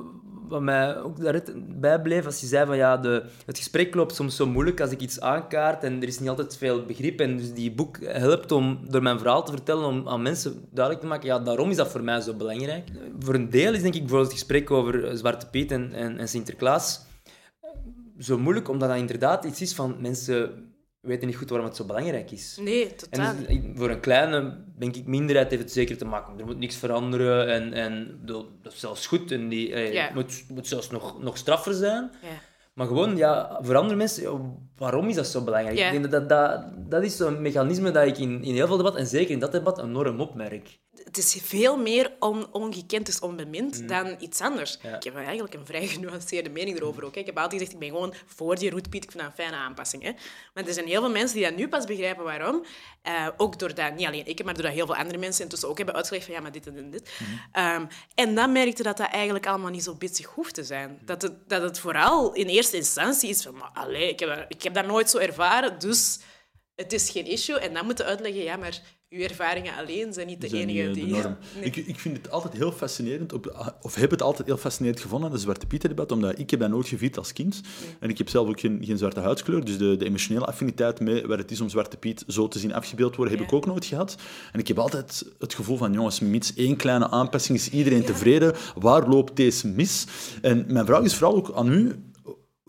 wat 0.49 0.61
mij 0.61 0.97
ook 0.97 1.21
daarnet 1.21 1.53
bijbleef, 1.79 2.25
als 2.25 2.39
je 2.39 2.47
zei 2.47 2.65
van 2.65 2.77
ja, 2.77 2.97
de, 2.97 3.23
het 3.45 3.57
gesprek 3.57 3.95
loopt 3.95 4.15
soms 4.15 4.35
zo 4.35 4.45
moeilijk 4.45 4.81
als 4.81 4.91
ik 4.91 5.01
iets 5.01 5.21
aankaart 5.21 5.83
en 5.83 6.01
er 6.01 6.07
is 6.07 6.19
niet 6.19 6.29
altijd 6.29 6.57
veel 6.57 6.85
begrip. 6.85 7.19
En 7.19 7.37
dus 7.37 7.53
die 7.53 7.71
boek 7.71 7.97
helpt 8.01 8.51
om 8.51 8.79
door 8.89 9.01
mijn 9.01 9.19
verhaal 9.19 9.43
te 9.43 9.51
vertellen, 9.51 9.85
om 9.85 10.07
aan 10.07 10.21
mensen 10.21 10.67
duidelijk 10.71 11.03
te 11.03 11.09
maken, 11.09 11.27
ja, 11.27 11.39
daarom 11.39 11.69
is 11.69 11.75
dat 11.75 11.91
voor 11.91 12.03
mij 12.03 12.21
zo 12.21 12.33
belangrijk. 12.33 12.89
Voor 13.19 13.33
een 13.33 13.49
deel 13.49 13.73
is 13.73 13.81
denk 13.81 13.93
ik 13.93 13.99
bijvoorbeeld 14.01 14.31
het 14.31 14.39
gesprek 14.39 14.71
over 14.71 15.17
Zwarte 15.17 15.49
Piet 15.49 15.71
en, 15.71 15.93
en 15.93 16.27
Sinterklaas 16.27 17.05
zo 18.19 18.37
moeilijk, 18.37 18.69
omdat 18.69 18.89
dat 18.89 18.97
inderdaad 18.97 19.45
iets 19.45 19.61
is 19.61 19.73
van 19.73 19.95
mensen 19.99 20.66
weten 21.07 21.27
niet 21.27 21.37
goed 21.37 21.49
waarom 21.49 21.67
het 21.67 21.77
zo 21.77 21.85
belangrijk 21.85 22.31
is. 22.31 22.57
Nee, 22.61 22.95
totaal. 22.95 23.35
En 23.47 23.61
dus, 23.61 23.79
voor 23.79 23.89
een 23.89 23.99
kleine, 23.99 24.57
denk 24.77 24.95
ik, 24.95 25.05
minderheid 25.05 25.49
heeft 25.49 25.61
het 25.61 25.71
zeker 25.71 25.97
te 25.97 26.05
maken. 26.05 26.39
Er 26.39 26.45
moet 26.45 26.57
niks 26.59 26.75
veranderen 26.75 27.47
en, 27.47 27.73
en 27.73 28.19
dat 28.25 28.45
is 28.63 28.79
zelfs 28.79 29.07
goed. 29.07 29.31
En 29.31 29.49
die, 29.49 29.73
eh, 29.73 29.93
Ja. 29.93 30.03
het 30.05 30.13
moet, 30.13 30.43
moet 30.47 30.67
zelfs 30.67 30.89
nog, 30.89 31.21
nog 31.21 31.37
straffer 31.37 31.73
zijn. 31.73 32.11
Ja. 32.21 32.27
Maar 32.73 32.87
gewoon, 32.87 33.17
ja, 33.17 33.59
voor 33.61 33.75
andere 33.75 33.95
mensen, 33.95 34.55
waarom 34.77 35.07
is 35.07 35.15
dat 35.15 35.27
zo 35.27 35.41
belangrijk? 35.43 35.77
Ja. 35.77 35.85
Ik 35.85 35.91
denk 35.91 36.11
dat, 36.11 36.29
dat, 36.29 36.29
dat, 36.29 36.89
dat 36.89 37.03
is 37.03 37.17
zo'n 37.17 37.41
mechanisme 37.41 37.91
dat 37.91 38.05
ik 38.07 38.17
in, 38.17 38.43
in 38.43 38.53
heel 38.53 38.67
veel 38.67 38.77
debatten, 38.77 39.01
en 39.01 39.07
zeker 39.07 39.31
in 39.31 39.39
dat 39.39 39.51
debat, 39.51 39.79
enorm 39.79 40.19
opmerk. 40.21 40.79
Het 41.07 41.17
is 41.17 41.37
veel 41.43 41.77
meer 41.77 42.11
on, 42.19 42.53
ongekend, 42.53 43.05
dus 43.05 43.19
onbemind, 43.19 43.87
dan 43.87 44.15
iets 44.19 44.41
anders. 44.41 44.77
Ja. 44.81 44.95
Ik 44.95 45.03
heb 45.03 45.15
eigenlijk 45.15 45.53
een 45.53 45.65
vrij 45.65 45.87
genuanceerde 45.97 46.49
mening 46.49 46.77
erover 46.77 47.03
ook. 47.05 47.13
hè. 47.13 47.19
Ik 47.19 47.25
heb 47.25 47.37
altijd 47.37 47.53
gezegd, 47.61 47.73
ik 47.73 47.79
ben 47.79 47.89
gewoon 47.89 48.13
voor 48.25 48.55
die 48.55 48.69
roetpiet. 48.69 49.03
Ik 49.03 49.11
vind 49.11 49.23
dat 49.23 49.31
een 49.31 49.43
fijne 49.43 49.55
aanpassing. 49.55 50.03
Hè. 50.03 50.11
Maar 50.53 50.65
er 50.65 50.73
zijn 50.73 50.87
heel 50.87 51.01
veel 51.01 51.11
mensen 51.11 51.37
die 51.37 51.45
dat 51.45 51.55
nu 51.55 51.67
pas 51.67 51.85
begrijpen 51.85 52.23
waarom. 52.23 52.65
Eh, 53.01 53.27
ook 53.37 53.59
doordat, 53.59 53.95
niet 53.95 54.07
alleen 54.07 54.25
ik, 54.25 54.43
maar 54.43 54.53
doordat 54.53 54.73
heel 54.73 54.85
veel 54.85 54.95
andere 54.95 55.17
mensen 55.17 55.43
intussen 55.43 55.69
ook 55.69 55.77
hebben 55.77 55.95
uitgelegd 55.95 56.25
van 56.25 56.33
ja, 56.33 56.41
maar 56.41 56.51
dit 56.51 56.67
en 56.67 56.73
dit 56.73 56.83
en 56.83 56.91
dit. 56.91 57.11
Ehm, 57.51 57.85
en 58.15 58.35
dan 58.35 58.51
merkte 58.51 58.83
dat 58.83 58.97
dat 58.97 59.09
eigenlijk 59.09 59.47
allemaal 59.47 59.71
niet 59.71 59.83
zo 59.83 59.95
bitsig 59.95 60.25
hoeft 60.25 60.53
te 60.53 60.63
zijn. 60.63 60.99
Dat 61.05 61.21
het, 61.21 61.49
dat 61.49 61.61
het 61.61 61.79
vooral 61.79 62.33
in 62.33 62.47
eerste 62.47 62.77
instantie 62.77 63.29
is 63.29 63.41
van, 63.43 63.55
maar 63.57 63.91
ik 63.91 64.19
heb, 64.19 64.29
dat, 64.29 64.45
ik 64.47 64.63
heb 64.63 64.73
dat 64.73 64.85
nooit 64.85 65.09
zo 65.09 65.17
ervaren, 65.17 65.79
dus 65.79 66.19
het 66.75 66.93
is 66.93 67.09
geen 67.09 67.25
issue. 67.25 67.59
En 67.59 67.73
dan 67.73 67.85
moeten 67.85 68.05
uitleggen, 68.05 68.43
ja, 68.43 68.55
maar 68.55 68.81
uw 69.09 69.21
ervaringen 69.21 69.73
alleen 69.77 70.13
zijn 70.13 70.27
niet 70.27 70.41
de 70.41 70.47
zijn 70.47 70.69
enige 70.69 70.87
eh, 70.87 70.93
die... 70.93 71.05
de. 71.05 71.21
Nee. 71.55 71.63
Ik, 71.65 71.75
ik 71.75 71.99
vind 71.99 72.17
het 72.17 72.31
altijd 72.31 72.53
heel 72.53 72.71
fascinerend, 72.71 73.33
of 73.81 73.95
heb 73.95 74.11
het 74.11 74.21
altijd 74.21 74.47
heel 74.47 74.57
fascinerend 74.57 74.99
gevonden, 75.01 75.31
dat 75.31 75.41
Zwarte 75.41 75.65
Pieten-debat, 75.65 76.11
omdat 76.11 76.39
ik 76.39 76.49
heb 76.49 76.59
dat 76.59 76.69
nooit 76.69 76.87
gevierd 76.87 77.17
als 77.17 77.33
kind. 77.33 77.61
En 77.99 78.09
ik 78.09 78.17
heb 78.17 78.29
zelf 78.29 78.47
ook 78.47 78.59
geen, 78.59 78.79
geen 78.81 78.97
zwarte 78.97 79.19
huidskleur, 79.19 79.65
dus 79.65 79.77
de, 79.77 79.97
de 79.97 80.05
emotionele 80.05 80.45
affiniteit 80.45 80.99
mee 80.99 81.27
waar 81.27 81.37
het 81.37 81.51
is 81.51 81.61
om 81.61 81.69
Zwarte 81.69 81.97
Piet 81.97 82.23
zo 82.27 82.47
te 82.47 82.59
zien 82.59 82.73
afgebeeld 82.73 83.15
worden, 83.15 83.33
heb 83.37 83.43
Ja. 83.43 83.49
ik 83.49 83.57
ook 83.57 83.65
nooit 83.65 83.85
gehad. 83.85 84.15
En 84.51 84.59
ik 84.59 84.67
heb 84.67 84.79
altijd 84.79 85.25
het 85.39 85.53
gevoel 85.53 85.77
van, 85.77 85.93
jongens, 85.93 86.19
mits 86.19 86.53
één 86.55 86.75
kleine 86.75 87.09
aanpassing 87.09 87.57
is 87.57 87.69
iedereen 87.69 88.03
tevreden. 88.05 88.53
Waar 88.75 89.09
loopt 89.09 89.35
deze 89.35 89.67
mis? 89.67 90.05
En 90.41 90.65
mijn 90.67 90.85
vraag 90.85 91.03
is 91.03 91.15
vooral 91.15 91.35
ook 91.35 91.51
aan 91.55 91.71
u, 91.71 91.95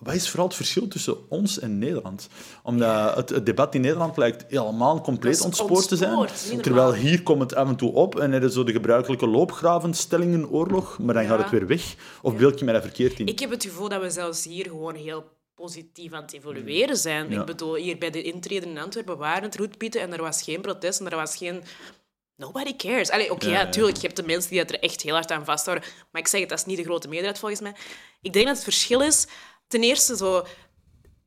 wat 0.01 0.15
is 0.15 0.29
vooral 0.29 0.47
het 0.47 0.57
verschil 0.57 0.89
tussen 0.89 1.31
ons 1.31 1.59
en 1.59 1.79
Nederland? 1.79 2.29
Omdat 2.63 3.15
het, 3.17 3.29
het 3.29 3.47
debat 3.47 3.75
in 3.75 3.81
Nederland 3.81 4.17
lijkt 4.17 4.45
helemaal 4.49 5.01
compleet 5.01 5.37
Dat 5.37 5.45
ontspoord 5.45 5.89
te 5.89 5.97
zijn. 5.97 6.29
Terwijl 6.63 6.93
hier 6.95 7.23
komt 7.23 7.41
het 7.41 7.55
af 7.55 7.69
en 7.69 7.77
toe 7.77 7.93
op 7.93 8.19
en 8.19 8.33
er 8.33 8.43
is 8.43 8.53
zo 8.53 8.65
de 8.65 8.73
gebruikelijke 8.73 9.27
loopgravenstellingenoorlog, 9.27 10.99
maar 10.99 11.15
dan 11.15 11.23
Ja. 11.23 11.29
gaat 11.29 11.39
het 11.39 11.51
weer 11.51 11.67
weg. 11.67 11.95
Of 12.23 12.37
beeld 12.37 12.59
je 12.59 12.65
mij 12.65 12.75
dat 12.75 12.83
verkeerd 12.83 13.19
in? 13.19 13.27
Ik 13.27 13.39
heb 13.39 13.51
het 13.51 13.63
gevoel 13.65 13.89
dat 13.89 14.01
we 14.03 14.11
zelfs 14.11 14.45
hier 14.45 14.65
gewoon 14.65 14.95
heel 14.95 15.25
positief 15.55 16.13
aan 16.13 16.23
het 16.23 16.33
evolueren 16.33 16.97
zijn. 16.97 17.33
Ik 17.33 17.45
bedoel, 17.45 17.75
hier 17.75 17.99
bij 17.99 18.11
de 18.11 18.23
intreden 18.23 18.69
in 18.69 18.79
Antwerpen 18.79 19.19
waren 19.19 19.43
het 19.43 19.57
roetpieten 19.57 20.01
en 20.01 20.13
er 20.13 20.23
was 20.23 20.43
geen 20.43 20.61
protest 20.61 21.01
en 21.01 21.11
er 21.11 21.17
was 21.17 21.37
geen... 21.37 21.63
Nobody 22.37 22.77
cares. 22.77 23.11
Oké, 23.31 23.47
Ja, 23.47 23.53
ja, 23.53 23.61
ja. 23.61 23.69
tuurlijk, 23.69 23.97
je 23.97 24.03
hebt 24.07 24.17
de 24.17 24.23
mensen 24.27 24.51
die 24.51 24.59
het 24.59 24.71
er 24.71 24.79
echt 24.81 25.03
heel 25.03 25.15
hard 25.15 25.31
aan 25.31 25.45
vasthouden. 25.45 25.89
Maar 26.13 26.21
ik 26.21 26.29
zeg 26.29 26.41
het, 26.41 26.49
dat 26.49 26.59
is 26.59 26.65
niet 26.65 26.77
de 26.77 26.83
grote 26.85 27.09
meerderheid 27.09 27.39
volgens 27.39 27.61
mij. 27.61 27.75
Ik 28.23 28.33
denk 28.33 28.47
dat 28.47 28.55
het 28.55 28.65
verschil 28.65 29.01
is, 29.03 29.27
ten 29.69 29.83
eerste 29.83 30.17
zo... 30.17 30.47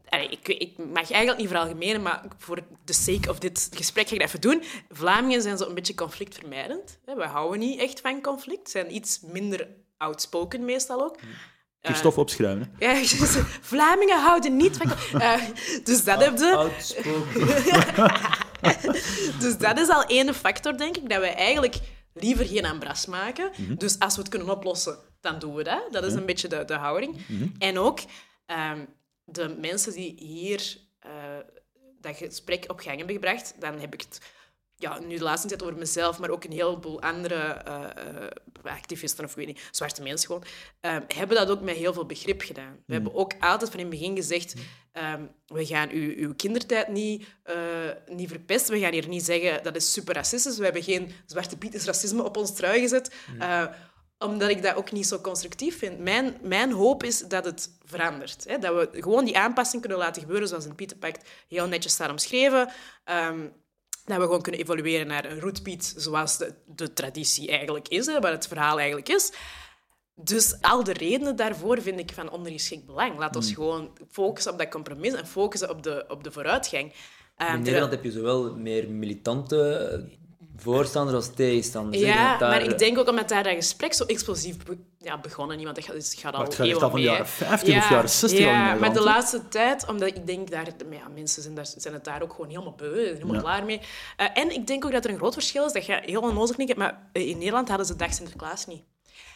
Allee, 0.10 0.30
ik, 0.30 0.48
ik 0.48 0.78
mag 0.78 1.12
eigenlijk 1.12 1.38
niet 1.38 1.48
veralgemenen, 1.48 2.02
maar 2.02 2.24
voor 2.38 2.60
the 2.86 2.94
sake 2.94 3.30
of 3.30 3.40
dit 3.40 3.70
gesprek 3.74 4.08
ga 4.08 4.14
ik 4.14 4.20
dat 4.20 4.28
even 4.28 4.42
doen. 4.42 4.64
Vlamingen 4.90 5.42
zijn 5.42 5.58
zo 5.58 5.68
een 5.68 5.74
beetje 5.76 5.96
conflictvermijdend. 5.96 7.00
We 7.16 7.24
houden 7.24 7.60
niet 7.60 7.80
echt 7.80 8.00
van 8.02 8.22
conflict. 8.22 8.70
zijn 8.70 8.96
iets 8.96 9.20
minder 9.22 9.68
outspoken 9.98 10.66
meestal 10.66 11.04
ook. 11.04 11.18
Christophe 11.82 12.20
opschrijven. 12.20 12.76
hè. 12.80 12.88
Ja, 12.94 13.00
dus 13.00 13.38
Vlamingen 13.62 14.22
houden 14.22 14.56
niet 14.56 14.78
van... 14.78 15.20
Eh, 15.22 15.42
dus 15.84 16.04
dat 16.04 16.24
heb 16.24 16.38
je. 16.38 16.70
Dus 19.40 19.58
dat 19.58 19.80
is 19.80 19.90
al 19.90 20.04
één 20.04 20.34
factor, 20.34 20.78
denk 20.78 20.98
ik, 20.98 21.10
dat 21.10 21.20
wij 21.20 21.36
eigenlijk 21.36 21.76
liever 22.14 22.46
geen 22.46 22.66
ambras 22.66 23.06
maken. 23.06 23.52
Dus 23.78 24.00
als 24.00 24.16
we 24.16 24.22
het 24.22 24.30
kunnen 24.30 24.50
oplossen, 24.50 24.98
dan 25.22 25.40
doen 25.40 25.56
we 25.56 25.64
dat. 25.64 25.82
Dat 25.92 26.04
is 26.04 26.14
een 26.14 26.26
beetje 26.26 26.48
de, 26.48 26.66
de 26.66 26.74
houding. 26.74 27.18
En 27.58 27.78
ook 27.80 28.00
ehm, 28.52 28.86
de 29.24 29.56
mensen 29.60 29.94
die 29.94 30.14
hier 30.18 30.78
eh, 31.00 31.12
dat 32.00 32.16
gesprek 32.16 32.66
op 32.68 32.80
gang 32.80 32.98
hebben 32.98 33.16
gebracht, 33.16 33.56
dan 33.60 33.80
heb 33.80 33.94
ik 33.94 34.02
het 34.02 34.22
ja, 34.76 35.00
nu 35.00 35.18
de 35.18 35.24
laatste 35.24 35.48
tijd 35.48 35.64
over 35.64 35.78
mezelf, 35.78 36.20
maar 36.20 36.30
ook 36.30 36.44
een 36.44 36.52
heleboel 36.52 37.02
andere 37.02 37.36
eh, 37.36 37.84
eh, 37.84 38.32
activisten, 38.64 39.24
of 39.24 39.30
ik 39.30 39.38
weet 39.38 39.48
niet, 39.48 39.68
zwarte 39.72 40.02
mensen 40.02 40.28
gewoon, 40.28 40.44
ehm, 40.80 41.02
hebben 41.08 41.38
dat 41.38 41.50
ook 41.50 41.62
met 41.62 41.76
heel 41.76 41.94
veel 41.94 42.06
begrip 42.06 42.42
gedaan. 42.42 42.84
We 42.86 42.94
hebben 42.94 43.16
ook 43.16 43.34
altijd 43.40 43.70
van 43.72 43.80
in 43.80 43.86
het 43.86 44.00
begin 44.00 44.16
gezegd, 44.16 44.56
ehm, 44.92 45.26
we 45.46 45.66
gaan 45.66 45.90
uw, 45.90 46.16
uw 46.16 46.36
kindertijd 46.36 46.88
niet, 46.88 47.26
niet 48.08 48.30
verpesten, 48.30 48.74
we 48.74 48.80
gaan 48.80 48.94
hier 48.94 49.08
niet 49.08 49.26
zeggen 49.26 49.64
dat 49.64 49.76
is 49.76 49.94
super 49.94 50.14
racistisch, 50.14 50.58
we 50.58 50.64
hebben 50.64 50.84
geen 50.84 51.12
zwarte 51.26 51.58
piet 51.58 51.74
is 51.74 51.86
racisme 51.86 52.24
op 52.24 52.38
ons 52.38 52.54
trui 52.54 52.80
gezet, 52.80 53.14
eh, 53.40 53.66
omdat 54.24 54.50
ik 54.50 54.64
dat 54.64 54.76
ook 54.76 54.92
niet 54.92 55.08
zo 55.08 55.20
constructief 55.20 55.78
vind. 55.78 56.00
Mijn, 56.00 56.38
mijn 56.42 56.72
hoop 56.72 57.04
is 57.04 57.20
dat 57.20 57.46
het 57.46 57.78
verandert. 57.84 58.44
Hè? 58.48 58.58
Dat 58.58 58.76
we 58.76 59.02
gewoon 59.02 59.26
die 59.26 59.38
aanpassing 59.38 59.82
kunnen 59.82 60.00
laten 60.00 60.22
gebeuren 60.22 60.48
zoals 60.48 60.66
in 60.66 60.76
Pietenpact 60.76 61.30
heel 61.48 61.68
netjes 61.68 61.94
staat 61.94 62.10
omschreven. 62.10 62.70
Ehm, 63.04 63.48
dat 64.06 64.18
we 64.18 64.24
gewoon 64.24 64.42
kunnen 64.42 64.62
evolueren 64.62 65.08
naar 65.08 65.26
een 65.26 65.40
roetpiet 65.40 65.94
zoals 65.98 66.38
de, 66.38 66.54
de 66.66 66.94
traditie 66.94 67.50
eigenlijk 67.50 67.88
is, 67.88 68.06
hè, 68.06 68.20
wat 68.20 68.32
het 68.32 68.48
verhaal 68.48 68.78
eigenlijk 68.78 69.10
is. 69.10 69.32
Dus 70.16 70.62
al 70.62 70.84
de 70.84 70.94
redenen 70.94 71.36
daarvoor 71.36 71.82
vind 71.82 72.00
ik 72.00 72.12
van 72.12 72.32
ondergeschikt 72.32 72.86
belang. 72.86 73.18
Laat 73.18 73.36
ons 73.36 73.54
gewoon 73.54 73.98
focussen 74.12 74.52
op 74.52 74.58
dat 74.58 74.70
compromis 74.70 75.14
en 75.14 75.28
focussen 75.28 75.70
op 75.70 75.84
de, 75.84 76.06
op 76.08 76.24
de 76.24 76.32
vooruitgang. 76.32 76.94
Ehm, 77.36 77.56
In 77.56 77.62
Nederland 77.62 77.92
heb 77.92 78.04
je 78.04 78.12
zowel 78.12 78.56
meer 78.56 78.90
militante 78.90 80.20
voorstanders 80.62 81.16
als 81.18 81.36
denk 82.00 82.14
Ja, 82.14 82.30
dat 82.32 82.40
daar- 82.40 82.50
maar 82.50 82.62
ik 82.64 82.78
denk 82.78 82.98
ook 82.98 83.08
omdat 83.10 83.30
daar 83.30 83.44
dat 83.44 83.54
gesprek 83.54 83.94
zo 83.94 84.04
explosief 84.04 84.58
be- 84.66 84.78
ja, 84.98 85.18
begonnen 85.20 85.58
is, 85.58 85.64
want 85.64 85.76
het 85.76 85.86
gaat, 85.86 86.14
gaat 86.18 86.34
al 86.34 86.42
het 86.44 86.56
gaat 86.56 86.60
echt 86.60 86.68
eeuwen 86.68 86.84
al 86.84 86.90
van 86.90 87.00
mee, 87.00 87.08
de 87.08 87.12
jaren 87.14 87.28
50 87.28 87.78
of 87.78 87.90
jaren 87.90 88.10
60 88.10 88.40
al 88.40 88.46
in 88.46 88.52
Ja, 88.52 88.74
maar 88.76 88.94
de 88.94 89.02
laatste 89.02 89.48
tijd, 89.48 89.88
omdat 89.88 90.08
ik 90.08 90.28
denk 90.28 90.52
daar, 90.52 90.66
ja, 90.92 91.08
mensen 91.14 91.42
zijn, 91.42 91.56
daar, 91.56 91.66
zijn 91.78 91.94
het 91.94 92.04
daar 92.04 92.22
ook 92.22 92.32
gewoon 92.32 92.50
helemaal 92.50 92.74
beu, 92.76 93.06
helemaal 93.06 93.36
Ja. 93.36 93.42
klaar 93.42 93.66
mee. 93.66 93.82
Eh, 94.18 94.28
en 94.34 94.52
ik 94.52 94.68
denk 94.68 94.86
ook 94.86 94.92
dat 94.92 95.06
er 95.06 95.12
een 95.12 95.18
groot 95.18 95.34
verschil 95.34 95.66
is, 95.66 95.74
dat 95.74 95.86
je 95.86 96.00
heel 96.06 96.22
klinkt, 96.56 96.76
maar 96.78 97.10
eh, 97.14 97.28
in 97.28 97.38
Nederland 97.38 97.68
hadden 97.68 97.86
ze 97.86 97.96
Dag 97.96 98.14
Sinterklaas 98.14 98.66
niet. 98.68 98.84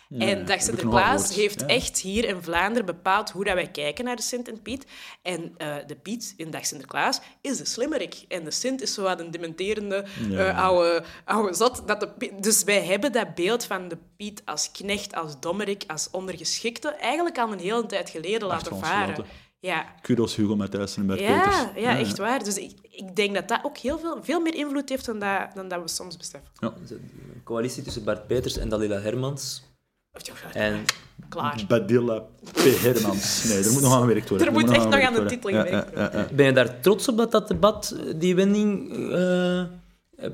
Ja, 0.09 0.27
en 0.27 0.45
Dag 0.45 0.61
Sinterklaas 0.61 1.35
heeft 1.35 1.59
Ja. 1.59 1.67
echt 1.67 1.99
hier 1.99 2.25
in 2.25 2.41
Vlaanderen 2.43 2.85
bepaald 2.85 3.29
hoe 3.29 3.43
dat 3.43 3.53
wij 3.53 3.71
kijken 3.71 4.05
naar 4.05 4.15
de 4.15 4.21
Sint 4.21 4.47
en 4.47 4.61
Piet. 4.61 4.85
En 5.21 5.53
eh, 5.57 5.75
de 5.87 5.95
Piet 5.95 6.33
in 6.37 6.51
Dag 6.51 6.65
Sinterklaas 6.65 7.19
is 7.41 7.57
de 7.57 7.65
slimmerik. 7.65 8.25
En 8.27 8.43
de 8.43 8.51
Sint 8.51 8.81
is 8.81 8.93
zo 8.93 9.01
wat 9.01 9.19
een 9.19 9.31
dementerende 9.31 10.05
Ja. 10.29 10.47
eh, 10.49 10.63
oude, 10.63 11.03
oude 11.25 11.53
zot. 11.53 11.87
Dat 11.87 11.99
de, 11.99 12.07
Piet- 12.09 12.43
dus 12.43 12.63
wij 12.63 12.83
hebben 12.85 13.11
dat 13.11 13.35
beeld 13.35 13.63
van 13.65 13.87
de 13.87 13.97
Piet 14.17 14.41
als 14.45 14.71
knecht, 14.71 15.15
als 15.15 15.39
dommerik, 15.39 15.83
als 15.87 16.07
ondergeschikte 16.11 16.89
eigenlijk 16.89 17.37
al 17.37 17.51
een 17.51 17.59
hele 17.59 17.85
tijd 17.85 18.09
geleden 18.09 18.47
laten 18.47 18.77
varen. 18.79 19.25
Ja. 19.59 19.85
Kudos 20.01 20.35
Hugo 20.35 20.55
Matthijssen 20.55 21.01
en 21.01 21.07
Bert 21.07 21.19
Peters. 21.19 21.55
Ja, 21.55 21.71
ja, 21.75 21.97
echt 21.97 22.17
waar. 22.17 22.43
Dus 22.43 22.57
ik, 22.57 22.71
ik 22.81 23.15
denk 23.15 23.33
dat 23.35 23.47
dat 23.47 23.59
ook 23.63 23.77
heel 23.77 23.99
veel, 23.99 24.17
veel 24.23 24.39
meer 24.41 24.55
invloed 24.55 24.89
heeft 24.89 25.05
dan 25.05 25.19
dat, 25.19 25.47
dan 25.55 25.67
dat 25.67 25.81
we 25.81 25.87
soms 25.87 26.17
beseffen. 26.17 26.49
Ja. 26.59 26.73
Een 26.89 27.41
coalitie 27.43 27.83
tussen 27.83 28.03
Bart 28.03 28.27
Peters 28.27 28.57
en 28.57 28.69
Dalila 28.69 28.99
Hermans. 28.99 29.63
En 30.53 30.85
Klaar. 31.29 31.63
Badilla 31.67 32.19
P. 32.53 32.57
Hermans. 32.57 33.43
Nee, 33.43 33.63
er 33.63 33.71
moet 33.71 33.81
nog 33.81 33.93
aan 33.93 34.01
gewerkt 34.01 34.29
worden. 34.29 34.47
Er 34.47 34.53
moet 34.53 34.69
echt 34.71 34.89
nog 34.89 34.93
aan 35.01 35.13
de 35.13 35.19
gewerkt 35.19 35.29
titel 35.29 35.51
worden. 35.51 35.71
Ja, 35.71 35.79
gewerkt 35.79 35.97
ja, 35.97 36.09
ja, 36.13 36.19
ja. 36.29 36.35
ben 36.35 36.45
je 36.45 36.51
daar 36.51 36.79
trots 36.79 37.07
op 37.07 37.17
dat 37.17 37.31
dat 37.31 37.47
debat 37.47 37.95
die 38.15 38.35
wending... 38.35 38.91
eh, 39.11 39.63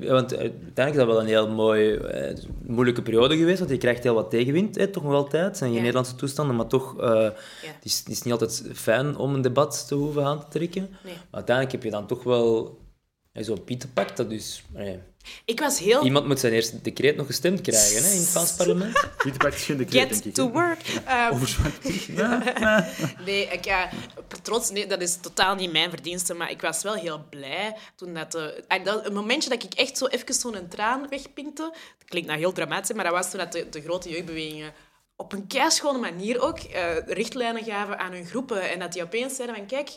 want 0.08 0.38
uiteindelijk 0.38 0.89
is 0.89 0.96
dat 0.96 1.06
wel 1.06 1.20
een 1.20 1.26
heel 1.26 1.50
mooi, 1.50 1.96
eh, 1.96 2.38
moeilijke 2.65 3.02
periode 3.02 3.38
geweest, 3.38 3.60
want 3.60 3.72
je 3.72 3.78
krijgt 3.78 4.04
heel 4.04 4.13
wat 4.13 4.30
tegenwind, 4.30 4.76
hè, 4.76 4.88
toch 4.88 5.04
nog 5.04 5.13
altijd. 5.13 5.46
Het 5.46 5.58
zijn 5.58 5.72
Ja. 5.72 5.78
Nederlandse 5.80 6.15
toestanden, 6.15 6.56
maar 6.56 6.67
toch... 6.67 7.00
eh, 7.00 7.24
het, 7.24 7.84
is, 7.84 8.00
het 8.00 8.10
is 8.10 8.22
niet 8.22 8.34
altijd 8.34 8.63
fijn 8.74 9.17
om 9.17 9.34
een 9.34 9.41
debat 9.41 9.88
te 9.88 9.96
hoeven 9.96 10.26
aan 10.26 10.39
te 10.39 10.46
trekken. 10.50 10.82
Nee. 10.82 11.13
Maar 11.13 11.24
uiteindelijk 11.32 11.76
heb 11.76 11.84
je 11.84 11.91
dan 11.91 12.08
toch 12.08 12.24
wel 12.24 12.80
eh, 13.34 13.44
zo'n 13.44 13.63
Pieten 13.63 13.94
pakt 13.94 14.17
dat 14.17 14.30
dus... 14.30 14.63
nee, 14.74 15.00
Ik 15.46 15.60
was 15.60 15.80
heel... 15.80 16.04
Iemand 16.04 16.28
moet 16.28 16.39
zijn 16.39 16.54
eerste 16.54 16.82
decreet 16.82 17.15
nog 17.15 17.26
gestemd 17.26 17.62
krijgen 17.62 18.04
hè, 18.04 18.10
in 18.10 18.17
het 18.17 18.28
Vlaams 18.28 18.52
parlement. 18.52 18.94
Pieter 19.24 19.39
Pakt 19.39 19.56
is 19.56 19.63
geen 19.63 19.78
decreet, 19.78 20.10
denk 20.10 20.13
Get 20.13 20.26
ik. 20.26 20.34
to 20.34 20.46
hè. 20.46 20.52
work. 20.52 20.82
Over. 21.32 21.58
Ja. 22.08 22.44
Nee, 23.26 23.46
ik, 23.48 23.65
ja, 23.65 23.89
trots, 24.41 24.72
nee, 24.72 24.88
dat 24.88 25.02
is 25.02 25.15
totaal 25.15 25.56
niet 25.56 25.72
mijn 25.72 25.89
verdienste, 25.89 26.34
maar 26.34 26.52
ik 26.52 26.62
was 26.62 26.84
wel 26.84 26.94
heel 26.94 27.26
blij 27.30 27.76
toen 27.96 28.13
dat... 28.13 28.32
De, 28.32 28.63
ah, 28.67 28.84
dat 28.86 29.06
een 29.06 29.13
momentje 29.13 29.50
dat 29.50 29.63
ik 29.63 29.74
echt 29.74 29.98
zo 29.98 30.06
even 30.06 30.34
zo'n 30.34 30.67
traan 30.70 31.08
wegpinkte, 31.10 31.74
dat 31.98 32.10
klinkt 32.10 32.28
nou 32.28 32.39
heel 32.39 32.52
dramatisch, 32.52 32.96
maar 32.96 33.04
dat 33.04 33.13
was 33.13 33.30
toen 33.30 33.39
dat 33.39 33.52
de, 33.52 33.70
de 33.70 33.82
grote 33.82 34.10
jeugdbewegingen 34.10 34.74
op 35.22 35.34
een 35.34 35.48
keischone 35.48 36.00
manier 36.00 36.41
ook 36.41 36.60
eh, 36.60 36.98
richtlijnen 37.06 37.63
gaven 37.63 38.00
aan 38.00 38.12
hun 38.12 38.26
groepen. 38.26 38.70
En 38.70 38.80
dat 38.80 38.94
die 38.94 39.04
opeens 39.04 39.36
zeiden 39.36 39.56
van, 39.56 39.65
kijk, 39.65 39.89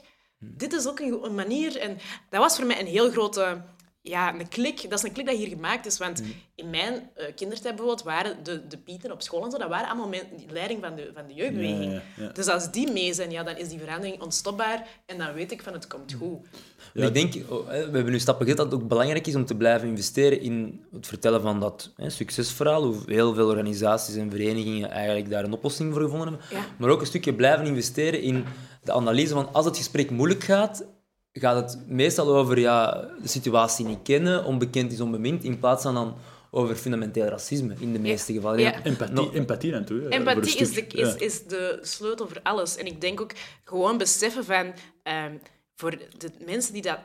dit 0.57 0.73
is 0.73 0.87
ook 0.87 1.01
een, 1.01 1.25
een 1.25 1.35
manier. 1.35 1.79
En 1.79 1.99
dat 2.31 2.41
was 2.41 2.57
voor 2.57 2.67
mij 2.67 2.81
een 2.81 2.87
heel 2.87 3.11
grote 3.11 3.63
ja, 4.05 4.35
een 4.35 4.49
klik. 4.49 4.91
Dat 4.91 4.99
is 4.99 5.05
een 5.05 5.13
klik 5.13 5.27
dat 5.27 5.37
hier 5.37 5.49
gemaakt 5.49 5.87
is. 5.87 5.99
Want 5.99 6.23
in 6.55 6.71
mijn 6.71 7.11
eh, 7.15 7.35
kindertijd 7.35 7.77
bijvoorbeeld 7.77 8.03
waren 8.03 8.37
de, 8.43 8.67
de 8.67 8.79
pieten 8.79 9.13
op 9.13 9.23
school 9.23 9.45
en 9.45 9.51
zo, 9.51 9.59
dat 9.59 9.69
waren 9.69 9.89
allemaal 9.89 10.11
die 10.11 10.47
leiding 10.51 10.81
van 10.83 10.95
de, 10.95 11.11
van 11.15 11.27
de 11.27 11.35
jeugdbeweging. 11.35 11.93
Ja, 11.93 12.03
ja, 12.17 12.25
ja. 12.25 12.29
Dus 12.29 12.47
als 12.47 12.71
die 12.71 12.93
mee 12.93 13.15
zijn, 13.15 13.31
ja, 13.31 13.43
dan 13.43 13.57
is 13.57 13.69
die 13.69 13.79
verandering 13.79 14.23
onstopbaar. 14.23 14.87
En 15.07 15.19
dan 15.19 15.33
weet 15.33 15.53
ik 15.53 15.63
van, 15.63 15.73
het 15.73 15.87
komt 15.87 16.13
goed. 16.13 16.47
Maar 16.95 17.07
ik 17.07 17.15
denk, 17.15 17.51
oh, 17.51 17.67
we 17.69 17.75
hebben 17.75 18.11
nu 18.11 18.19
stappen 18.19 18.45
gezet 18.45 18.61
dat 18.61 18.73
het 18.73 18.83
ook 18.83 18.89
belangrijk 18.89 19.27
is 19.27 19.35
om 19.35 19.45
te 19.45 19.57
blijven 19.57 19.89
investeren 19.89 20.41
in 20.41 20.85
het 20.93 21.07
vertellen 21.07 21.43
van 21.43 21.61
dat 21.61 21.93
hè, 21.97 22.11
succesverhaal, 22.11 22.85
hoe 22.85 22.97
heel 23.07 23.35
veel 23.35 23.49
organisaties 23.49 24.15
en 24.15 24.31
verenigingen 24.31 24.91
eigenlijk 24.91 25.31
daar 25.31 25.45
een 25.45 25.53
oplossing 25.53 25.93
voor 25.93 26.03
gevonden 26.03 26.29
hebben. 26.29 26.47
Ja. 26.51 26.65
Maar 26.79 26.91
ook 26.91 27.01
een 27.01 27.07
stukje 27.07 27.35
blijven 27.35 27.67
investeren 27.67 28.23
in 28.23 28.45
de 28.85 28.92
analyse 28.92 29.33
van 29.35 29.53
als 29.53 29.64
het 29.64 29.77
gesprek 29.77 30.11
moeilijk 30.11 30.44
gaat, 30.44 30.85
gaat 31.33 31.57
het 31.57 31.88
meestal 31.88 32.37
over 32.37 32.59
ja, 32.59 32.92
de 33.23 33.29
situatie 33.29 33.87
niet 33.87 34.03
kennen, 34.03 34.44
onbekend 34.44 34.92
is 34.92 35.01
onbemind, 35.01 35.44
in 35.44 35.59
plaats 35.59 35.83
van 35.83 35.94
dan 35.94 36.16
over 36.51 36.77
fundamenteel 36.77 37.25
racisme 37.27 37.75
in 37.79 37.92
de 37.92 37.99
meeste 37.99 38.33
gevallen. 38.33 38.61
Ja. 38.61 38.83
Empathie, 38.85 39.14
No- 39.14 39.31
empathie 39.33 39.70
voor 39.73 39.94
een 39.97 40.11
Empathie 40.11 40.57
is 40.57 40.73
de, 40.73 40.87
is, 40.87 41.12
Ja. 41.12 41.18
is 41.18 41.44
de 41.47 41.79
sleutel 41.83 42.29
voor 42.29 42.40
alles. 42.42 42.77
En 42.77 42.87
ik 42.87 43.01
denk 43.01 43.20
ook 43.20 43.33
gewoon 43.64 43.99
beseffen 43.99 44.44
van... 44.44 44.73
ehm, 45.03 45.37
voor 45.75 45.90
de 45.90 46.31
mensen 46.44 46.73
die 46.73 46.83
dat 46.83 46.99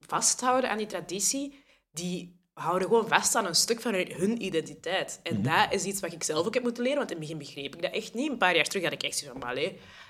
vasthouden 0.00 0.70
aan 0.70 0.78
die 0.78 0.86
traditie, 0.86 1.64
die 1.92 2.40
houden 2.52 2.88
gewoon 2.88 3.08
vast 3.08 3.34
aan 3.34 3.46
een 3.46 3.54
stuk 3.54 3.80
van 3.80 3.94
hun, 3.94 4.42
identiteit. 4.42 5.20
En 5.22 5.42
dat 5.42 5.66
is 5.70 5.84
iets 5.84 6.00
wat 6.00 6.12
ik 6.12 6.22
zelf 6.22 6.46
ook 6.46 6.54
heb 6.54 6.62
moeten 6.62 6.82
leren, 6.82 6.98
want 6.98 7.10
in 7.10 7.16
het 7.16 7.26
begin 7.26 7.38
begreep 7.46 7.74
ik 7.74 7.82
dat 7.82 7.92
echt 7.92 8.14
niet. 8.14 8.30
Een 8.30 8.38
paar 8.38 8.54
jaar 8.54 8.64
terug 8.64 8.84
had 8.84 8.92
ik 8.92 9.02
echt 9.02 9.18
zo 9.18 9.26
van, 9.30 9.38
maar 9.38 9.54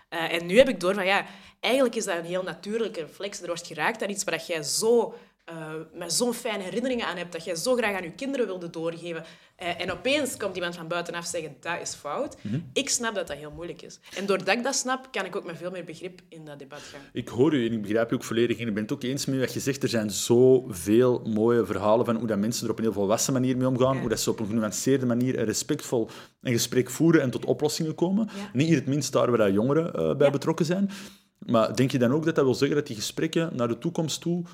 Eh, 0.08 0.32
en 0.32 0.46
nu 0.46 0.56
heb 0.58 0.68
ik 0.68 0.80
door 0.80 0.94
van, 0.94 1.06
ja, 1.06 1.26
eigenlijk 1.60 1.94
is 1.94 2.04
dat 2.04 2.16
een 2.16 2.24
heel 2.24 2.42
natuurlijke 2.42 3.00
reflex. 3.00 3.40
Er 3.40 3.46
wordt 3.46 3.66
geraakt 3.66 4.02
aan 4.02 4.10
iets 4.10 4.24
waar 4.24 4.44
jij 4.46 4.62
zo... 4.62 5.14
eh, 5.46 5.72
met 5.94 6.12
zo'n 6.12 6.34
fijne 6.34 6.62
herinneringen 6.62 7.06
aan 7.06 7.16
hebt, 7.16 7.32
dat 7.32 7.44
jij 7.44 7.54
zo 7.54 7.74
graag 7.76 7.96
aan 7.96 8.02
je 8.02 8.12
kinderen 8.12 8.46
wilde 8.46 8.70
doorgeven. 8.70 9.24
Eh, 9.56 9.80
en 9.80 9.92
opeens 9.92 10.36
komt 10.36 10.54
iemand 10.56 10.74
van 10.76 10.88
buitenaf 10.88 11.26
zeggen, 11.26 11.56
dat 11.60 11.80
is 11.80 11.94
fout. 11.94 12.36
Ik 12.72 12.88
snap 12.88 13.14
dat 13.14 13.26
dat 13.26 13.36
heel 13.36 13.50
moeilijk 13.50 13.82
is. 13.82 13.98
En 14.16 14.26
doordat 14.26 14.48
ik 14.56 14.62
dat 14.62 14.74
snap, 14.74 15.08
kan 15.12 15.24
ik 15.24 15.36
ook 15.36 15.44
met 15.44 15.56
veel 15.56 15.70
meer 15.70 15.84
begrip 15.84 16.20
in 16.28 16.44
dat 16.44 16.58
debat 16.58 16.78
gaan. 16.80 17.00
Ik 17.12 17.28
hoor 17.28 17.54
u 17.54 17.66
en 17.66 17.72
ik 17.72 17.82
begrijp 17.82 18.12
u 18.12 18.14
ook 18.14 18.24
volledig. 18.24 18.58
En 18.58 18.68
ik 18.68 18.74
ben 18.74 18.82
het 18.82 18.92
ook 18.92 19.02
eens 19.02 19.26
met 19.26 19.38
wat 19.38 19.52
je 19.52 19.60
zegt. 19.60 19.82
Er 19.82 19.88
zijn 19.88 20.10
zoveel 20.10 21.22
mooie 21.24 21.66
verhalen 21.66 22.04
van 22.04 22.16
hoe 22.16 22.26
dat 22.26 22.38
mensen 22.38 22.64
er 22.64 22.70
op 22.70 22.78
een 22.78 22.84
heel 22.84 22.92
volwassen 22.92 23.32
manier 23.32 23.56
mee 23.56 23.66
omgaan. 23.68 23.94
Ja. 23.94 24.00
Hoe 24.00 24.08
dat 24.08 24.20
ze 24.20 24.30
op 24.30 24.40
een 24.40 24.46
genuanceerde 24.46 25.06
manier 25.06 25.38
en 25.38 25.44
respectvol 25.44 26.08
een 26.42 26.52
gesprek 26.52 26.90
voeren 26.90 27.20
en 27.22 27.30
tot 27.30 27.44
oplossingen 27.44 27.94
komen. 27.94 28.28
Ja. 28.36 28.50
Niet 28.52 28.68
in 28.68 28.74
het 28.74 28.86
minst 28.86 29.12
daar 29.12 29.36
waar 29.36 29.50
jongeren 29.52 29.94
eh, 29.94 30.16
bij 30.16 30.26
Ja. 30.26 30.32
betrokken 30.32 30.66
zijn. 30.66 30.90
Maar 31.38 31.76
denk 31.76 31.90
je 31.90 31.98
dan 31.98 32.12
ook 32.12 32.24
dat 32.24 32.34
dat 32.34 32.44
wil 32.44 32.54
zeggen 32.54 32.76
dat 32.76 32.86
die 32.86 32.96
gesprekken 32.96 33.50
naar 33.56 33.68
de 33.68 33.78
toekomst 33.78 34.20
toe 34.20 34.44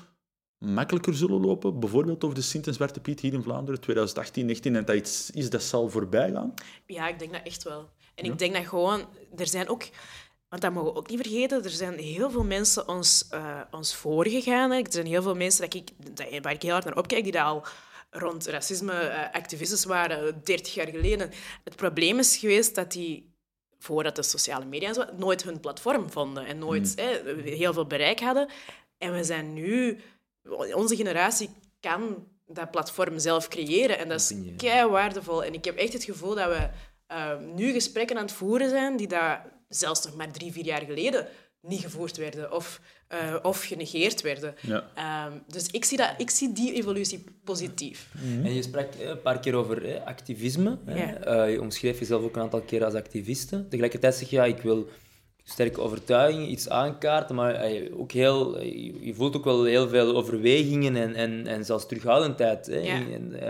makkelijker 0.63 1.15
zullen 1.15 1.41
lopen? 1.41 1.79
Bijvoorbeeld 1.79 2.23
over 2.23 2.35
de 2.35 2.41
Sint 2.41 2.67
en 2.67 2.73
Zwarte 2.73 2.99
Piet 2.99 3.19
hier 3.19 3.33
in 3.33 3.43
Vlaanderen 3.43 3.81
2018, 3.81 4.45
19 4.45 4.75
en 4.75 4.85
dat 4.85 4.95
iets 4.95 5.31
is 5.31 5.49
dat 5.49 5.63
zal 5.63 5.89
voorbij 5.89 6.31
gaan? 6.31 6.53
Ja, 6.85 7.07
ik 7.07 7.19
denk 7.19 7.31
dat 7.31 7.41
echt 7.43 7.63
wel. 7.63 7.89
En 8.15 8.25
ik 8.25 8.39
denk 8.39 8.53
dat 8.53 8.67
gewoon... 8.67 9.05
Er 9.35 9.47
zijn 9.47 9.69
ook... 9.69 9.83
Want 10.49 10.61
dat 10.61 10.73
mogen 10.73 10.93
we 10.93 10.99
ook 10.99 11.09
niet 11.09 11.21
vergeten. 11.21 11.63
Er 11.63 11.69
zijn 11.69 11.97
heel 11.97 12.31
veel 12.31 12.43
mensen 12.43 12.87
ons, 12.87 13.27
eh, 13.29 13.59
ons 13.71 13.95
voorgegaan. 13.95 14.71
Hè. 14.71 14.77
Er 14.77 14.91
zijn 14.91 15.05
heel 15.05 15.21
veel 15.21 15.35
mensen 15.35 15.61
dat 15.61 15.73
ik, 15.73 15.89
dat, 16.13 16.27
waar 16.41 16.53
ik 16.53 16.61
heel 16.61 16.71
hard 16.71 16.85
naar 16.85 16.97
opkijk, 16.97 17.23
die 17.23 17.31
dat 17.31 17.43
al 17.43 17.63
rond 18.09 18.45
racisme 18.45 18.93
eh, 18.93 19.33
activisten 19.33 19.89
waren, 19.89 20.41
30 20.43 20.73
jaar 20.73 20.87
geleden. 20.87 21.31
Het 21.63 21.75
probleem 21.75 22.19
is 22.19 22.37
geweest 22.37 22.75
dat 22.75 22.91
die 22.91 23.31
voordat 23.79 24.15
de 24.15 24.23
sociale 24.23 24.65
media 24.65 24.93
zo, 24.93 25.05
nooit 25.17 25.43
hun 25.43 25.59
platform 25.59 26.11
vonden 26.11 26.45
en 26.45 26.57
nooit 26.57 26.93
hè, 26.95 27.41
heel 27.41 27.73
veel 27.73 27.87
bereik 27.87 28.19
hadden. 28.19 28.49
En 28.97 29.13
we 29.13 29.23
zijn 29.23 29.53
nu... 29.53 29.99
Onze 30.73 30.95
generatie 30.95 31.49
kan 31.79 32.27
dat 32.47 32.71
platform 32.71 33.19
zelf 33.19 33.47
creëren. 33.47 33.97
En 33.97 34.09
dat 34.09 34.19
is 34.19 34.33
kei 34.57 34.89
waardevol. 34.89 35.43
En 35.43 35.53
ik 35.53 35.65
heb 35.65 35.77
echt 35.77 35.93
het 35.93 36.03
gevoel 36.03 36.35
dat 36.35 36.47
we 36.47 36.69
eh, 37.07 37.37
nu 37.55 37.71
gesprekken 37.71 38.17
aan 38.17 38.23
het 38.25 38.31
voeren 38.31 38.69
zijn 38.69 38.97
die 38.97 39.07
dat 39.07 39.37
zelfs 39.69 40.05
nog 40.05 40.15
maar 40.15 40.31
drie, 40.31 40.51
vier 40.51 40.65
jaar 40.65 40.85
geleden 40.85 41.27
niet 41.61 41.81
gevoerd 41.81 42.17
werden 42.17 42.51
of, 42.51 42.81
eh, 43.07 43.35
of 43.41 43.63
genegeerd 43.63 44.21
werden. 44.21 44.55
Ja. 44.61 44.89
Ehm, 44.95 45.37
dus 45.47 45.67
ik 45.67 45.85
zie, 45.85 45.97
dat, 45.97 46.13
ik 46.17 46.29
zie 46.29 46.51
die 46.53 46.73
evolutie 46.73 47.23
positief. 47.43 48.09
En 48.43 48.53
je 48.53 48.61
sprak 48.61 48.93
eh, 48.93 49.07
een 49.07 49.21
paar 49.21 49.39
keer 49.39 49.55
over 49.55 49.85
eh, 49.85 50.05
activisme. 50.05 50.77
hè. 50.85 51.05
Ja. 51.05 51.15
Eh, 51.15 51.51
je 51.51 51.61
omschreef 51.61 51.99
jezelf 51.99 52.23
ook 52.23 52.35
een 52.35 52.41
aantal 52.41 52.61
keer 52.61 52.85
als 52.85 52.93
activiste. 52.93 53.67
Tegelijkertijd 53.67 54.15
zeg 54.15 54.29
je, 54.29 54.35
ja, 54.35 54.45
ik 54.45 54.61
wil 54.61 54.89
sterke 55.43 55.81
overtuigingen, 55.81 56.51
iets 56.51 56.69
aankaarten, 56.69 57.35
maar 57.35 57.53
eh, 57.55 57.99
ook 57.99 58.11
heel, 58.11 58.57
eh, 58.57 58.65
je- 59.01 59.13
voelt 59.13 59.35
ook 59.35 59.43
wel 59.43 59.63
heel 59.63 59.87
veel 59.87 60.15
overwegingen 60.15 60.95
en, 60.95 61.15
en, 61.15 61.47
en 61.47 61.65
zelfs 61.65 61.85
terughoudendheid. 61.87 62.65
Hè. 62.65 62.79
Ja. 62.79 62.93
En, 63.11 63.41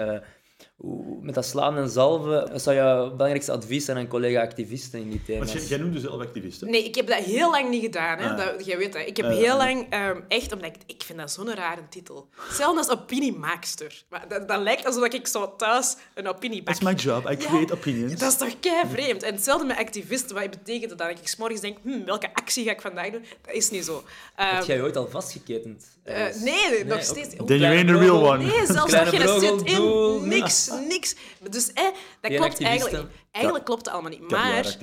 met 1.21 1.35
dat 1.35 1.45
slaan 1.45 1.77
en 1.77 1.89
zalven, 1.89 2.51
wat 2.51 2.61
zou 2.61 2.75
jouw 2.75 3.09
belangrijkste 3.09 3.51
advies 3.51 3.85
zijn 3.85 3.97
aan 3.97 4.07
collega-activisten 4.07 4.99
in 4.99 5.09
die 5.09 5.13
Want 5.13 5.25
thema's? 5.25 5.51
jij, 5.53 5.61
jij 5.61 5.77
noemt 5.77 5.93
jezelf 5.93 6.21
activist, 6.21 6.61
hè? 6.61 6.67
Nee, 6.67 6.83
ik 6.83 6.95
heb 6.95 7.07
dat 7.07 7.17
heel 7.17 7.51
lang 7.51 7.69
niet 7.69 7.81
gedaan. 7.81 8.17
Hè? 8.19 8.29
Ah. 8.29 8.37
Dat, 8.37 8.65
jij 8.65 8.77
weet 8.77 8.93
dat. 8.93 9.01
Ik 9.07 9.17
heb 9.17 9.25
Ah, 9.25 9.31
heel 9.35 9.57
lang, 9.57 9.87
ehm, 9.89 10.19
echt, 10.27 10.53
omdat 10.53 10.69
ik, 10.69 10.75
ik 10.85 11.03
vind 11.05 11.19
dat 11.19 11.31
zo'n 11.31 11.53
rare 11.55 11.81
titel. 11.89 12.27
Hetzelfde 12.47 12.77
als 12.77 12.89
opiniemaakster. 12.89 14.03
Maar 14.09 14.25
dat, 14.27 14.47
dat 14.47 14.59
lijkt 14.61 14.85
alsof 14.85 15.05
ik 15.05 15.27
zo 15.27 15.55
thuis 15.55 15.95
een 16.13 16.27
opinie 16.27 16.63
That's 16.63 16.79
bak. 16.79 16.93
my 16.93 16.99
job. 16.99 17.25
I 17.25 17.29
Ja, 17.29 17.35
create 17.37 17.73
opinions. 17.73 18.19
Dat 18.19 18.31
is 18.31 18.37
toch 18.37 18.59
kei 18.59 18.83
vreemd. 18.91 19.23
En 19.23 19.33
hetzelfde 19.33 19.65
met 19.65 19.77
activisten. 19.77 20.35
Wat 20.35 20.49
betekent 20.49 20.89
dat? 20.89 20.97
Dat 20.97 21.09
ik 21.09 21.27
's 21.27 21.35
morgens 21.35 21.61
denk, 21.61 21.77
hm, 21.83 22.03
welke 22.05 22.33
actie 22.33 22.63
ga 22.65 22.71
ik 22.71 22.81
vandaag 22.81 23.09
doen? 23.09 23.25
Dat 23.45 23.53
is 23.55 23.69
niet 23.69 23.85
zo. 23.85 24.03
Ehm, 24.35 24.55
Heb 24.55 24.63
jij 24.63 24.75
je 24.75 24.81
ooit 24.81 24.97
al 24.97 25.07
vastgeketend? 25.07 25.85
eh, 26.03 26.25
nee, 26.43 26.83
nog 26.85 27.03
steeds. 27.03 27.35
Then 27.45 27.59
you 27.59 27.75
ain't 27.75 27.87
the 27.87 27.97
real 27.97 28.27
one. 28.31 28.43
Nee, 28.43 28.65
zelfs 28.65 28.91
Kleine 28.91 29.11
nog 29.11 29.19
geen 29.19 29.39
brogel, 29.39 29.57
zit 29.59 30.21
in. 30.21 30.27
Niks, 30.27 30.69
niks. 30.79 31.15
Dus 31.49 31.73
eh, 31.73 31.83
dat 31.83 31.93
Geen 32.21 32.29
klopt 32.35 32.41
activisten. 32.43 32.65
eigenlijk 32.65 33.03
niet. 33.03 33.21
Eigenlijk 33.31 33.65
klopt 33.65 33.85
het 33.85 33.93
allemaal 33.93 34.11
niet. 34.11 34.29
Maar 34.31 34.75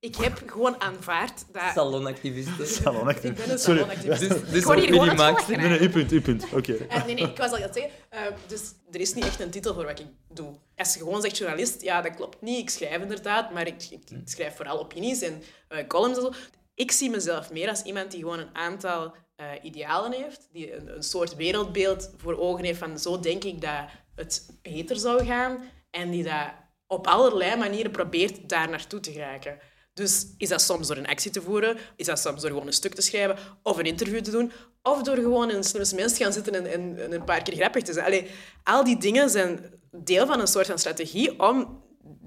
ik 0.00 0.16
heb 0.16 0.42
gewoon 0.46 0.80
aanvaard 0.80 1.44
dat... 1.52 1.62
Salonactivisten. 1.74 2.66
Salonactivist. 2.82 3.38
Ik 3.38 3.44
ben 3.44 3.50
een 3.54 3.58
Sorry. 3.58 3.78
salonactivist. 3.80 4.20
Dus, 4.20 4.50
dus 4.50 4.58
Ik 4.58 4.64
word 4.64 4.78
hier 4.78 4.86
gewoon 4.88 5.00
opiniemaakster. 5.08 5.36
uitgelachen, 5.36 5.68
Nee, 5.68 5.78
nee, 5.78 5.88
uw 5.88 5.92
punt, 5.92 6.10
uw 6.10 6.20
punt. 6.22 6.44
Oké. 6.52 6.72
Eh, 6.72 7.04
nee, 7.04 7.14
nee, 7.14 7.24
ik 7.24 7.36
was 7.36 7.50
al 7.50 7.56
aan 7.56 7.62
het 7.62 7.74
zeggen. 7.74 7.92
Eh, 8.08 8.20
dus 8.46 8.60
er 8.90 9.00
is 9.00 9.14
niet 9.14 9.24
echt 9.24 9.40
een 9.40 9.50
titel 9.50 9.74
voor 9.74 9.84
wat 9.84 9.98
ik 10.00 10.06
doe. 10.28 10.54
Als 10.76 10.92
je 10.92 10.98
gewoon 10.98 11.20
zegt 11.22 11.36
journalist, 11.38 11.82
ja, 11.82 12.02
dat 12.02 12.14
klopt 12.14 12.40
niet. 12.42 12.58
Ik 12.58 12.70
schrijf 12.70 13.02
inderdaad, 13.02 13.52
maar 13.52 13.66
ik, 13.66 13.82
ik, 13.90 14.10
ik 14.10 14.28
schrijf 14.28 14.56
vooral 14.56 14.78
opinies 14.80 15.20
en 15.20 15.42
eh, 15.68 15.86
columns 15.86 16.16
en 16.16 16.22
zo. 16.22 16.32
Ik 16.74 16.90
zie 16.92 17.10
mezelf 17.10 17.50
meer 17.52 17.68
als 17.68 17.82
iemand 17.82 18.10
die 18.10 18.20
gewoon 18.20 18.38
een 18.38 18.54
aantal 18.56 19.14
eh, 19.36 19.46
idealen 19.62 20.12
heeft, 20.12 20.48
die 20.52 20.74
een, 20.76 20.96
een 20.96 21.02
soort 21.02 21.34
wereldbeeld 21.36 22.10
voor 22.16 22.38
ogen 22.38 22.64
heeft 22.64 22.78
van 22.78 22.98
zo 22.98 23.20
denk 23.20 23.44
ik 23.44 23.60
dat 23.60 23.80
het 24.16 24.58
beter 24.62 24.96
zou 24.96 25.24
gaan 25.24 25.58
en 25.90 26.10
die 26.10 26.24
dat 26.24 26.52
op 26.86 27.06
allerlei 27.06 27.56
manieren 27.56 27.90
probeert 27.90 28.48
daar 28.48 28.70
naartoe 28.70 29.00
te 29.00 29.12
geraken. 29.12 29.58
Dus 29.92 30.26
is 30.36 30.48
dat 30.48 30.60
soms 30.60 30.88
door 30.88 30.96
een 30.96 31.06
actie 31.06 31.30
te 31.30 31.42
voeren, 31.42 31.76
is 31.96 32.06
dat 32.06 32.18
soms 32.18 32.40
door 32.40 32.50
gewoon 32.50 32.66
een 32.66 32.72
stuk 32.72 32.94
te 32.94 33.02
schrijven 33.02 33.38
of 33.62 33.78
een 33.78 33.84
interview 33.84 34.20
te 34.20 34.30
doen, 34.30 34.52
of 34.82 35.02
door 35.02 35.16
gewoon 35.16 35.50
in 35.50 35.56
een 35.56 35.64
slimme 35.64 35.94
mens 35.94 36.12
te 36.12 36.22
gaan 36.22 36.32
zitten 36.32 36.54
en, 36.54 36.72
en, 36.72 37.02
en 37.02 37.12
een 37.12 37.24
paar 37.24 37.42
keer 37.42 37.54
grappig 37.54 37.82
te 37.82 37.92
zijn. 37.92 38.06
Allee, 38.06 38.30
al 38.62 38.84
die 38.84 38.98
dingen 38.98 39.30
zijn 39.30 39.80
deel 39.90 40.26
van 40.26 40.40
een 40.40 40.46
soort 40.46 40.66
van 40.66 40.78
strategie 40.78 41.40
om 41.40 41.84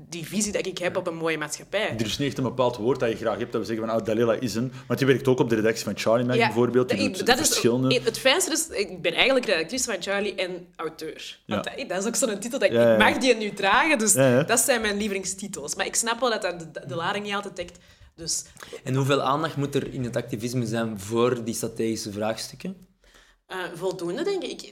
die 0.10 0.26
visie 0.28 0.52
die 0.52 0.62
ik 0.62 0.78
heb 0.78 0.98
op 0.98 1.08
een 1.08 1.15
mooie 1.15 1.38
maatschappij. 1.38 1.89
Er 1.98 2.06
is 2.06 2.17
niet 2.17 2.28
echt 2.28 2.38
een 2.38 2.43
bepaald 2.43 2.78
woord 2.78 3.00
dat 3.00 3.10
je 3.10 3.15
graag 3.15 3.38
hebt, 3.38 3.52
dat 3.52 3.62
we 3.62 3.67
zeggen 3.67 3.88
van, 3.88 3.95
oh, 4.00 4.06
Dalila 4.06 4.34
is 4.34 4.56
een... 4.56 4.72
Want 4.88 5.00
je 5.00 5.06
werkt 5.06 5.28
ook 5.28 5.39
op 5.39 5.50
de 5.50 5.56
redactie 5.56 5.84
van 5.84 5.98
Charlie 5.98 6.26
Mag, 6.26 6.38
bijvoorbeeld. 6.38 6.89
Dat- 6.89 7.26
dat 7.26 7.39
is 7.39 7.48
verschillende... 7.48 8.00
het 8.04 8.19
fijnste 8.19 8.52
is, 8.52 8.67
ik 8.67 9.02
ben 9.02 9.13
eigenlijk 9.13 9.45
redactrice 9.45 9.84
van 9.91 10.02
Charlie 10.02 10.36
en 10.36 10.67
auteur. 10.76 11.39
Want 11.48 11.65
Ja. 11.65 11.76
dat, 11.76 11.89
dat 11.89 11.98
is 12.02 12.06
ook 12.08 12.15
zo'n 12.15 12.39
titel 12.39 12.60
dat 12.60 12.69
ik, 12.69 12.72
Ja, 12.76 12.82
ja, 12.82 12.93
ik 12.93 13.00
ja. 13.02 13.10
mag 13.10 13.17
die 13.17 13.36
nu 13.36 13.54
dragen, 13.54 13.98
dus 13.98 14.13
Ja, 14.13 14.28
ja. 14.30 14.43
dat 14.43 14.60
zijn 14.60 14.82
mijn 14.82 14.98
lievelingstitels. 14.98 15.76
Maar 15.76 15.86
ik 15.86 15.95
snap 15.95 16.19
wel 16.19 16.30
dat 16.30 16.41
dat 16.41 16.60
de, 16.74 16.84
de 16.88 16.95
lading 16.95 17.26
niet 17.26 17.34
altijd 17.34 17.56
dekt. 17.56 17.78
Dus 18.15 18.45
En 18.84 18.95
hoeveel 18.95 19.22
aandacht 19.22 19.56
moet 19.58 19.76
er 19.76 19.93
in 19.93 20.04
het 20.04 20.15
activisme 20.15 20.65
zijn 20.65 21.00
voor 21.00 21.43
die 21.43 21.54
strategische 21.54 22.12
vraagstukken? 22.12 22.88
Eh, 23.48 23.58
voldoende, 23.76 24.24
denk 24.24 24.43
ik. 24.43 24.72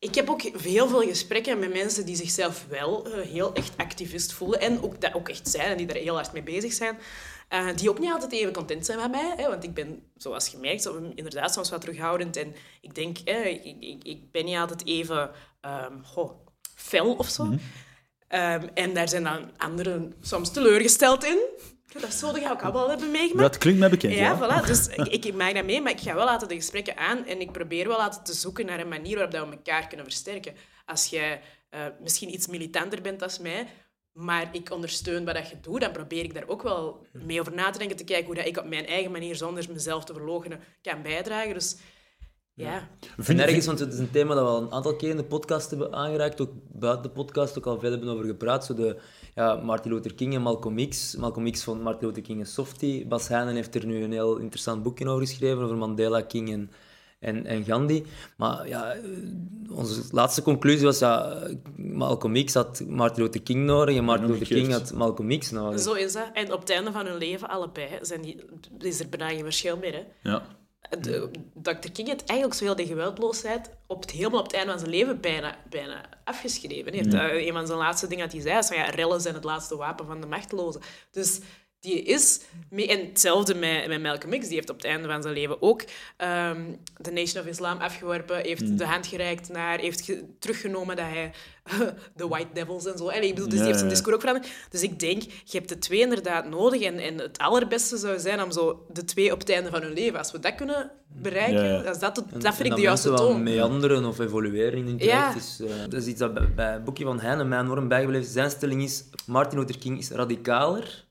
Ik. 0.00 0.14
Heb 0.14 0.30
ook 0.30 0.42
heel 0.42 0.88
veel 0.88 1.02
gesprekken 1.02 1.58
met 1.58 1.72
mensen 1.72 2.06
die 2.06 2.16
zichzelf 2.16 2.66
wel 2.68 3.06
eh, 3.06 3.20
heel 3.26 3.54
echt 3.54 3.72
activist 3.76 4.32
voelen 4.32 4.60
en 4.60 4.82
ook 4.82 5.00
dat 5.00 5.14
ook 5.14 5.28
echt 5.28 5.48
zijn 5.48 5.70
en 5.70 5.76
die 5.76 5.86
daar 5.86 5.96
heel 5.96 6.14
hard 6.14 6.32
mee 6.32 6.42
bezig 6.42 6.72
zijn. 6.72 6.98
Eh, 7.48 7.76
die 7.76 7.90
ook 7.90 7.98
niet 7.98 8.12
altijd 8.12 8.32
even 8.32 8.52
content 8.52 8.86
zijn 8.86 8.98
met 8.98 9.10
mij, 9.10 9.34
hè, 9.36 9.48
want 9.48 9.64
ik 9.64 9.74
ben, 9.74 10.02
zoals 10.16 10.48
gemerkt, 10.48 10.82
zo, 10.82 11.10
inderdaad 11.14 11.52
soms 11.52 11.70
wat 11.70 11.80
terughoudend 11.80 12.36
en 12.36 12.54
ik 12.80 12.94
denk, 12.94 13.18
hè, 13.24 13.42
ik, 13.42 13.76
ik, 13.80 14.04
ik 14.04 14.30
ben 14.30 14.44
niet 14.44 14.56
altijd 14.56 14.86
even 14.86 15.30
ehm, 15.60 16.02
goh, 16.02 16.30
fel 16.74 17.14
of 17.14 17.28
zo. 17.28 17.54
Ehm, 18.28 18.68
en 18.74 18.94
daar 18.94 19.08
zijn 19.08 19.22
dan 19.22 19.50
anderen 19.56 20.14
soms 20.20 20.52
teleurgesteld 20.52 21.24
in. 21.24 21.38
Dat 21.98 22.14
zullen 22.14 22.40
jij 22.40 22.50
ook 22.50 22.62
al 22.62 22.72
wel 22.72 22.88
hebben 22.88 23.10
meegemaakt. 23.10 23.50
Dat 23.52 23.58
klinkt 23.58 23.80
mij 23.80 23.90
bekend, 23.90 24.14
ja. 24.14 24.20
Ja, 24.20 24.62
voilà. 24.62 24.66
Dus 24.66 24.88
ik, 24.88 25.24
ik, 25.24 25.34
maak 25.34 25.54
dat 25.54 25.64
mee, 25.64 25.80
maar 25.80 25.92
ik 25.92 26.00
ga 26.00 26.14
wel 26.14 26.28
altijd 26.28 26.50
de 26.50 26.56
gesprekken 26.56 26.96
aan 26.96 27.26
en 27.26 27.40
ik 27.40 27.52
probeer 27.52 27.88
wel 27.88 28.02
altijd 28.02 28.24
te 28.24 28.32
zoeken 28.32 28.66
naar 28.66 28.80
een 28.80 28.88
manier 28.88 29.14
waarop 29.14 29.32
we 29.32 29.56
elkaar 29.56 29.86
kunnen 29.86 30.06
versterken. 30.06 30.54
Als 30.86 31.06
jij 31.06 31.40
eh, 31.68 31.80
misschien 32.00 32.32
iets 32.32 32.46
militanter 32.46 33.00
bent 33.00 33.22
als 33.22 33.38
mij, 33.38 33.66
maar 34.12 34.48
ik 34.52 34.70
ondersteun 34.70 35.24
wat 35.24 35.34
dat 35.34 35.48
je 35.48 35.60
doet, 35.60 35.80
dan 35.80 35.92
probeer 35.92 36.24
ik 36.24 36.34
daar 36.34 36.48
ook 36.48 36.62
wel 36.62 37.06
mee 37.12 37.40
over 37.40 37.52
na 37.54 37.70
te 37.70 37.78
denken, 37.78 37.96
te 37.96 38.04
kijken 38.04 38.26
hoe 38.26 38.34
dat 38.34 38.46
ik 38.46 38.58
op 38.58 38.68
mijn 38.68 38.86
eigen 38.86 39.10
manier, 39.10 39.36
zonder 39.36 39.66
mezelf 39.72 40.04
te 40.04 40.12
verloochenen, 40.12 40.60
kan 40.82 41.02
bijdragen. 41.02 41.54
Dus 41.54 41.76
ja. 42.60 42.88
En 43.26 43.40
ergens, 43.40 43.66
want 43.66 43.78
het 43.78 43.92
is 43.92 43.98
een 43.98 44.10
thema 44.10 44.34
dat 44.34 44.44
we 44.44 44.50
al 44.50 44.62
een 44.62 44.72
aantal 44.72 44.96
keer 44.96 45.10
in 45.10 45.16
de 45.16 45.24
podcast 45.24 45.70
hebben 45.70 45.92
aangeraakt, 45.92 46.40
ook 46.40 46.50
buiten 46.72 47.02
de 47.02 47.10
podcast 47.10 47.58
ook 47.58 47.66
al 47.66 47.78
veel 47.78 47.90
hebben 47.90 48.08
over 48.08 48.24
gepraat. 48.24 48.64
Zo 48.64 48.74
de, 48.74 48.96
ja, 49.34 49.54
Martin 49.54 49.92
Luther 49.92 50.14
King 50.14 50.34
en 50.34 50.42
Malcolm 50.42 50.88
X. 50.88 51.16
Malcolm 51.16 51.50
X 51.50 51.64
vond 51.64 51.82
Martin 51.82 52.06
Luther 52.06 52.22
King 52.22 52.40
een 52.40 52.46
softie. 52.46 53.06
Bas 53.06 53.28
Heijnen 53.28 53.54
heeft 53.54 53.74
er 53.74 53.86
nu 53.86 54.02
een 54.02 54.12
heel 54.12 54.36
interessant 54.36 54.82
boekje 54.82 55.08
over 55.08 55.26
geschreven, 55.26 55.62
over 55.62 55.76
Mandela, 55.76 56.20
King 56.20 56.52
en, 56.52 56.70
en, 57.18 57.46
en 57.46 57.64
Gandhi. 57.64 58.04
Maar 58.36 58.68
ja, 58.68 58.96
onze 59.70 60.02
laatste 60.10 60.42
conclusie 60.42 60.84
was, 60.84 60.98
ja, 60.98 61.42
Malcolm 61.76 62.44
X 62.44 62.54
had 62.54 62.82
Martin 62.88 63.22
Luther 63.22 63.42
King 63.42 63.64
nodig 63.64 63.96
en 63.96 64.04
Martin 64.04 64.26
Luther 64.26 64.46
King 64.46 64.72
had 64.72 64.92
Malcolm 64.92 65.38
X 65.38 65.50
nodig. 65.50 65.80
Zo 65.80 65.92
is 65.92 66.12
dat. 66.12 66.30
En 66.32 66.52
op 66.52 66.60
het 66.60 66.70
einde 66.70 66.92
van 66.92 67.06
hun 67.06 67.18
leven, 67.18 67.48
allebei, 67.48 67.88
zijn 68.00 68.22
die, 68.22 68.44
is 68.78 69.00
er 69.00 69.08
bijna 69.08 69.28
geen 69.28 69.44
verschil 69.44 69.76
meer. 69.76 69.92
Hè. 69.92 70.30
Ja. 70.30 70.42
De, 70.88 71.30
Dr. 71.54 71.90
King 71.92 72.08
heeft 72.08 72.24
eigenlijk 72.24 72.58
zowel 72.58 72.76
de 72.76 72.86
geweldloosheid 72.86 73.70
op 73.86 74.00
het, 74.00 74.10
helemaal 74.10 74.38
op 74.40 74.46
het 74.46 74.54
einde 74.54 74.70
van 74.70 74.78
zijn 74.78 74.90
leven 74.90 75.20
bijna, 75.20 75.56
bijna 75.68 76.08
afgeschreven. 76.24 76.92
Hij 76.92 77.02
heeft, 77.02 77.14
eh, 77.14 77.46
een 77.46 77.52
van 77.52 77.66
zijn 77.66 77.78
laatste 77.78 78.06
dingen 78.06 78.24
dat 78.24 78.32
hij 78.32 78.42
zei, 78.42 78.58
is 78.58 78.66
van, 78.66 78.76
ja, 78.76 78.84
rellen 78.84 79.20
zijn 79.20 79.34
het 79.34 79.44
laatste 79.44 79.76
wapen 79.76 80.06
van 80.06 80.20
de 80.20 80.26
machtelozen. 80.26 80.80
Dus 81.10 81.40
die 81.80 82.02
is... 82.02 82.40
Mee, 82.70 82.88
en 82.88 83.06
hetzelfde 83.06 83.54
met, 83.54 83.86
met 83.88 84.02
Malcolm 84.02 84.38
X. 84.38 84.46
Die 84.46 84.54
heeft 84.56 84.70
op 84.70 84.76
het 84.76 84.84
einde 84.84 85.08
van 85.08 85.22
zijn 85.22 85.34
leven 85.34 85.62
ook 85.62 85.82
ehm, 86.16 86.60
de 86.96 87.10
Nation 87.10 87.42
of 87.42 87.48
Islam 87.48 87.78
afgeworpen. 87.78 88.36
Heeft 88.42 88.78
de 88.78 88.86
hand 88.86 89.06
gereikt 89.06 89.48
naar... 89.48 89.78
Heeft 89.78 90.00
ge- 90.00 90.24
teruggenomen 90.38 90.96
dat 90.96 91.04
hij... 91.08 91.32
de 92.16 92.28
White 92.28 92.48
Devils 92.54 92.86
en 92.86 92.98
zo. 92.98 93.08
Allee, 93.08 93.28
ik 93.28 93.34
bedoel, 93.34 93.48
dus 93.48 93.56
die 93.58 93.66
heeft 93.66 93.78
zijn 93.78 93.90
discours 93.90 94.14
ook 94.14 94.20
veranderd. 94.20 94.52
Dus 94.70 94.82
ik 94.82 94.98
denk, 94.98 95.22
je 95.22 95.56
hebt 95.56 95.68
de 95.68 95.78
twee 95.78 96.00
inderdaad 96.00 96.48
nodig. 96.48 96.82
En, 96.82 96.98
en 96.98 97.18
het 97.18 97.38
allerbeste 97.38 97.96
zou 97.96 98.18
zijn 98.18 98.42
om 98.42 98.50
zo 98.52 98.86
de 98.92 99.04
twee 99.04 99.32
op 99.32 99.38
het 99.38 99.50
einde 99.50 99.70
van 99.70 99.82
hun 99.82 99.92
leven... 99.92 100.18
Als 100.18 100.32
we 100.32 100.38
dat 100.38 100.54
kunnen 100.54 100.90
bereiken, 101.08 101.64
Ja, 101.64 101.82
ja. 101.82 101.88
als 101.88 101.98
dat, 101.98 102.16
het- 102.16 102.24
En- 102.32 102.40
dat 102.40 102.54
vind 102.54 102.58
en 102.64 102.70
ik 102.70 102.76
de 102.76 102.82
juiste 102.82 103.12
toon. 103.14 103.42
meanderen 103.42 104.04
of 104.04 104.18
evolueren 104.18 104.78
in 104.78 104.84
hun 104.86 104.98
Ja. 104.98 105.04
traject. 105.06 105.34
Dus, 105.34 105.60
eh, 105.68 105.74
dat 105.88 105.92
is 106.00 106.06
iets 106.06 106.18
dat 106.18 106.54
bij, 106.54 106.82
boekje 106.82 107.04
van 107.04 107.20
Heine 107.20 107.44
mij 107.44 107.58
enorm 107.60 107.88
bijgebleven 107.88 108.26
is. 108.26 108.32
Zijn 108.32 108.50
stelling 108.50 108.82
is, 108.82 109.04
Martin 109.26 109.58
Luther 109.58 109.78
King 109.78 109.98
is 109.98 110.10
radicaler. 110.10 111.08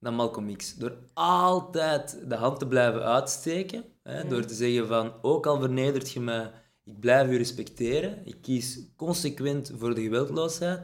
Dan 0.00 0.14
Malcolm 0.14 0.56
X. 0.56 0.74
Door 0.74 0.96
altijd 1.14 2.18
de 2.28 2.34
hand 2.34 2.58
te 2.58 2.66
blijven 2.66 3.02
uitsteken. 3.04 3.84
Hè, 4.02 4.26
Door 4.28 4.44
te 4.44 4.54
zeggen 4.54 4.86
van, 4.86 5.12
ook 5.22 5.46
al 5.46 5.60
vernedert 5.60 6.10
je 6.12 6.20
mij, 6.20 6.50
ik 6.84 7.00
blijf 7.00 7.28
u 7.30 7.36
respecteren. 7.36 8.18
Ik 8.24 8.36
kies 8.42 8.80
consequent 8.96 9.72
voor 9.78 9.94
de 9.94 10.02
geweldloosheid. 10.02 10.80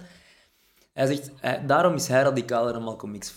Hij 0.92 1.06
zegt, 1.06 1.30
hij- 1.40 1.66
daarom 1.66 1.94
is 1.94 2.08
hij 2.08 2.22
radicaler 2.22 2.72
dan 2.72 2.82
Malcolm 2.82 3.18
X. 3.18 3.34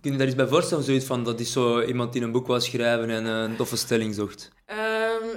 Kun 0.00 0.12
je 0.12 0.18
daar 0.18 0.26
eens 0.26 0.36
bij 0.36 0.46
voorstellen, 0.46 0.84
zoiets 0.84 1.04
van, 1.06 1.24
dat 1.24 1.40
is 1.40 1.52
zo 1.52 1.82
iemand 1.82 2.12
die 2.12 2.22
een 2.22 2.32
boek 2.32 2.46
wou 2.46 2.60
schrijven 2.60 3.10
en 3.10 3.26
eh, 3.26 3.42
een 3.42 3.56
toffe 3.56 3.76
stelling 3.76 4.14
zocht? 4.14 4.50
Ehm, 4.64 4.78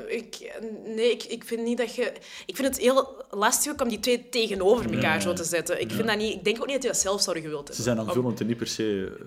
ik, 0.10 0.60
nee, 0.86 1.12
ik, 1.12 1.24
ik 1.24 1.44
vind 1.44 1.64
niet 1.64 1.78
dat 1.78 1.96
je... 1.96 2.12
Ik 2.46 2.56
vind 2.56 2.68
het 2.68 2.78
heel 2.78 3.26
lastig 3.30 3.72
ook 3.72 3.82
om 3.82 3.90
die 3.90 4.00
twee 4.00 4.30
tegenover 4.30 4.94
elkaar 4.94 5.22
zo 5.22 5.34
te 5.34 5.44
zetten. 5.44 5.82
Ik, 5.82 5.92
vind 5.92 6.08
dat 6.08 6.18
niet, 6.18 6.34
ik 6.34 6.44
denk 6.44 6.60
ook 6.60 6.66
niet 6.66 6.76
dat 6.76 6.84
hij 6.84 6.92
dat 6.92 7.02
zelf 7.02 7.22
zou 7.22 7.42
gewild 7.42 7.68
Ze 7.68 7.74
hebben. 7.74 7.84
zijn 7.84 8.00
aanvullend 8.00 8.40
en 8.40 8.48
niet 8.48 8.58
per 8.58 8.68
se 8.68 9.18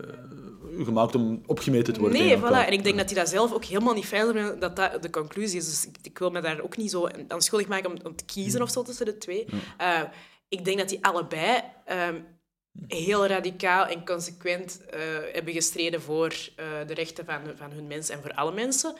eh, 0.79 0.85
gemaakt 0.85 1.15
om 1.15 1.43
opgemeten 1.47 1.95
te 1.95 2.01
worden. 2.01 2.19
Nee, 2.19 2.39
voilà. 2.39 2.67
En 2.67 2.73
ik 2.73 2.85
denk 2.85 2.97
dat 2.97 3.11
hij 3.11 3.19
dat 3.19 3.29
zelf 3.29 3.53
ook 3.53 3.65
helemaal 3.65 3.95
niet 3.95 4.07
fijn 4.07 4.33
vinden 4.33 4.59
dat 4.59 4.77
dat 4.77 5.03
de 5.03 5.11
conclusie 5.11 5.59
is. 5.59 5.65
Dus 5.65 5.87
ik, 5.87 5.97
ik 6.03 6.19
wil 6.19 6.31
me 6.31 6.41
daar 6.41 6.61
ook 6.61 6.77
niet 6.77 6.91
zo 6.91 7.09
aan 7.29 7.43
schuldig 7.43 7.69
maken 7.69 7.91
om, 7.91 7.99
om 8.03 8.17
te 8.17 8.25
kiezen 8.25 8.63
of 8.63 8.71
zo 8.71 8.83
tussen 8.83 9.07
de 9.07 9.19
twee. 9.19 9.47
Eh, 9.79 10.03
ik 10.49 10.65
denk 10.65 10.79
dat 10.79 10.89
die 10.89 11.05
allebei 11.05 11.61
ehm, 11.85 12.21
heel 12.87 13.27
radicaal 13.27 13.87
en 13.87 14.05
consequent 14.05 14.81
eh, 14.91 15.01
hebben 15.33 15.55
gestreden 15.55 16.03
voor 16.03 16.35
de 16.87 16.95
rechten 16.95 17.25
van, 17.25 17.41
van 17.57 17.71
hun 17.71 17.87
mensen 17.87 18.15
en 18.15 18.23
voor 18.23 18.35
alle 18.35 18.53
mensen. 18.53 18.95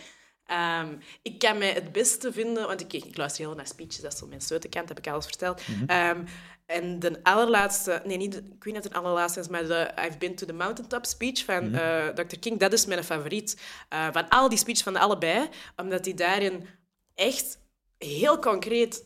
Ehm, 0.51 0.95
ik 1.23 1.39
kan 1.39 1.59
mij 1.59 1.73
het 1.73 1.93
beste 1.93 2.33
vinden, 2.33 2.67
want 2.67 2.81
ik, 2.81 2.93
ik 2.93 3.17
luister 3.17 3.45
heel 3.45 3.55
naar 3.55 3.67
speeches, 3.67 4.01
dat 4.01 4.13
is 4.13 4.19
zo 4.19 4.27
mijn 4.27 4.41
sleutelkant, 4.41 4.89
heb 4.89 4.99
ik 4.99 5.07
alles 5.07 5.25
verteld. 5.25 5.63
Ehm, 5.87 6.25
en 6.67 6.99
de 6.99 7.21
allerlaatste, 7.23 8.03
nee, 8.05 8.17
niet 8.17 8.33
de, 8.33 8.39
ik 8.39 8.65
weet 8.65 8.65
niet 8.65 8.77
of 8.77 8.83
het 8.83 8.93
de 8.93 8.99
allerlaatste 8.99 9.41
is, 9.41 9.49
maar 9.49 9.67
de 9.67 9.91
I've 10.07 10.19
Been 10.19 10.35
to 10.35 10.47
the 10.47 10.53
Mountaintop 10.53 11.07
speech 11.07 11.45
van 11.45 11.75
eh, 11.75 12.09
Dr. 12.09 12.39
King, 12.39 12.59
dat 12.59 12.73
is 12.73 12.87
mijn 12.87 13.05
favoriet. 13.05 13.61
Eh, 13.89 14.09
van 14.13 14.29
al 14.29 14.49
die 14.49 14.59
speeches 14.59 14.83
van 14.83 14.93
de 14.93 14.99
allebei, 14.99 15.49
omdat 15.77 16.05
hij 16.05 16.15
daarin 16.15 16.67
echt 17.15 17.59
heel 17.99 18.39
concreet 18.39 19.05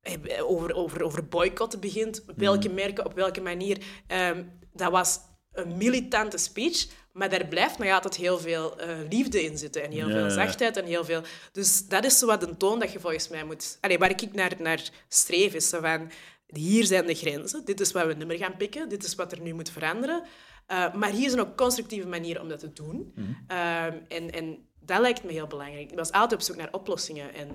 eh, 0.00 0.50
over, 0.50 0.74
over, 0.74 1.02
over 1.02 1.28
boycotten 1.28 1.80
begint. 1.80 2.24
Welke 2.36 2.68
merken, 2.68 3.04
op 3.04 3.14
welke 3.14 3.40
manier. 3.40 3.78
Ehm, 4.06 4.44
dat 4.72 4.90
was 4.90 5.18
een 5.52 5.76
militante 5.76 6.38
speech, 6.38 6.86
maar 7.16 7.28
daar 7.28 7.46
blijft 7.46 7.78
nog 7.78 7.90
altijd 7.90 8.16
heel 8.16 8.38
veel 8.38 8.78
eh, 8.78 8.88
liefde 9.10 9.44
in 9.44 9.58
zitten. 9.58 9.82
En 9.82 9.90
heel 9.90 10.10
veel 10.10 10.30
zachtheid 10.30 10.76
en 10.76 10.84
heel 10.84 11.04
veel... 11.04 11.22
Dus 11.52 11.88
dat 11.88 12.04
is 12.04 12.18
zo 12.18 12.26
wat 12.26 12.42
een 12.42 12.56
toon 12.56 12.78
dat 12.78 12.92
je 12.92 13.00
volgens 13.00 13.28
mij 13.28 13.44
moet... 13.44 13.78
Allee, 13.80 13.98
waar 13.98 14.10
ik 14.10 14.32
naar, 14.32 14.52
naar 14.58 14.90
streef, 15.08 15.54
is 15.54 15.68
zo 15.68 15.80
van... 15.80 16.10
Hier 16.46 16.84
zijn 16.84 17.06
de 17.06 17.14
grenzen. 17.14 17.64
Dit 17.64 17.80
is 17.80 17.92
wat 17.92 18.06
we 18.06 18.14
niet 18.14 18.26
meer 18.26 18.36
gaan 18.36 18.56
pikken. 18.56 18.88
Dit 18.88 19.04
is 19.04 19.14
wat 19.14 19.32
er 19.32 19.40
nu 19.40 19.54
moet 19.54 19.70
veranderen. 19.70 20.22
Uh, 20.68 20.94
maar 20.94 21.10
hier 21.10 21.26
is 21.26 21.32
een 21.32 21.40
ook 21.40 21.56
constructieve 21.56 22.08
manier 22.08 22.40
om 22.40 22.48
dat 22.48 22.58
te 22.58 22.72
doen. 22.72 23.14
Ehm, 23.46 23.94
en, 24.08 24.30
en 24.30 24.68
dat 24.80 25.00
lijkt 25.00 25.24
me 25.24 25.32
heel 25.32 25.46
belangrijk. 25.46 25.90
Ik 25.90 25.98
was 25.98 26.12
altijd 26.12 26.40
op 26.40 26.46
zoek 26.46 26.56
naar 26.56 26.72
oplossingen. 26.72 27.34
En 27.34 27.48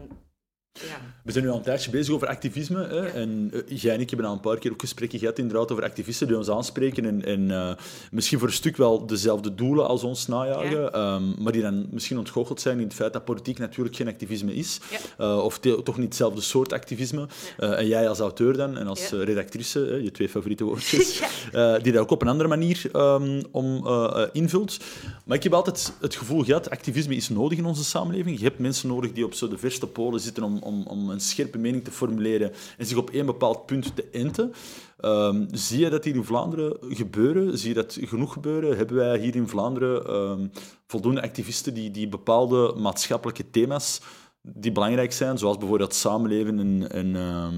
ja... 0.74 1.02
We 1.24 1.32
zijn 1.32 1.44
nu 1.44 1.50
al 1.50 1.58
een 1.58 1.64
tijdje 1.64 1.92
bezig 1.92 2.14
over 2.14 2.28
activisme. 2.28 2.88
Hè? 2.88 3.06
En 3.08 3.52
eh, 3.68 3.78
jij 3.82 3.94
en 3.94 4.00
ik 4.02 4.10
hebben 4.10 4.28
al 4.28 4.34
een 4.34 4.40
paar 4.40 4.58
keer 4.58 4.72
ook 4.72 4.80
gesprekken 4.82 5.20
gehad 5.20 5.40
inderdaad, 5.40 5.72
over 5.72 5.84
activisten 5.84 6.28
die 6.28 6.38
ons 6.38 6.50
aanspreken 6.50 7.06
en, 7.06 7.26
en 7.26 7.52
eh, 7.52 7.72
misschien 8.12 8.40
voor 8.40 8.48
een 8.48 8.54
stuk 8.54 8.78
wel 8.78 9.06
dezelfde 9.06 9.56
doelen 9.56 9.88
als 9.88 10.04
ons 10.04 10.28
najagen, 10.28 10.82
Ja. 10.82 10.90
ehm, 10.92 11.44
maar 11.44 11.52
die 11.52 11.62
dan 11.62 11.88
misschien 11.92 12.18
ontgoocheld 12.18 12.62
zijn 12.62 12.78
in 12.78 12.84
het 12.84 12.94
feit 12.94 13.14
dat 13.14 13.26
politiek 13.26 13.58
natuurlijk 13.60 13.96
geen 13.96 14.08
activisme 14.08 14.54
is. 14.54 14.80
Eh, 15.18 15.38
of 15.44 15.60
te- 15.60 15.82
toch 15.84 15.98
niet 15.98 16.06
hetzelfde 16.06 16.42
soort 16.42 16.74
activisme. 16.74 17.28
En 17.58 17.88
jij 17.88 18.10
als 18.10 18.20
auteur 18.20 18.58
dan, 18.58 18.78
en 18.78 18.88
als 18.88 19.10
redactrice, 19.12 20.00
je 20.04 20.12
twee 20.12 20.30
favoriete 20.30 20.64
woordjes, 20.64 21.22
die 21.84 21.92
dat 21.92 22.02
ook 22.02 22.12
op 22.12 22.22
een 22.22 22.28
andere 22.28 22.50
manier 22.50 22.90
ehm, 22.92 23.42
om, 23.52 23.88
invult. 24.32 24.78
Maar 25.26 25.38
ik 25.38 25.44
heb 25.44 25.54
altijd 25.54 25.94
het 26.02 26.16
gevoel 26.16 26.44
gehad, 26.44 26.70
activisme 26.70 27.16
is 27.16 27.30
nodig 27.30 27.58
in 27.58 27.66
onze 27.66 27.84
samenleving. 27.84 28.38
Je 28.38 28.44
hebt 28.44 28.60
mensen 28.60 28.88
nodig 28.88 29.12
die 29.12 29.26
op 29.26 29.34
zo 29.34 29.48
de 29.48 29.58
verste 29.58 29.88
polen 29.88 30.20
zitten 30.20 30.44
om, 30.44 30.60
om, 30.62 30.86
om 30.88 31.10
een 31.10 31.20
scherpe 31.20 31.58
mening 31.58 31.84
te 31.84 31.92
formuleren 31.92 32.52
en 32.78 32.86
zich 32.86 32.98
op 32.98 33.10
één 33.10 33.26
bepaald 33.26 33.66
punt 33.66 33.96
te 33.96 34.10
enten. 34.12 34.54
Ehm, 34.98 35.46
zie 35.52 35.80
je 35.80 35.90
dat 35.90 36.04
hier 36.04 36.16
in 36.16 36.24
Vlaanderen 36.24 36.78
gebeuren? 36.90 37.58
Zie 37.58 37.70
je 37.70 37.76
dat 37.76 37.98
genoeg 38.02 38.34
gebeuren? 38.34 38.78
Hebben 38.78 38.96
wij 38.96 39.20
hier 39.20 39.36
in 39.36 39.48
Vlaanderen 39.48 40.06
ehm, 40.06 40.48
voldoende 40.88 41.22
activisten 41.22 41.74
die, 41.74 41.92
die 41.92 42.08
bepaalde 42.08 42.74
maatschappelijke 42.78 43.50
thema's 43.50 44.02
die 44.44 44.72
belangrijk 44.72 45.12
zijn, 45.12 45.38
zoals 45.38 45.58
bijvoorbeeld 45.58 45.94
samenleven 45.94 46.60
en, 46.60 46.92
en 46.92 47.16
ehm, 47.16 47.58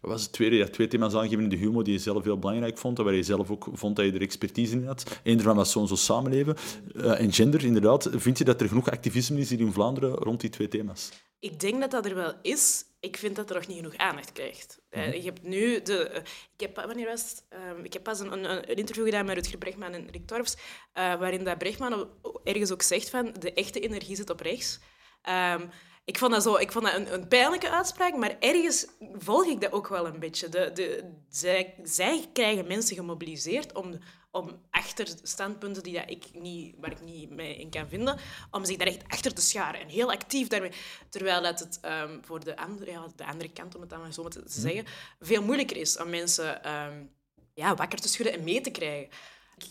wat 0.00 0.10
was 0.10 0.22
het 0.22 0.32
tweede? 0.32 0.56
Ja, 0.56 0.68
twee 0.68 0.88
thema's 0.88 1.14
aangegeven 1.14 1.44
in 1.44 1.50
de 1.50 1.56
humor 1.56 1.84
die 1.84 1.92
je 1.92 1.98
zelf 1.98 2.24
heel 2.24 2.38
belangrijk 2.38 2.78
vond, 2.78 2.98
en 2.98 3.04
waar 3.04 3.14
je 3.14 3.22
zelf 3.22 3.50
ook 3.50 3.68
vond 3.72 3.96
dat 3.96 4.04
je 4.04 4.12
er 4.12 4.20
expertise 4.20 4.76
in 4.76 4.86
had. 4.86 5.20
Eén 5.22 5.36
daarvan 5.36 5.56
was 5.56 5.70
zo'n 5.70 5.88
zo 5.88 5.94
samenleven. 5.94 6.56
Eh, 6.94 7.20
en 7.20 7.32
gender, 7.32 7.64
inderdaad. 7.64 8.08
Vind 8.12 8.38
je 8.38 8.44
dat 8.44 8.60
er 8.60 8.68
genoeg 8.68 8.90
activisme 8.90 9.38
is 9.38 9.50
hier 9.50 9.60
in 9.60 9.72
Vlaanderen 9.72 10.14
rond 10.14 10.40
die 10.40 10.50
twee 10.50 10.68
thema's? 10.68 11.10
Ik 11.42 11.60
denk 11.60 11.80
dat 11.80 11.90
dat 11.90 12.06
er 12.06 12.14
wel 12.14 12.34
is. 12.42 12.84
Ik 13.00 13.16
vind 13.16 13.36
dat 13.36 13.48
er 13.50 13.54
nog 13.56 13.66
niet 13.66 13.76
genoeg 13.76 13.96
aandacht 13.96 14.32
krijgt. 14.32 14.80
Eh, 14.90 15.14
je 15.14 15.22
hebt 15.22 15.42
nu 15.42 15.82
de... 15.82 16.22
ik, 16.56 16.60
heb, 16.60 16.76
wanneer 16.76 17.06
was 17.06 17.30
het? 17.30 17.44
Ehm, 17.48 17.84
ik 17.84 17.92
heb 17.92 18.02
pas 18.02 18.20
een, 18.20 18.32
een, 18.32 18.44
een 18.70 18.76
interview 18.76 19.04
gedaan 19.04 19.24
met 19.24 19.34
Rutger 19.34 19.58
Bregman 19.58 19.92
en 19.92 20.10
Rick 20.10 20.26
Torfs, 20.26 20.56
eh, 20.92 21.14
waarin 21.14 21.44
dat 21.44 21.58
Bregman 21.58 21.92
o- 22.22 22.40
ergens 22.44 22.72
ook 22.72 22.82
zegt 22.82 23.10
van 23.10 23.32
de 23.38 23.52
echte 23.52 23.80
energie 23.80 24.16
zit 24.16 24.30
op 24.30 24.40
rechts. 24.40 24.78
Ehm, 25.22 25.66
ik 26.04 26.18
vond 26.18 26.32
dat, 26.32 26.42
zo, 26.42 26.56
ik 26.56 26.72
vond 26.72 26.84
dat 26.84 26.94
een, 26.94 27.14
een 27.14 27.28
pijnlijke 27.28 27.70
uitspraak, 27.70 28.16
maar 28.16 28.36
ergens 28.38 28.86
volg 29.18 29.44
ik 29.44 29.60
dat 29.60 29.72
ook 29.72 29.88
wel 29.88 30.06
een 30.06 30.18
beetje. 30.18 30.48
De, 30.48 30.70
de, 30.74 31.12
zij, 31.28 31.74
zij 31.82 32.28
krijgen 32.32 32.66
mensen 32.66 32.96
gemobiliseerd 32.96 33.74
om, 33.74 33.98
om 34.30 34.62
achter 34.70 35.08
standpunten 35.22 35.82
die 35.82 35.94
dat 35.94 36.10
ik 36.10 36.24
niet, 36.32 36.76
waar 36.80 36.90
ik 36.90 37.00
niet 37.00 37.30
mee 37.30 37.56
in 37.56 37.70
kan 37.70 37.88
vinden, 37.88 38.18
om 38.50 38.64
zich 38.64 38.76
daar 38.76 38.86
echt 38.86 39.04
achter 39.08 39.34
te 39.34 39.40
scharen 39.40 39.80
en 39.80 39.88
heel 39.88 40.10
actief 40.10 40.48
daarmee. 40.48 40.72
Terwijl 41.08 41.42
dat 41.42 41.58
het 41.58 41.78
ehm, 41.80 42.18
voor 42.22 42.44
de 42.44 42.56
andere, 42.56 42.90
ja, 42.90 43.06
de 43.16 43.26
andere 43.26 43.52
kant, 43.52 43.74
om 43.74 43.80
het 43.80 43.90
dan 43.90 44.00
maar 44.00 44.12
zo 44.12 44.28
te 44.28 44.42
zeggen, 44.46 44.86
veel 45.20 45.42
moeilijker 45.42 45.76
is 45.76 45.98
om 45.98 46.10
mensen 46.10 46.64
ehm, 46.64 47.04
ja, 47.54 47.74
wakker 47.74 48.00
te 48.00 48.08
schudden 48.08 48.34
en 48.34 48.44
mee 48.44 48.60
te 48.60 48.70
krijgen. 48.70 49.08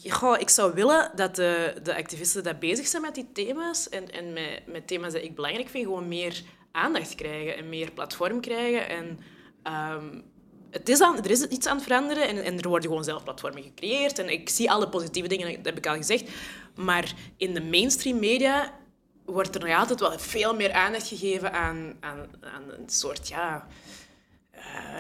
Goh, 0.10 0.40
ik 0.40 0.50
zou 0.50 0.74
willen 0.74 1.12
dat 1.16 1.36
de, 1.36 1.74
de 1.84 1.96
activisten 1.96 2.44
die 2.44 2.56
bezig 2.56 2.88
zijn 2.88 3.02
met 3.02 3.16
die 3.16 3.32
thema's 3.34 3.90
en, 3.90 4.12
en 4.12 4.34
met, 4.34 4.62
met 4.66 4.88
thema's 4.88 5.14
die 5.14 5.24
ik 5.24 5.36
belangrijk 5.36 5.70
vind, 5.70 5.86
gewoon 5.86 6.08
meer 6.08 6.42
aandacht 6.72 7.16
krijgen 7.16 7.58
en 7.58 7.70
meer 7.70 7.92
platform 7.92 8.42
krijgen. 8.42 8.90
En, 8.90 9.20
ehm, 9.64 10.22
het 10.72 10.90
is 10.90 11.02
aan, 11.02 11.24
er 11.24 11.32
is 11.32 11.46
iets 11.46 11.68
aan 11.68 11.76
het 11.76 11.86
veranderen 11.86 12.28
en, 12.28 12.44
en 12.44 12.60
er 12.60 12.68
worden 12.68 12.90
gewoon 12.90 13.04
zelf 13.04 13.24
platformen 13.24 13.64
gecreëerd. 13.64 14.20
En 14.20 14.30
ik 14.30 14.50
zie 14.50 14.72
alle 14.72 14.90
positieve 14.90 15.28
dingen, 15.28 15.56
dat 15.56 15.66
heb 15.66 15.78
ik 15.78 15.88
al 15.88 15.96
gezegd. 15.96 16.30
Maar 16.76 17.14
in 17.38 17.54
de 17.54 17.62
mainstream 17.62 18.20
media 18.20 18.74
wordt 19.26 19.56
er 19.56 19.62
nog 19.62 19.78
altijd 19.78 20.00
wel 20.00 20.20
veel 20.20 20.56
meer 20.56 20.72
aandacht 20.72 21.08
gegeven 21.08 21.54
aan, 21.54 21.94
aan, 22.00 22.28
aan 22.42 22.64
een 22.72 22.90
soort 22.90 23.28
ja, 23.28 23.68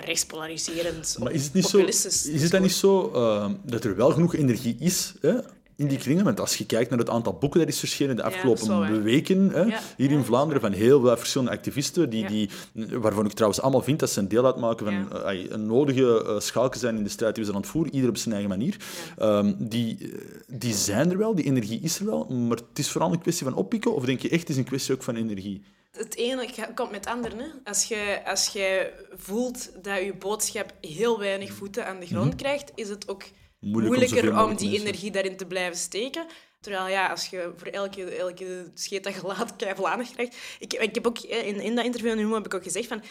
rechtspolariserend 0.05 1.15
Maar 1.19 1.31
is 1.31 1.43
het, 1.43 1.53
niet 1.53 1.65
zo, 1.65 1.71
populistisch 1.71 2.25
is 2.25 2.41
het 2.41 2.51
dan 2.51 2.61
niet 2.61 2.71
zo 2.71 3.11
eh, 3.13 3.49
dat 3.63 3.83
er 3.83 3.95
wel 3.95 4.11
genoeg 4.11 4.35
energie 4.35 4.75
is 4.79 5.13
hè, 5.21 5.33
in 5.81 5.87
die 5.87 5.97
kringen? 5.97 6.23
Want 6.23 6.39
als 6.39 6.55
je 6.55 6.65
kijkt 6.65 6.89
naar 6.89 6.99
het 6.99 7.09
aantal 7.09 7.33
boeken 7.33 7.59
dat 7.59 7.69
is 7.69 7.79
verschenen 7.79 8.15
de 8.15 8.23
afgelopen 8.23 8.67
wel 8.67 9.01
weken 9.01 9.49
hè, 9.49 9.61
Ja, 9.61 9.79
hier 9.97 10.09
ja, 10.09 10.17
in 10.17 10.23
Vlaanderen 10.23 10.61
van 10.61 10.71
heel 10.71 11.01
veel 11.01 11.17
verschillende 11.17 11.51
activisten, 11.51 12.09
die, 12.09 12.27
die, 12.27 12.49
waarvan 12.91 13.25
ik 13.25 13.31
trouwens 13.31 13.61
allemaal 13.61 13.81
vind 13.81 13.99
dat 13.99 14.09
ze 14.09 14.19
een 14.19 14.27
deel 14.27 14.45
uitmaken 14.45 14.85
van 14.85 15.23
eh, 15.23 15.49
een 15.49 15.65
nodige 15.65 16.23
eh, 16.23 16.39
schakel 16.39 16.79
zijn 16.79 16.97
in 16.97 17.03
de 17.03 17.09
strijd 17.09 17.35
die 17.35 17.43
we 17.43 17.49
zijn 17.49 17.63
aan 17.63 17.63
het 17.63 17.71
voeren, 17.71 17.95
ieder 17.95 18.09
op 18.09 18.17
zijn 18.17 18.33
eigen 18.33 18.49
manier. 18.49 18.77
Ehm, 19.17 19.53
die, 19.57 19.97
eh, 20.01 20.07
die 20.47 20.73
zijn 20.73 21.11
er 21.11 21.17
wel, 21.17 21.35
die 21.35 21.45
energie 21.45 21.79
is 21.81 21.99
er 21.99 22.05
wel, 22.05 22.25
maar 22.25 22.57
het 22.57 22.79
is 22.79 22.89
vooral 22.89 23.11
een 23.11 23.21
kwestie 23.21 23.45
van 23.45 23.55
oppikken, 23.55 23.95
of 23.95 24.05
denk 24.05 24.19
je 24.19 24.29
echt 24.29 24.41
het 24.41 24.49
is 24.49 24.57
een 24.57 24.63
kwestie 24.63 24.95
ook 24.95 25.03
van 25.03 25.15
energie? 25.15 25.61
Het 25.91 26.15
ene 26.15 26.49
komt 26.75 26.91
met 26.91 27.05
het 27.05 27.13
andere. 27.13 27.35
Hè. 27.35 27.49
Als 27.63 27.83
je 27.83 28.21
als 28.25 28.47
jij 28.47 28.93
voelt 29.11 29.83
dat 29.83 30.03
je 30.03 30.13
boodschap 30.13 30.73
heel 30.81 31.19
weinig 31.19 31.53
voeten 31.53 31.85
aan 31.85 31.99
de 31.99 32.05
grond 32.05 32.35
krijgt, 32.35 32.71
is 32.75 32.89
het 32.89 33.07
ook 33.07 33.23
Moeilijk 33.59 33.95
moeilijker 33.95 34.43
om, 34.43 34.55
die 34.55 34.69
mensen- 34.69 34.87
energie 34.87 35.11
daarin 35.11 35.37
te 35.37 35.45
blijven 35.45 35.77
steken. 35.77 36.25
Terwijl 36.61 36.87
ja, 36.87 37.07
als 37.07 37.27
je 37.27 37.53
voor 37.57 37.67
elke, 37.67 38.15
elke 38.15 38.71
scheet 38.73 39.03
dat 39.03 39.13
je 39.13 39.21
laat 39.21 39.53
aandacht 39.57 40.13
krijgt... 40.13 40.35
Ik, 40.59 40.73
ik 40.73 40.95
heb 40.95 41.07
ook 41.07 41.19
in, 41.19 41.59
in 41.59 41.75
dat 41.75 41.85
interview 41.85 42.15
nu 42.15 42.33
heb 42.33 42.45
ik 42.45 42.53
ook 42.53 42.63
gezegd 42.63 42.87
van... 42.87 43.03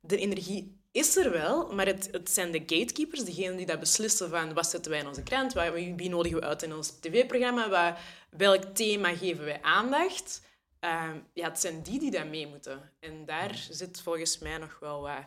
De 0.00 0.16
energie 0.16 0.80
is 0.92 1.16
er 1.16 1.30
wel, 1.30 1.72
maar 1.72 1.86
het, 1.86 2.08
het 2.10 2.30
zijn 2.30 2.50
de 2.50 2.58
gatekeepers, 2.58 3.24
degenen 3.24 3.56
die 3.56 3.66
dat 3.66 3.80
beslissen 3.80 4.30
van 4.30 4.54
wat 4.54 4.70
zetten 4.70 4.90
wij 4.90 5.00
in 5.00 5.06
onze 5.06 5.22
krant, 5.22 5.52
wat, 5.52 5.72
wie 5.72 6.08
nodigen 6.08 6.38
we 6.38 6.46
uit 6.46 6.62
in 6.62 6.74
ons 6.74 6.92
tv-programma, 7.00 7.96
welk 8.30 8.64
thema 8.64 9.16
geven 9.16 9.44
wij 9.44 9.62
aandacht. 9.62 10.42
Ehm, 10.86 11.18
ja, 11.32 11.48
het 11.48 11.60
zijn 11.60 11.82
die 11.82 11.98
die 11.98 12.10
dat 12.10 12.26
mee 12.26 12.46
moeten. 12.46 12.92
En 13.00 13.24
daar 13.24 13.66
zit 13.70 14.00
volgens 14.00 14.38
mij 14.38 14.58
nog 14.58 14.78
wel 14.80 15.00
wat... 15.00 15.24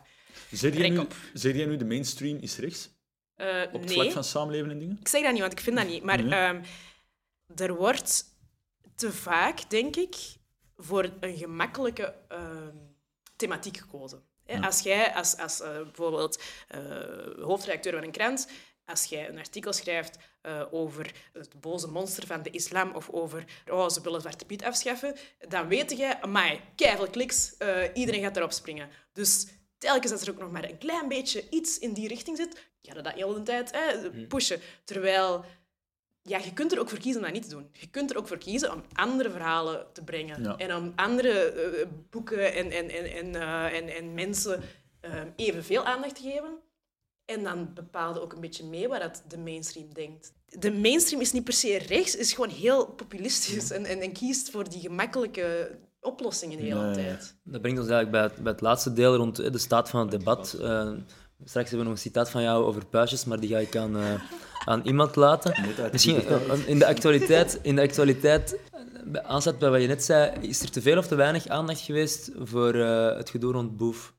Zeg 0.50 0.76
jij, 0.76 0.88
nu, 0.88 0.98
op. 0.98 1.14
zeg 1.34 1.54
jij 1.56 1.66
nu 1.66 1.76
de 1.76 1.84
mainstream 1.84 2.38
is 2.38 2.58
rechts? 2.58 2.88
Eh, 3.34 3.62
Op 3.72 3.80
het 3.80 3.84
nee. 3.84 3.94
vlak 3.94 4.10
van 4.12 4.24
samenleven 4.24 4.70
en 4.70 4.78
dingen? 4.78 4.96
Ik 5.00 5.08
zeg 5.08 5.22
dat 5.22 5.30
niet, 5.32 5.40
want 5.40 5.52
ik 5.52 5.60
vind 5.60 5.76
dat 5.76 5.86
niet. 5.86 6.02
Maar 6.02 6.22
Nee. 6.22 6.40
ehm, 6.40 6.62
er 7.56 7.74
wordt 7.74 8.24
te 8.94 9.12
vaak, 9.12 9.70
denk 9.70 9.96
ik, 9.96 10.16
voor 10.76 11.10
een 11.20 11.36
gemakkelijke 11.36 12.14
ehm, 12.28 12.76
thematiek 13.36 13.76
gekozen. 13.76 14.22
Als 14.60 14.80
jij, 14.80 15.14
als, 15.14 15.36
als 15.36 15.60
eh, 15.60 15.74
bijvoorbeeld 15.82 16.42
eh, 16.68 16.80
hoofdredacteur 17.40 17.92
van 17.92 18.02
een 18.02 18.10
krant, 18.10 18.48
als 18.90 19.04
jij 19.04 19.28
een 19.28 19.38
artikel 19.38 19.72
schrijft 19.72 20.18
eh, 20.40 20.62
over 20.70 21.14
het 21.32 21.60
boze 21.60 21.88
monster 21.88 22.26
van 22.26 22.42
de 22.42 22.50
islam 22.50 22.94
of 22.94 23.10
over 23.10 23.44
oh, 23.70 23.88
ze 23.88 24.00
willen 24.00 24.20
Zwarte 24.20 24.44
Piet 24.44 24.64
afschaffen, 24.64 25.16
dan 25.48 25.68
weet 25.68 25.96
jij, 25.96 26.20
amai, 26.20 26.60
keiveel 26.74 27.10
kliks, 27.10 27.56
eh, 27.56 27.82
iedereen 27.94 28.22
gaat 28.22 28.36
erop 28.36 28.52
springen. 28.52 28.88
Dus 29.12 29.46
telkens 29.78 30.12
als 30.12 30.22
er 30.22 30.30
ook 30.30 30.38
nog 30.38 30.50
maar 30.50 30.64
een 30.64 30.78
klein 30.78 31.08
beetje 31.08 31.48
iets 31.50 31.78
in 31.78 31.92
die 31.92 32.08
richting 32.08 32.36
zit, 32.36 32.54
ga 32.82 32.94
je 32.94 33.02
dat 33.02 33.12
heel 33.12 33.34
de 33.34 33.42
tijd 33.42 33.70
hè, 33.70 34.10
pushen. 34.10 34.60
Terwijl 34.84 35.44
ja, 36.22 36.38
je 36.38 36.52
kunt 36.52 36.72
er 36.72 36.80
ook 36.80 36.88
voor 36.88 36.98
kiezen 36.98 37.20
om 37.20 37.26
dat 37.26 37.34
niet 37.34 37.48
te 37.48 37.54
doen. 37.54 37.70
Je 37.72 37.90
kunt 37.90 38.10
er 38.10 38.16
ook 38.16 38.28
voor 38.28 38.38
kiezen 38.38 38.72
om 38.72 38.82
andere 38.92 39.30
verhalen 39.30 39.86
te 39.92 40.04
brengen. 40.04 40.42
Ja. 40.42 40.56
En 40.56 40.76
om 40.76 40.92
andere 40.96 41.52
eh, 41.52 41.86
boeken 42.10 42.54
en, 42.54 42.70
en, 42.70 42.88
en, 42.88 43.04
en, 43.12 43.34
en, 43.72 43.88
en 43.88 44.14
mensen 44.14 44.62
eh, 45.00 45.20
evenveel 45.36 45.84
aandacht 45.84 46.14
te 46.14 46.22
geven. 46.22 46.58
En 47.34 47.42
dan 47.42 47.68
bepaalde 47.74 48.20
ook 48.20 48.32
een 48.32 48.40
beetje 48.40 48.64
mee 48.64 48.88
wat 48.88 49.00
dat 49.00 49.22
de 49.28 49.38
mainstream 49.38 49.94
denkt. 49.94 50.32
De 50.46 50.72
mainstream 50.72 51.20
is 51.22 51.32
niet 51.32 51.44
per 51.44 51.52
se 51.52 51.78
rechts, 51.78 52.16
is 52.16 52.32
gewoon 52.32 52.50
heel 52.50 52.86
populistisch 52.86 53.70
en, 53.70 53.84
en, 53.84 54.00
en 54.00 54.12
kiest 54.12 54.50
voor 54.50 54.68
die 54.68 54.80
gemakkelijke 54.80 55.78
oplossingen 56.00 56.58
de 56.58 56.64
hele 56.64 56.90
tijd. 56.94 57.36
Dat 57.44 57.60
brengt 57.60 57.80
ons 57.80 57.88
eigenlijk 57.88 58.10
bij 58.10 58.22
het, 58.22 58.42
bij 58.42 58.52
het 58.52 58.60
laatste 58.60 58.92
deel 58.92 59.14
rond 59.14 59.38
eh, 59.38 59.52
de 59.52 59.58
staat 59.58 59.90
van 59.90 60.00
het 60.00 60.10
debat. 60.10 60.52
Eh, 60.52 60.92
straks 61.44 61.68
hebben 61.68 61.78
we 61.78 61.84
nog 61.84 61.92
een 61.92 61.98
citaat 61.98 62.30
van 62.30 62.42
jou 62.42 62.64
over 62.64 62.86
puistjes, 62.86 63.24
maar 63.24 63.40
die 63.40 63.48
ga 63.48 63.58
ik 63.58 63.76
aan, 63.76 63.96
eh, 63.96 64.22
aan 64.64 64.82
iemand 64.84 65.16
laten. 65.16 65.54
Misschien 65.92 66.22
in 66.66 66.78
de 66.78 66.86
actualiteit, 66.86 67.58
in 67.62 67.76
de 67.76 67.82
actualiteit 67.82 68.56
aansluit 69.22 69.58
bij 69.58 69.70
wat 69.70 69.80
je 69.80 69.86
net 69.86 70.04
zei, 70.04 70.32
is 70.40 70.62
er 70.62 70.70
te 70.70 70.82
veel 70.82 70.98
of 70.98 71.06
te 71.06 71.14
weinig 71.14 71.48
aandacht 71.48 71.80
geweest 71.80 72.30
voor 72.38 72.74
eh, 72.74 73.16
het 73.16 73.30
gedoe 73.30 73.52
rond 73.52 73.76
Boef? 73.76 74.14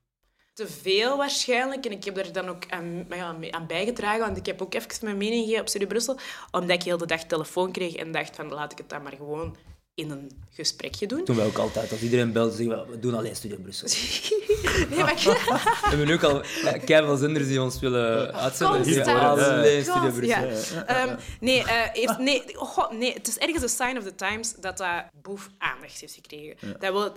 Te 0.66 0.74
veel 0.82 1.18
waarschijnlijk. 1.18 1.86
En 1.86 1.92
ik 1.92 2.04
heb 2.04 2.18
er 2.18 2.32
dan 2.34 2.48
ook 2.50 2.64
aan, 2.70 3.06
maar 3.10 3.18
ja, 3.18 3.36
aan 3.52 3.68
bijgedragen, 3.68 4.20
want 4.20 4.38
ik 4.38 4.46
heb 4.46 4.62
ook 4.62 4.74
even 4.74 4.90
mijn 5.02 5.18
mening 5.18 5.42
gegeven 5.42 5.62
op 5.62 5.68
Studio 5.70 5.88
Brussel, 5.88 6.18
omdat 6.52 6.70
ik 6.76 6.84
heel 6.84 6.98
de 6.98 7.06
dag 7.06 7.24
telefoon 7.24 7.72
kreeg 7.72 7.96
en 7.96 8.12
dacht 8.12 8.36
van 8.36 8.50
laat 8.50 8.72
ik 8.72 8.78
het 8.78 8.90
dan 8.90 9.04
maar 9.04 9.14
gewoon 9.18 9.56
in 9.96 10.10
een 10.12 10.32
gesprekje 10.50 11.08
doen. 11.08 11.24
Toen 11.26 11.36
wij 11.36 11.46
ook 11.46 11.58
altijd, 11.58 11.92
als 11.92 12.02
iedereen 12.02 12.32
belde, 12.32 12.56
zeggen 12.56 12.86
we, 12.86 12.92
we 12.92 13.00
doen 13.00 13.14
alleen 13.16 13.36
Studio 13.36 13.58
Brussel. 13.62 13.88
Nee, 14.90 15.00
maar 15.00 15.12
ik- 15.12 15.20
We 15.82 15.88
hebben 15.88 16.08
nu 16.08 16.14
ook 16.14 16.24
al 16.24 16.42
keiveel 16.86 17.18
zenders 17.18 17.48
die 17.48 17.62
ons 17.62 17.80
willen 17.80 18.34
uitzenden. 18.34 18.76
Alleen 18.78 19.84
Studio 19.84 20.12
Brussel. 20.12 20.76
ja. 20.76 20.86
Ehm, 20.86 21.16
nee, 21.40 21.60
eh, 21.64 21.90
heeft, 21.94 22.18
nee, 22.18 22.44
goh, 22.56 22.92
nee, 22.92 23.14
het 23.14 23.28
is 23.28 23.38
ergens 23.38 23.64
een 23.64 23.70
sign 23.70 23.98
of 23.98 24.04
the 24.04 24.16
times 24.16 24.54
dat 24.60 24.78
dat 24.78 25.04
boef 25.22 25.50
aandacht 25.58 26.00
heeft 26.00 26.14
gekregen. 26.14 26.58
Dat 26.80 26.92
wil 26.92 27.12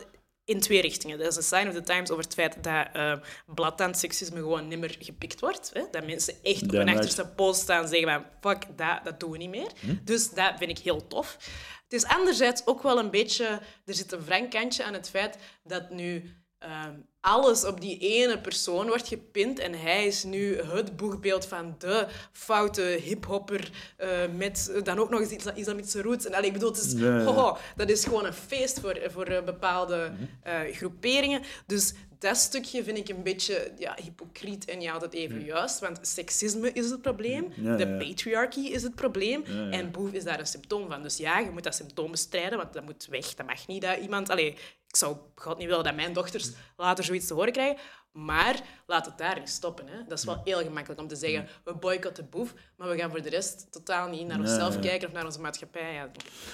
in 0.45 0.61
twee 0.61 0.81
richtingen. 0.81 1.19
Dat 1.19 1.27
is 1.27 1.37
een 1.37 1.43
sign 1.43 1.69
of 1.69 1.75
the 1.75 1.83
times 1.83 2.11
over 2.11 2.25
het 2.25 2.35
feit 2.35 2.65
dat 2.65 2.87
uh, 2.97 3.15
blatant 3.47 3.99
seksisme 3.99 4.39
gewoon 4.39 4.69
niet 4.69 4.79
meer 4.79 4.97
gepikt 4.99 5.41
wordt. 5.41 5.71
Hè? 5.73 5.83
Dat 5.91 6.07
mensen 6.07 6.35
echt 6.43 6.63
op 6.63 6.71
hun 6.71 6.81
right. 6.81 6.97
achterste 6.97 7.27
post 7.27 7.61
staan 7.61 7.83
en 7.83 7.89
zeggen 7.89 8.09
van 8.09 8.25
fuck, 8.41 8.67
dat, 8.77 9.05
dat 9.05 9.21
doen 9.21 9.31
we 9.31 9.37
niet 9.37 9.51
meer. 9.51 9.73
Dus 10.03 10.31
dat 10.31 10.53
vind 10.59 10.71
ik 10.71 10.79
heel 10.79 11.07
tof. 11.07 11.37
Het 11.83 11.93
is 11.93 12.05
anderzijds 12.05 12.67
ook 12.67 12.83
wel 12.83 12.99
een 12.99 13.11
beetje... 13.11 13.61
Er 13.85 13.95
zit 13.95 14.13
een 14.13 14.25
wrang 14.25 14.51
kantje 14.51 14.85
aan 14.85 14.93
het 14.93 15.11
feit 15.11 15.39
dat 15.63 15.91
nu... 15.91 16.35
ehm, 16.59 16.95
alles 17.25 17.65
op 17.65 17.81
die 17.81 17.99
ene 17.99 18.41
persoon 18.41 18.87
wordt 18.87 19.09
gepind 19.09 19.59
en 19.59 19.75
hij 19.75 20.07
is 20.07 20.25
nu 20.25 20.59
het 20.61 20.97
boegbeeld 20.97 21.47
van 21.47 21.75
de 21.79 22.07
foute 22.33 22.83
hiphopper 22.83 23.71
eh, 23.97 24.09
met 24.37 24.73
dan 24.83 24.99
ook 24.99 25.11
nog 25.11 25.21
eens 25.21 25.31
isla- 25.31 25.55
islamitische 25.55 26.03
roots. 26.03 26.27
En 26.27 26.35
allee, 26.35 26.47
ik 26.47 26.53
bedoel, 26.53 26.69
het 26.71 26.81
is, 26.85 26.93
Ja, 26.93 27.19
ja. 27.19 27.25
hoho, 27.25 27.57
dat 27.77 27.91
is 27.91 28.05
gewoon 28.05 28.27
een 28.27 28.33
feest 28.33 28.81
voor, 28.81 28.99
voor 29.13 29.25
eh, 29.27 29.43
bepaalde 29.45 30.13
eh, 30.43 30.61
groeperingen. 30.73 31.43
Dus 31.67 31.93
dat 32.19 32.37
stukje 32.37 32.85
vind 32.85 32.99
ik 32.99 33.09
een 33.09 33.23
beetje 33.23 33.73
ja, 33.79 33.97
hypocriet 34.03 34.65
en 34.65 34.79
niet 34.79 34.91
altijd 34.91 35.13
even 35.15 35.45
juist, 35.45 35.79
want 35.81 35.99
seksisme 36.03 36.73
is 36.73 36.91
het 36.91 37.03
probleem, 37.03 37.53
Ja, 37.57 37.77
de 37.77 37.87
ja. 37.87 37.97
patriarchy 37.97 38.61
is 38.61 38.83
het 38.83 38.95
probleem 38.95 39.43
ja. 39.47 39.71
en 39.71 39.91
boef 39.91 40.13
is 40.13 40.25
daar 40.25 40.39
een 40.39 40.47
symptoom 40.47 40.89
van. 40.91 41.03
Dus 41.03 41.17
ja, 41.17 41.39
je 41.39 41.51
moet 41.51 41.65
dat 41.65 41.75
symptoom 41.75 42.11
bestrijden, 42.11 42.59
want 42.59 42.73
dat 42.73 42.85
moet 42.85 43.07
weg. 43.11 43.35
Dat 43.35 43.47
mag 43.47 43.67
niet 43.67 43.83
dat 43.83 43.99
iemand... 43.99 44.31
Allee, 44.31 44.57
ik 44.95 45.01
zou 45.01 45.17
God 45.35 45.59
niet 45.59 45.69
willen 45.69 45.85
dat 45.85 45.95
mijn 45.95 46.13
dochters 46.13 46.51
later 46.77 47.05
zoiets 47.05 47.27
te 47.27 47.35
horen 47.35 47.53
krijgen, 47.53 47.77
maar 48.13 48.61
laat 48.87 49.07
het 49.07 49.19
daarin 49.19 49.47
stoppen. 49.49 49.87
Hè. 49.89 49.97
Dat 50.09 50.19
is 50.19 50.25
wel 50.25 50.41
heel 50.45 50.59
gemakkelijk 50.63 51.01
om 51.01 51.09
te 51.09 51.17
zeggen, 51.17 51.49
we 51.65 51.75
boycotten 51.75 52.27
boef, 52.31 52.55
maar 52.77 52.89
we 52.89 52.97
gaan 52.97 53.11
voor 53.11 53.23
de 53.23 53.29
rest 53.29 53.67
totaal 53.71 54.09
niet 54.09 54.27
naar 54.27 54.39
onszelf 54.39 54.75
ja. 54.75 54.81
kijken 54.81 55.09
of 55.09 55.15
naar 55.15 55.25
onze 55.25 55.41
maatschappij. 55.41 55.93
Ja. 55.95 56.11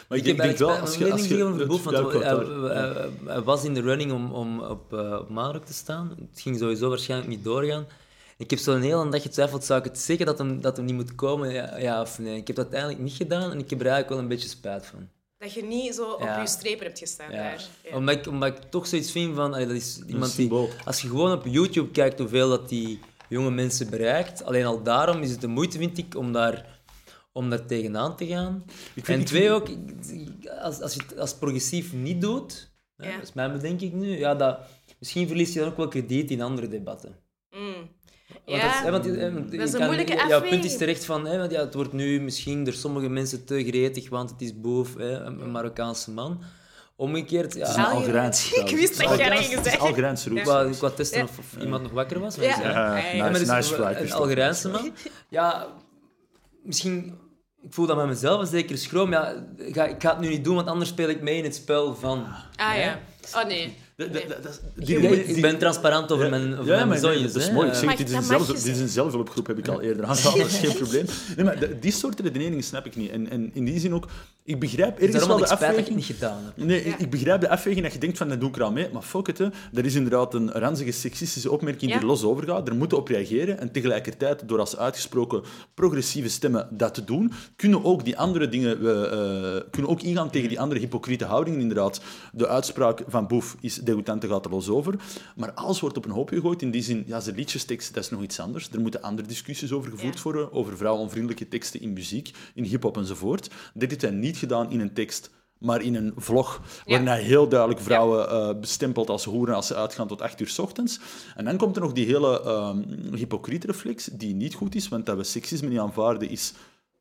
Maar 0.08 0.18
ik, 0.18 0.24
Ik 0.24 0.26
heb 0.26 0.36
denk 0.46 0.58
wel, 0.58 0.70
als 0.76 0.96
je... 0.96 1.04
een 1.06 1.12
Als 1.12 1.28
je 1.28 1.44
over 1.44 1.66
Boef, 1.66 1.84
want 1.84 1.96
hij, 1.96 2.04
wou 2.04 2.18
daar- 2.22 2.76
hij- 2.76 2.92
hij- 2.92 3.10
hij 3.24 3.42
was 3.42 3.64
in 3.64 3.74
de 3.74 3.80
running 3.80 4.12
om, 4.12 4.32
om 4.32 4.60
op, 4.60 4.92
uh, 4.92 5.54
op 5.54 5.66
te 5.66 5.72
staan. 5.72 6.16
Het 6.30 6.40
ging 6.40 6.58
sowieso 6.58 6.88
waarschijnlijk 6.88 7.30
niet 7.30 7.44
doorgaan. 7.44 7.86
Ik 8.36 8.50
heb 8.50 8.58
zo'n 8.58 8.80
hele 8.80 9.08
dag 9.08 9.22
getwijfeld, 9.22 9.64
zou 9.64 9.78
ik 9.78 9.84
het 9.84 9.98
zeggen 9.98 10.26
dat 10.26 10.38
hem, 10.38 10.60
dat 10.60 10.76
hem 10.76 10.86
niet 10.86 10.94
moet 10.94 11.14
komen, 11.14 11.52
ja, 11.52 11.78
ja 11.78 12.00
of 12.00 12.18
nee. 12.18 12.36
Ik 12.36 12.46
heb 12.46 12.56
dat 12.56 12.64
uiteindelijk 12.64 13.02
niet 13.02 13.16
gedaan 13.16 13.50
en 13.50 13.58
ik 13.58 13.70
heb 13.70 13.80
er 13.80 13.86
eigenlijk 13.86 14.08
wel 14.08 14.18
een 14.18 14.28
beetje 14.28 14.48
spijt 14.48 14.86
van. 14.86 15.08
Dat 15.40 15.52
je 15.52 15.64
niet 15.64 15.94
zo 15.94 16.10
op 16.12 16.20
je 16.40 16.46
strepen 16.46 16.86
hebt 16.86 16.98
gestaan 16.98 17.30
Ja. 17.30 17.36
daar. 17.36 17.64
Ja. 17.84 17.96
Omdat, 17.96 18.14
ik, 18.16 18.26
omdat 18.26 18.48
ik 18.56 18.62
toch 18.70 18.86
zoiets 18.86 19.10
vind 19.12 19.34
van... 19.36 19.52
allee, 19.54 19.66
dat 19.66 19.76
is 19.76 20.00
iemand 20.06 20.36
die, 20.36 20.52
als 20.84 21.02
je 21.02 21.08
gewoon 21.08 21.32
op 21.32 21.46
YouTube 21.46 21.90
kijkt 21.90 22.18
hoeveel 22.18 22.48
dat 22.48 22.68
die 22.68 22.98
jonge 23.28 23.50
mensen 23.50 23.90
bereikt, 23.90 24.44
alleen 24.44 24.64
al 24.64 24.82
daarom 24.82 25.22
is 25.22 25.30
het 25.30 25.40
de 25.40 25.46
moeite, 25.46 25.78
vind 25.78 25.98
ik, 25.98 26.14
om 26.16 26.32
daar, 26.32 26.80
om 27.32 27.50
daar 27.50 27.66
tegenaan 27.66 28.16
te 28.16 28.26
gaan. 28.26 28.62
Ik 28.94 29.04
vind- 29.04 29.06
en 29.06 29.20
ik 29.20 29.26
twee 29.26 29.48
vind- 29.48 29.52
ook, 30.50 30.58
als, 30.62 30.80
als 30.80 30.94
je 30.94 31.00
het 31.02 31.18
als 31.18 31.34
progressief 31.34 31.92
niet 31.92 32.20
doet, 32.20 32.70
hè, 32.96 33.08
Ja. 33.08 33.14
dat 33.14 33.22
is 33.22 33.32
mijn 33.32 33.52
bedenking 33.52 33.92
nu, 33.92 34.18
ja, 34.18 34.34
dat, 34.34 34.58
misschien 34.98 35.26
verlies 35.26 35.52
je 35.52 35.58
dan 35.60 35.68
ook 35.68 35.76
wel 35.76 35.88
krediet 35.88 36.30
in 36.30 36.40
andere 36.42 36.68
debatten. 36.68 37.16
Want 38.50 38.62
Ja, 38.62 38.90
dat 38.90 39.04
is, 39.04 39.12
want, 39.32 39.50
dat 39.50 39.60
is 39.60 39.72
een 39.72 39.78
kan- 39.78 39.86
moeilijke 39.86 40.12
ja, 40.12 40.28
Jouw 40.28 40.40
punt 40.40 40.44
is 40.52 40.56
afweging. 40.58 40.78
terecht 40.78 41.04
van, 41.04 41.26
hè, 41.26 41.38
want 41.38 41.50
ja, 41.50 41.60
het 41.60 41.74
wordt 41.74 41.92
nu 41.92 42.20
misschien 42.20 42.64
door 42.64 42.74
sommige 42.74 43.08
mensen 43.08 43.44
te 43.44 43.64
gretig, 43.64 44.08
want 44.08 44.30
het 44.30 44.40
is 44.40 44.60
boef, 44.60 44.94
hè, 44.96 45.10
een, 45.20 45.50
Marokkaanse 45.50 46.10
man. 46.10 46.42
Omgekeerd, 46.96 47.54
ja, 47.54 47.60
Het 47.60 47.68
is 48.34 48.52
een 48.52 48.60
Ik 48.66 48.76
wist 48.76 49.00
dat 49.02 49.16
jij 49.18 49.28
dat 49.28 49.38
ging 49.38 49.50
Het 49.54 49.58
is 49.66 49.70
zeggen. 49.70 49.80
Algerijns 49.88 50.24
roots. 50.26 50.40
Ik 50.40 50.46
wou, 50.46 50.70
ik 50.72 50.76
wou 50.76 50.94
testen 50.94 51.18
Ja. 51.18 51.24
of, 51.24 51.38
of 51.38 51.62
iemand 51.62 51.82
nog 51.82 51.92
wakker 51.92 52.20
was. 52.20 52.36
maar 52.36 52.44
Ja. 52.46 52.60
Ja, 52.60 52.70
Ja, 52.70 52.94
nice, 52.94 53.06
ja. 53.06 53.12
Ja, 53.14 53.20
maar 53.30 53.32
dus 53.38 53.48
nice 53.48 53.74
een- 53.76 53.94
fly, 53.94 54.02
een. 54.02 54.12
Algerijnse 54.12 54.68
man. 54.68 54.92
Ja, 55.28 55.66
misschien... 56.62 57.18
Ik 57.62 57.74
voel 57.74 57.86
dat 57.86 57.96
met 57.96 58.06
mezelf 58.06 58.40
een 58.40 58.46
zekere 58.46 58.78
schroom. 58.78 59.10
Ja, 59.12 59.34
ik 59.56 59.74
ga, 59.74 59.84
ik 59.86 60.02
ga 60.02 60.10
het 60.10 60.20
nu 60.20 60.28
niet 60.28 60.44
doen, 60.44 60.54
want 60.54 60.68
anders 60.68 60.90
speel 60.90 61.08
ik 61.08 61.20
mee 61.20 61.36
in 61.36 61.44
het 61.44 61.54
spel 61.54 61.94
van... 61.94 62.26
Ah 62.56 62.76
ja. 62.76 62.98
Oh 63.34 63.44
nee. 63.46 63.76
Ik- 64.04 65.40
ben 65.40 65.58
transparant 65.58 66.12
over 66.12 66.30
mijn, 66.30 66.52
over 66.58 66.72
Ja, 66.74 66.84
mijn 66.84 67.00
dat 67.02 67.34
is 67.36 67.46
hè. 67.46 67.52
mooi. 67.52 67.68
Ik 67.68 67.74
zeg, 67.74 67.84
Maar 67.84 67.96
dit, 67.96 68.06
is 68.06 68.12
dat 68.12 68.22
een 68.22 68.28
zelf, 68.28 68.46
je 68.46 68.52
dit 68.52 68.66
is 68.66 68.80
een 68.80 68.88
zelfhulpgroep, 68.88 69.46
heb 69.46 69.58
ik 69.58 69.68
al 69.68 69.80
eerder 69.80 70.04
aangehaald. 70.04 70.36
Dat 70.38 70.46
is 70.46 70.58
geen 70.58 70.74
probleem. 70.82 71.04
Nee, 71.36 71.44
maar 71.44 71.58
die 71.80 71.92
soort 71.92 72.20
redeneringen 72.20 72.62
snap 72.64 72.86
ik 72.86 72.96
niet. 72.96 73.10
En, 73.10 73.30
en 73.30 73.50
in 73.54 73.64
die 73.64 73.80
zin 73.80 73.94
ook, 73.94 74.06
ik 74.44 74.60
begrijp 74.60 74.98
ergens 74.98 75.26
wel 75.26 75.38
dat 75.38 75.48
de 75.48 75.54
afweging... 75.54 75.96
niet 75.96 76.04
gedaan 76.04 76.38
heb. 76.44 76.64
Nee, 76.66 76.86
Ja. 76.86 76.98
ik, 76.98 77.10
begrijp 77.10 77.40
de 77.40 77.48
afweging 77.48 77.84
dat 77.84 77.92
je 77.92 77.98
denkt 77.98 78.18
van, 78.18 78.28
dat 78.28 78.40
doe 78.40 78.48
ik 78.48 78.56
er 78.56 78.64
aan 78.64 78.72
mee. 78.72 78.88
Maar 78.92 79.02
fuck 79.02 79.28
it, 79.28 79.38
hè. 79.38 79.48
dat 79.72 79.84
is 79.84 79.94
inderdaad 79.94 80.34
een 80.34 80.50
ranzige, 80.52 80.90
seksistische 80.92 81.50
opmerking 81.50 81.90
die 81.90 82.00
er 82.00 82.06
los 82.06 82.22
over 82.24 82.44
gaat. 82.44 82.68
Er 82.68 82.74
moeten 82.74 82.98
op 82.98 83.08
reageren. 83.08 83.58
En 83.60 83.72
tegelijkertijd, 83.72 84.48
door 84.48 84.58
als 84.58 84.76
uitgesproken 84.76 85.42
progressieve 85.74 86.28
stemmen 86.28 86.68
dat 86.70 86.94
te 86.94 87.04
doen, 87.04 87.32
kunnen 87.56 87.84
ook 87.84 88.04
die 88.04 88.18
andere 88.18 88.48
dingen... 88.48 88.80
eh, 88.80 89.56
eh, 89.56 89.62
kunnen 89.70 89.90
ook 89.90 90.02
ingaan 90.02 90.30
tegen 90.30 90.48
die 90.48 90.60
andere 90.60 90.80
hypocriete 90.80 91.24
houdingen, 91.24 91.60
inderdaad. 91.60 92.00
De 92.32 92.48
uitspraak 92.48 93.02
van 93.08 93.26
Boef 93.26 93.56
is 93.60 93.74
degoutant, 93.90 94.20
daar 94.20 94.30
gaat 94.30 94.44
er 94.44 94.50
los 94.50 94.68
over. 94.68 94.94
Maar 95.36 95.52
alles 95.52 95.80
wordt 95.80 95.96
op 95.96 96.04
een 96.04 96.10
hoop 96.10 96.28
gegooid. 96.28 96.62
In 96.62 96.70
die 96.70 96.82
zin, 96.82 97.04
ja, 97.06 97.20
zijn 97.20 97.36
liedjestekst, 97.36 97.94
dat 97.94 98.04
is 98.04 98.10
nog 98.10 98.22
iets 98.22 98.40
anders. 98.40 98.68
Er 98.72 98.80
moeten 98.80 99.02
andere 99.02 99.28
discussies 99.28 99.72
over 99.72 99.90
gevoerd 99.90 100.16
Ja. 100.16 100.22
worden, 100.22 100.52
over 100.52 100.76
vrouwenvriendelijke 100.76 101.48
teksten 101.48 101.80
in 101.80 101.92
muziek, 101.92 102.30
in 102.54 102.64
hip-hop 102.64 102.96
enzovoort. 102.96 103.50
Dit 103.74 103.90
heeft 103.90 104.02
hij 104.02 104.10
niet 104.10 104.36
gedaan 104.36 104.70
in 104.70 104.80
een 104.80 104.92
tekst, 104.92 105.30
maar 105.58 105.82
in 105.82 105.94
een 105.94 106.12
vlog, 106.16 106.60
waarin 106.84 107.06
hij 107.06 107.22
heel 107.22 107.48
duidelijk 107.48 107.80
vrouwen 107.80 108.30
eh, 108.30 108.60
bestempelt 108.60 109.10
als 109.10 109.24
hoeren 109.24 109.54
als 109.54 109.66
ze 109.66 109.74
uitgaan 109.74 110.08
tot 110.08 110.22
8 110.22 110.40
uur 110.40 110.48
s 110.48 110.58
ochtends. 110.58 111.00
En 111.36 111.44
dan 111.44 111.56
komt 111.56 111.76
er 111.76 111.82
nog 111.82 111.92
die 111.92 112.06
hele 112.06 112.42
ehm 112.42 113.14
hypocriet 113.14 113.64
reflex, 113.64 114.04
die 114.12 114.34
niet 114.34 114.54
goed 114.54 114.74
is, 114.74 114.88
want 114.88 115.06
dat 115.06 115.16
we 115.16 115.24
seksisme 115.24 115.68
niet 115.68 115.78
aanvaarden 115.78 116.28
is 116.28 116.52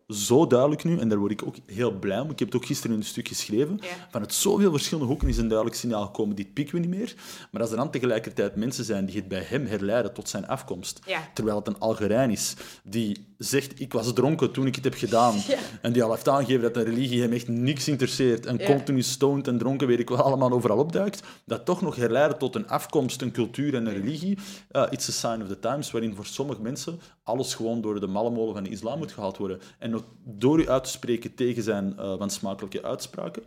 zo 0.09 0.47
duidelijk 0.47 0.83
nu, 0.83 0.97
en 0.97 1.09
daar 1.09 1.17
word 1.17 1.31
ik 1.31 1.43
ook 1.45 1.55
heel 1.65 1.91
blij 1.91 2.19
om. 2.19 2.29
Ik 2.29 2.39
heb 2.39 2.47
het 2.47 2.57
ook 2.61 2.65
gisteren 2.67 2.91
in 2.95 3.01
een 3.01 3.07
stuk 3.07 3.27
geschreven. 3.27 3.77
Ja. 3.81 3.87
Vanuit 4.11 4.33
zoveel 4.33 4.71
verschillende 4.71 5.09
hoeken 5.09 5.27
is 5.27 5.37
een 5.37 5.47
duidelijk 5.47 5.77
signaal 5.77 6.05
gekomen, 6.05 6.35
dit 6.35 6.53
pikken 6.53 6.75
we 6.75 6.81
niet 6.81 6.89
meer. 6.99 7.13
Maar 7.51 7.61
als 7.61 7.71
er 7.71 7.77
dan 7.77 7.91
tegelijkertijd 7.91 8.55
mensen 8.55 8.85
zijn 8.85 9.05
die 9.05 9.15
het 9.15 9.27
bij 9.27 9.43
hem 9.45 9.65
herleiden 9.65 10.13
tot 10.13 10.29
zijn 10.29 10.47
afkomst, 10.47 10.99
Ja. 11.05 11.29
terwijl 11.33 11.57
het 11.57 11.67
een 11.67 11.79
Algerijn 11.79 12.31
is, 12.31 12.53
die 12.83 13.27
zegt, 13.37 13.79
ik 13.81 13.93
was 13.93 14.13
dronken 14.13 14.51
toen 14.51 14.65
ik 14.67 14.75
het 14.75 14.83
heb 14.83 14.93
gedaan, 14.93 15.35
Ja. 15.47 15.57
en 15.81 15.93
die 15.93 16.03
al 16.03 16.11
heeft 16.11 16.27
aangegeven 16.29 16.61
dat 16.61 16.73
de 16.73 16.81
religie 16.83 17.21
hem 17.21 17.31
echt 17.33 17.47
niks 17.47 17.87
interesseert, 17.87 18.45
en 18.45 18.63
continu 18.63 19.01
stoned 19.01 19.47
en 19.47 19.57
dronken, 19.57 19.87
weet 19.87 19.99
ik 19.99 20.09
wel, 20.09 20.21
allemaal 20.21 20.51
overal 20.51 20.77
opduikt, 20.77 21.21
dat 21.45 21.65
toch 21.65 21.81
nog 21.81 21.95
herleiden 21.95 22.37
tot 22.37 22.55
een 22.55 22.67
afkomst, 22.67 23.21
een 23.21 23.31
cultuur 23.31 23.75
en 23.75 23.85
een 23.85 23.93
religie, 23.93 24.37
uh, 24.71 24.83
it's 24.89 25.09
a 25.09 25.11
sign 25.11 25.41
of 25.41 25.47
the 25.47 25.59
times, 25.59 25.91
waarin 25.91 26.15
voor 26.15 26.25
sommige 26.25 26.61
mensen 26.61 26.99
alles 27.23 27.55
gewoon 27.55 27.81
door 27.81 27.99
de 27.99 28.07
mallemolen 28.07 28.53
van 28.53 28.63
de 28.63 28.69
islam 28.69 28.97
moet 28.97 29.11
gehaald 29.11 29.37
worden. 29.37 29.59
En 29.79 29.91
door 30.23 30.59
u 30.59 30.69
uit 30.69 30.83
te 30.83 30.89
spreken 30.89 31.35
tegen 31.35 31.63
zijn 31.63 31.93
uh, 31.99 32.15
wansmakelijke 32.17 32.83
uitspraken, 32.83 33.43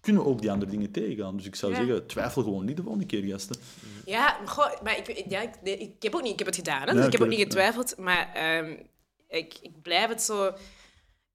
kunnen 0.00 0.22
we 0.22 0.28
ook 0.28 0.40
die 0.40 0.50
andere 0.50 0.70
dingen 0.70 0.90
tegengaan. 0.90 1.36
Dus 1.36 1.46
ik 1.46 1.54
zou 1.54 1.72
Ja. 1.72 1.78
zeggen, 1.78 2.06
twijfel 2.06 2.42
gewoon 2.42 2.64
niet 2.64 2.76
de 2.76 2.82
volgende 2.82 3.06
keer, 3.06 3.22
gasten. 3.22 3.56
Ja, 4.04 4.36
maar 4.38 4.48
goh, 4.48 4.82
maar 4.82 4.98
ik, 4.98 5.24
ja, 5.28 5.40
ik, 5.40 5.50
nee, 5.62 5.78
ik 5.78 6.02
heb 6.02 6.14
ook 6.14 6.22
niet, 6.22 6.32
ik 6.32 6.38
heb 6.38 6.46
het 6.46 6.56
gedaan, 6.56 6.80
hè, 6.80 6.86
Ja, 6.86 6.92
dus 6.92 7.06
ik 7.06 7.12
heb 7.12 7.20
ook 7.20 7.28
niet 7.28 7.38
getwijfeld, 7.38 7.96
maar 7.98 8.32
ehm, 8.34 8.76
ik, 9.28 9.54
ik 9.62 9.82
blijf 9.82 10.08
het 10.08 10.22
zo... 10.22 10.52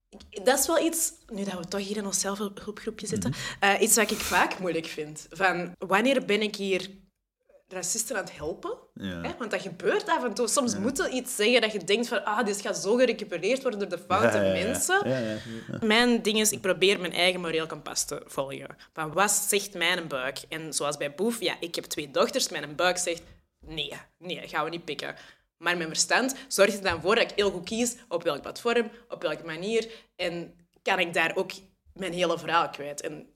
ik- 0.10 0.46
dat 0.46 0.60
is 0.60 0.68
wel 0.68 0.80
iets, 0.86 1.14
nu 1.34 1.44
dat 1.44 1.54
we 1.60 1.68
toch 1.68 1.88
hier 1.88 1.98
in 1.98 2.06
ons 2.06 2.20
zelfhulpgroepje 2.20 3.08
zitten, 3.08 3.30
Mhm. 3.30 3.40
eh, 3.74 3.82
iets 3.82 3.96
wat 3.96 4.12
ik 4.12 4.18
vaak 4.18 4.60
moeilijk 4.60 4.86
vind. 4.86 5.28
Van, 5.30 5.76
wanneer 5.78 6.26
ben 6.26 6.42
ik 6.42 6.56
hier 6.56 6.90
racisten 7.68 8.16
aan 8.16 8.24
het 8.24 8.38
helpen? 8.38 8.78
Ja. 8.94 9.22
Hè? 9.22 9.32
Want 9.38 9.52
dat 9.52 9.62
gebeurt 9.62 10.10
af 10.10 10.24
en 10.24 10.34
toe. 10.34 10.48
Soms 10.48 10.78
moet 10.78 10.98
je 10.98 11.10
iets 11.10 11.36
zeggen 11.36 11.62
dat 11.62 11.72
je 11.72 11.84
denkt 11.84 12.08
van 12.08 12.26
ah, 12.26 12.46
dit 12.46 12.62
gaat 12.62 12.78
zo 12.78 12.96
gerecupereerd 12.96 13.62
worden 13.62 13.80
door 13.80 13.90
de 13.90 14.04
foute 14.08 14.38
Ja, 14.38 14.52
mensen. 14.64 15.10
Ja, 15.10 15.18
ja, 15.18 15.30
ja. 15.30 15.40
Mijn 15.82 16.22
ding 16.22 16.40
is, 16.40 16.52
ik 16.52 16.62
probeer 16.62 17.00
mijn 17.00 17.14
eigen 17.14 17.42
moreel 17.42 17.68
kompas 17.68 18.06
te 18.06 18.22
volgen. 18.26 18.76
Van 18.94 19.14
wat 19.14 19.32
zegt 19.32 19.74
mijn 19.74 20.08
buik? 20.08 20.40
En 20.50 20.74
zoals 20.74 20.98
bij 20.98 21.16
Boef, 21.16 21.40
ja, 21.40 21.56
ik 21.60 21.76
heb 21.76 21.84
twee 21.84 22.12
dochters. 22.12 22.50
Mijn 22.50 22.76
buik 22.76 22.98
zegt, 22.98 23.22
nee, 23.66 23.94
nee, 24.18 24.48
gaan 24.48 24.64
we 24.64 24.70
niet 24.70 24.86
pikken. 24.86 25.16
Maar 25.58 25.78
mijn 25.78 25.90
verstand 25.90 26.36
zorgt 26.48 26.78
er 26.78 26.84
dan 26.84 27.02
voor 27.02 27.16
dat 27.16 27.32
ik 27.32 27.38
heel 27.38 27.52
goed 27.52 27.66
kies 27.66 27.96
op 28.08 28.24
welk 28.24 28.42
platform, 28.42 28.90
op 29.10 29.22
welke 29.22 29.46
manier. 29.46 29.88
En 30.16 30.54
kan 30.82 31.00
ik 31.00 31.14
daar 31.14 31.32
ook 31.36 31.52
mijn 31.94 32.14
hele 32.14 32.40
verhaal 32.40 32.70
kwijt. 32.70 33.02
En, 33.02 33.30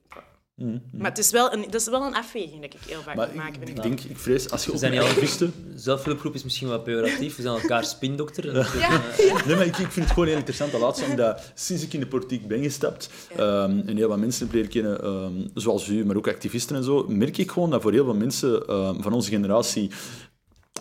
Maar 0.92 1.10
het 1.10 1.18
is 1.18 1.30
wel 1.30 1.52
een, 1.52 1.64
dat 1.70 1.80
is 1.80 1.88
wel 1.88 2.02
een 2.02 2.14
afweging 2.14 2.60
dat 2.62 2.74
ik 2.74 2.80
heel 2.86 3.00
vaak 3.00 3.16
Maar 3.16 3.30
maken. 3.34 3.62
ik, 3.68 3.82
denk, 3.82 4.00
ik 4.00 4.18
vrees, 4.18 4.50
als 4.50 4.64
je 4.64 4.72
We 4.72 4.78
zijn 4.78 4.98
al 4.98 5.04
activiste... 5.06 5.50
Zelfhulpgroep 5.74 6.34
is 6.34 6.44
misschien 6.44 6.68
wat 6.68 6.84
pejoratief. 6.84 7.36
We 7.36 7.42
zijn 7.42 7.54
elkaar 7.54 7.84
spindokter. 7.84 8.54
Ja, 8.78 9.00
Nee, 9.46 9.56
maar 9.56 9.66
ik, 9.66 9.76
ik 9.78 9.90
vind 9.90 9.94
het 9.94 10.08
gewoon 10.08 10.26
heel 10.26 10.36
interessant. 10.36 10.72
Laatst, 10.72 11.08
omdat 11.08 11.52
sinds 11.54 11.82
ik 11.82 11.92
in 11.92 12.00
de 12.00 12.06
politiek 12.06 12.46
ben 12.48 12.62
gestapt 12.62 13.10
ehm, 13.36 13.80
en 13.86 13.96
heel 13.96 14.08
wat 14.08 14.18
mensen 14.18 14.44
heb 14.44 14.54
leren 14.54 14.70
kennen, 14.70 15.02
ehm, 15.02 15.32
zoals 15.54 15.88
u, 15.88 16.04
maar 16.04 16.16
ook 16.16 16.28
activisten 16.28 16.76
en 16.76 16.84
zo, 16.84 17.04
merk 17.08 17.38
ik 17.38 17.50
gewoon 17.50 17.70
dat 17.70 17.82
voor 17.82 17.92
heel 17.92 18.04
veel 18.04 18.14
mensen 18.14 18.66
ehm, 18.66 19.00
van 19.02 19.12
onze 19.12 19.30
generatie 19.30 19.90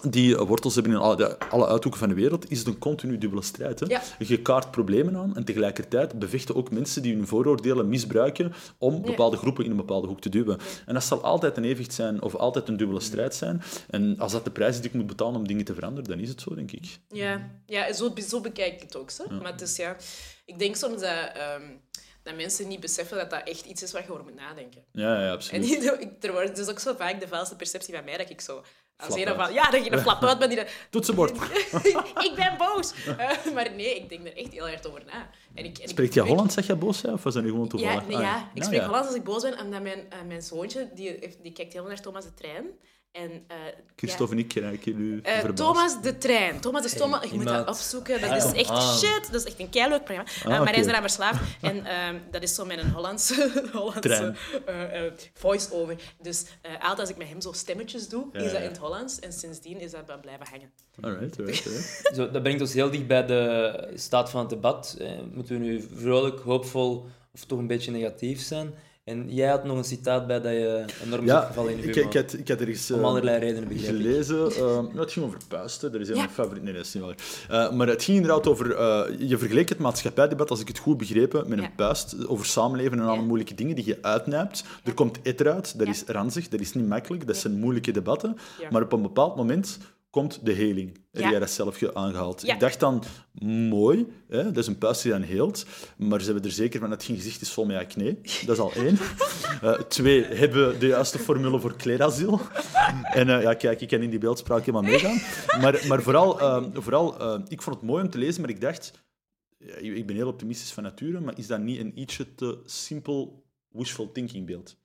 die 0.10 0.38
wortels 0.38 0.74
hebben 0.76 0.92
in 0.94 0.98
alle, 1.00 1.40
alle 1.40 1.68
uithoeken 1.68 2.00
van 2.00 2.10
de 2.10 2.16
wereld, 2.16 2.52
is 2.52 2.58
het 2.58 2.68
een 2.68 2.78
continu 2.80 3.18
dubbele 3.18 3.42
strijd. 3.42 3.80
Hè? 3.80 3.86
Ja. 3.86 4.02
Je 4.20 4.42
kaart 4.42 4.72
problemen 4.72 5.16
aan 5.18 5.36
en 5.36 5.44
tegelijkertijd 5.44 6.20
bevechten 6.20 6.56
ook 6.56 6.72
mensen 6.72 7.02
die 7.02 7.16
hun 7.16 7.28
vooroordelen 7.28 7.90
misbruiken 7.90 8.54
om 8.78 9.02
bepaalde 9.02 9.38
groepen 9.38 9.64
in 9.66 9.72
een 9.72 9.78
bepaalde 9.78 10.08
hoek 10.08 10.22
te 10.22 10.30
duwen. 10.30 10.60
En 10.86 10.94
dat 10.94 11.04
zal 11.04 11.22
altijd 11.24 11.58
een 11.58 11.64
evenwicht 11.64 11.94
zijn 11.94 12.22
of 12.22 12.36
altijd 12.36 12.68
een 12.68 12.78
dubbele 12.78 13.00
strijd 13.00 13.36
zijn. 13.36 13.62
En 13.90 14.16
als 14.20 14.32
dat 14.32 14.44
de 14.44 14.52
prijs 14.52 14.76
is 14.76 14.82
die 14.82 14.90
ik 14.90 14.96
moet 14.96 15.08
betalen 15.08 15.36
om 15.40 15.48
dingen 15.48 15.66
te 15.66 15.74
veranderen, 15.74 16.10
dan 16.10 16.20
is 16.20 16.30
het 16.30 16.42
zo, 16.42 16.56
denk 16.56 16.72
ik. 16.72 17.00
Ja, 17.08 17.50
ja 17.66 17.94
zo, 17.94 18.14
zo 18.28 18.42
bekijk 18.42 18.74
ik 18.74 18.82
het 18.82 18.96
ook. 18.96 19.10
Zo. 19.10 19.24
Maar 19.42 19.52
het 19.52 19.62
is, 19.62 19.76
ja, 19.76 19.96
ik 20.46 20.60
denk 20.60 20.76
soms 20.76 21.02
dat, 21.02 21.32
ehm, 21.34 21.62
dat 22.24 22.36
mensen 22.36 22.68
niet 22.68 22.80
beseffen 22.80 23.18
dat 23.18 23.30
dat 23.30 23.42
echt 23.44 23.66
iets 23.66 23.84
is 23.84 23.92
waar 23.92 24.04
je 24.06 24.12
over 24.12 24.24
moet 24.24 24.36
nadenken. 24.36 24.84
Ja, 24.92 25.20
ja 25.22 25.26
En 25.28 25.32
absoluut. 25.34 25.62
niet, 25.70 25.84
ik- 26.00 26.24
er 26.24 26.32
wordt 26.32 26.56
dus 26.56 26.68
ook 26.70 26.80
zo 26.80 26.94
vaak 26.98 27.20
de 27.20 27.28
valse 27.28 27.56
perceptie 27.56 27.96
van 27.96 28.04
mij 28.04 28.18
dat 28.18 28.30
ik 28.30 28.42
zo... 28.42 28.64
Als 29.06 29.16
een 29.16 29.54
ja, 29.54 29.70
dat 29.72 29.86
je 29.86 29.92
een 29.92 30.00
flap 30.00 30.24
uit 30.24 30.40
bent 30.40 30.52
die... 30.52 30.64
Toetsenbord. 30.90 31.32
ik 32.28 32.32
ben 32.36 32.54
boos. 32.58 32.94
Eh, 33.18 33.54
maar 33.54 33.72
nee, 33.76 33.96
ik 33.96 34.10
denk 34.10 34.28
er 34.28 34.38
echt 34.38 34.52
heel 34.52 34.68
hard 34.68 34.88
over 34.88 35.02
na. 35.06 35.30
En 35.54 35.66
ik, 35.66 35.78
en 35.78 35.90
Spreekt 35.90 36.16
ik- 36.16 36.24
Hollands, 36.24 36.54
zeg 36.54 36.68
jij 36.68 36.78
boos, 36.78 37.02
hè? 37.02 37.12
of 37.12 37.24
was 37.24 37.34
dat 37.34 37.44
nu 37.44 37.50
gewoon 37.50 37.68
toevallig? 37.68 38.02
Ja, 38.02 38.08
nee, 38.08 38.16
Ah, 38.16 38.22
ja. 38.22 38.38
ik 38.38 38.58
Ja, 38.58 38.64
spreek 38.64 38.80
ja. 38.80 38.86
Hollands 38.86 39.08
als 39.08 39.16
ik 39.16 39.24
boos 39.24 39.42
ben, 39.42 39.60
omdat 39.60 39.82
mijn, 39.82 40.00
eh, 40.10 40.18
mijn 40.28 40.42
zoontje, 40.42 40.90
die, 40.96 41.20
die 41.42 41.52
kijkt 41.52 41.74
heel 41.74 41.84
naar 41.86 42.02
Thomas 42.02 42.24
de 42.24 42.34
Trein. 42.34 42.66
En, 43.12 43.32
eh, 43.48 43.56
Christophe 43.96 44.34
en 44.34 44.40
ik 44.40 44.54
raken 44.54 44.98
nu 44.98 45.20
ja, 45.24 45.44
eh. 45.44 45.50
Thomas 45.50 46.02
de 46.02 46.18
Trein. 46.18 46.60
Thomas 46.60 46.92
de 46.92 46.98
Thomas, 46.98 47.30
je 47.30 47.36
moet 47.36 47.46
dat 47.46 47.68
opzoeken. 47.68 48.22
Dat 48.22 48.30
Ja, 48.30 48.36
is 48.36 48.52
echt 48.52 48.70
ah. 48.70 48.98
shit. 48.98 49.32
Dat 49.32 49.42
is 49.42 49.48
echt 49.48 49.60
een 49.60 49.70
keileuk 49.70 50.04
programma. 50.04 50.32
Eh, 50.32 50.46
Ah, 50.52 50.60
maar 50.60 50.72
hij 50.74 50.80
is 50.82 50.86
eraan 50.88 51.02
verslaafd. 51.02 51.42
En 51.62 51.86
ehm, 51.86 52.16
dat 52.32 52.44
is 52.44 52.56
zo 52.56 52.66
met 52.66 52.78
een 52.78 52.92
Hollandse, 52.92 53.52
Hollandse 53.74 54.34
eh, 54.66 55.06
eh, 55.06 55.12
voice-over. 55.34 55.96
Dus 56.22 56.46
eh, 56.62 56.72
altijd 56.74 57.00
als 57.00 57.10
ik 57.10 57.18
met 57.18 57.28
hem 57.28 57.42
zo 57.42 57.52
stemmetjes 57.52 58.10
doe, 58.10 58.26
Ja, 58.32 58.40
is 58.40 58.44
dat 58.46 58.52
ja. 58.54 58.60
in 58.60 58.68
het 58.70 58.78
Hollands. 58.78 59.20
En 59.20 59.34
sindsdien 59.34 59.80
is 59.80 59.92
dat 59.92 60.22
blijven 60.22 60.46
hangen. 60.50 60.72
Alright, 61.02 61.40
alright, 61.40 61.66
alright. 61.68 62.10
Zo, 62.16 62.32
dat 62.32 62.44
brengt 62.44 62.62
ons 62.62 62.74
heel 62.74 62.90
dicht 62.92 63.08
bij 63.08 63.26
de 63.26 63.92
staat 63.96 64.30
van 64.30 64.40
het 64.40 64.50
debat. 64.50 64.96
Eh, 65.00 65.12
moeten 65.34 65.60
we 65.60 65.66
nu 65.66 65.88
vrolijk, 65.96 66.40
hoopvol 66.40 67.06
of 67.34 67.46
toch 67.46 67.60
een 67.60 67.68
beetje 67.68 67.92
negatief 67.92 68.42
zijn? 68.42 68.74
En 69.12 69.26
jij 69.34 69.50
had 69.50 69.64
nog 69.64 69.78
een 69.78 69.84
citaat 69.84 70.28
bij 70.28 70.42
dat 70.42 70.52
je 70.52 70.86
enorm 71.06 71.26
Ja, 71.26 71.40
opgevallen 71.42 71.72
in 71.72 71.82
de 71.82 71.88
ik, 71.88 71.96
ik, 71.96 72.14
had, 72.14 72.34
ik 72.34 72.48
had 72.48 72.60
er 72.62 72.68
eens 72.68 72.92
Om 72.92 73.00
eh, 73.00 73.06
allerlei 73.06 73.40
redenen 73.40 73.68
begreep 73.68 73.90
ik. 73.96 74.02
gelezen. 74.02 74.52
eh, 74.52 74.80
ja, 74.94 75.00
het 75.00 75.12
ging 75.12 75.26
over 75.26 75.38
puisten. 75.48 75.92
Dat 75.92 76.02
is 76.02 76.10
een 76.10 76.16
Ja. 76.16 76.30
favoriete. 76.30 76.64
Nee, 76.66 76.74
dat 76.74 76.86
is 76.86 76.94
niet 76.94 77.04
waar. 77.04 77.16
Eh, 77.50 77.72
maar 77.72 77.88
het 77.88 78.04
ging 78.04 78.18
inderdaad 78.18 78.48
over... 78.48 78.76
eh, 78.76 79.04
je 79.30 79.38
vergeleek 79.38 79.70
het 79.70 79.78
maatschappijdebat, 79.78 80.50
als 80.50 80.60
ik 80.62 80.68
het 80.68 80.78
goed 80.78 80.98
begrepen, 80.98 81.50
met 81.50 81.60
Ja. 81.60 81.66
een 81.66 81.76
puist 81.76 82.28
over 82.28 82.46
samenleven 82.46 83.00
en 83.00 83.06
alle 83.06 83.22
moeilijke 83.22 83.56
dingen 83.56 83.76
die 83.76 83.86
je 83.86 83.98
uitnijpt. 84.02 84.64
Er 84.84 84.94
komt 84.94 85.20
etter 85.22 85.52
uit, 85.52 85.80
dat 85.80 85.88
is 85.88 86.04
ranzig, 86.08 86.48
dat 86.48 86.60
is 86.60 86.74
niet 86.74 86.88
makkelijk, 86.88 87.28
dat 87.28 87.38
zijn 87.38 87.54
moeilijke 87.60 87.92
debatten. 87.92 88.38
Maar 88.72 88.82
op 88.82 88.92
een 88.94 89.02
bepaald 89.02 89.36
moment 89.36 89.78
komt 90.12 90.46
de 90.46 90.52
heling. 90.52 91.00
Heb 91.12 91.22
Ja. 91.24 91.30
jij 91.30 91.40
dat 91.40 91.50
zelf 91.52 91.78
ge- 91.78 91.94
aangehaald? 91.96 92.42
Ja. 92.42 92.54
Ik 92.54 92.60
dacht 92.60 92.80
dan, 92.80 93.04
mooi, 93.70 94.08
hè? 94.28 94.44
dat 94.44 94.58
is 94.58 94.68
een 94.68 94.78
puist 94.78 95.02
die 95.04 95.12
dan 95.12 95.22
heelt. 95.22 95.66
Maar 95.98 96.20
ze 96.20 96.26
hebben 96.26 96.44
er 96.44 96.52
zeker 96.52 96.80
van, 96.80 96.92
het 96.92 97.04
geen 97.04 97.16
gezicht 97.16 97.42
is 97.42 97.52
vol 97.52 97.66
met 97.66 97.78
acne. 97.78 98.18
Dat 98.46 98.56
is 98.56 98.60
al 98.60 98.74
één. 98.74 98.98
Eh, 99.62 99.74
twee, 99.74 100.24
hebben 100.24 100.80
de 100.80 100.88
juiste 100.88 101.20
formule 101.20 101.60
voor 101.60 101.76
kleerasiel. 101.76 102.40
En 103.14 103.30
eh, 103.30 103.42
ja, 103.42 103.54
kijk, 103.54 103.82
ik 103.82 103.88
kan 103.88 104.02
in 104.02 104.10
die 104.10 104.20
beeldspraak 104.20 104.60
helemaal 104.60 104.82
meegaan. 104.92 105.22
Maar, 105.62 105.84
maar 105.88 106.02
vooral, 106.02 106.40
eh, 106.40 106.64
vooral 106.74 107.20
eh, 107.20 107.40
ik 107.48 107.62
vond 107.62 107.76
het 107.76 107.86
mooi 107.86 108.04
om 108.04 108.10
te 108.10 108.18
lezen, 108.18 108.42
maar 108.42 108.50
ik 108.50 108.62
dacht... 108.62 108.92
ik 109.82 110.06
ben 110.08 110.16
heel 110.16 110.28
optimistisch 110.28 110.72
van 110.72 110.84
nature, 110.84 111.20
maar 111.20 111.38
is 111.38 111.48
dat 111.48 111.60
niet 111.60 111.80
een 111.80 112.00
ietsje 112.00 112.36
te 112.36 112.60
simpel 112.66 113.44
wishful 113.70 114.12
thinking 114.12 114.46
beeld? 114.46 114.76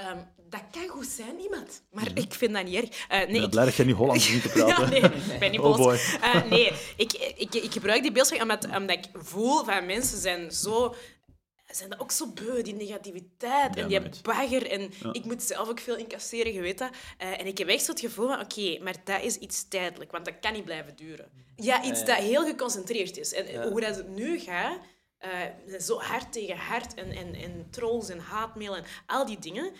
Ehm, 0.00 0.18
dat 0.48 0.60
kan 0.70 0.88
goed 0.88 1.06
zijn, 1.06 1.40
iemand. 1.40 1.82
Maar 1.90 2.08
ik 2.14 2.32
vind 2.34 2.52
dat 2.52 2.64
niet 2.64 2.74
erg. 2.74 3.06
Eh, 3.08 3.18
nee, 3.18 3.26
Ik 3.26 3.32
ben 3.32 3.42
ik- 3.42 3.50
blij 3.50 3.64
dat 3.64 3.74
jij 3.74 3.84
niet 3.86 3.94
Hollands 3.96 4.24
begint 4.26 4.42
te 4.42 4.48
praten. 4.48 4.84
Ja, 4.94 5.08
nee, 5.08 5.32
ik 5.32 5.38
ben 5.38 5.50
niet 5.50 5.60
Oh 5.60 5.76
boos. 5.76 5.76
boy. 5.76 6.18
Eh, 6.22 6.42
nee, 6.50 6.72
ik, 6.96 7.12
ik, 7.36 7.54
ik 7.54 7.72
gebruik 7.72 8.02
die 8.02 8.12
beeldspraak 8.12 8.42
omdat, 8.42 8.64
omdat 8.64 8.90
ik 8.96 9.04
voel 9.12 9.64
van 9.64 9.86
mensen 9.86 10.18
zijn 10.18 10.50
zo... 10.52 10.94
Zijn 11.66 11.90
dat 11.90 12.00
ook 12.00 12.10
zo 12.10 12.26
beu, 12.32 12.62
die 12.62 12.74
negativiteit 12.74 13.74
Ja, 13.74 13.82
en 13.82 13.88
die 13.88 14.00
nooit. 14.00 14.22
bagger. 14.22 14.70
En 14.70 14.90
ik 15.12 15.24
moet 15.24 15.42
zelf 15.42 15.68
ook 15.68 15.80
veel 15.80 15.96
incasseren, 15.96 16.52
je 16.52 16.60
weet 16.60 16.78
dat. 16.78 16.90
Eh, 17.18 17.40
en 17.40 17.46
ik 17.46 17.58
heb 17.58 17.68
echt 17.68 17.84
zo 17.84 17.90
het 17.90 18.00
gevoel 18.00 18.26
van, 18.28 18.40
oké, 18.40 18.78
maar 18.82 18.94
dat 19.04 19.22
is 19.22 19.36
iets 19.36 19.68
tijdelijk, 19.68 20.10
want 20.10 20.24
dat 20.24 20.34
kan 20.40 20.52
niet 20.52 20.64
blijven 20.64 20.96
duren. 20.96 21.30
Ja, 21.56 21.82
iets 21.84 22.04
dat 22.04 22.16
heel 22.16 22.44
geconcentreerd 22.46 23.16
is. 23.16 23.32
En 23.32 23.68
hoe 23.70 23.80
dat 23.80 23.96
het 23.96 24.08
nu 24.08 24.38
gaat, 24.38 24.78
eh, 25.18 25.30
zo 25.80 25.98
hard 25.98 26.32
tegen 26.32 26.56
hard 26.56 26.94
en, 26.94 27.10
en, 27.10 27.34
en 27.34 27.66
trolls 27.70 28.08
en 28.08 28.18
haatmail 28.18 28.76
en 28.76 28.84
al 29.06 29.26
die 29.26 29.38
dingen, 29.38 29.72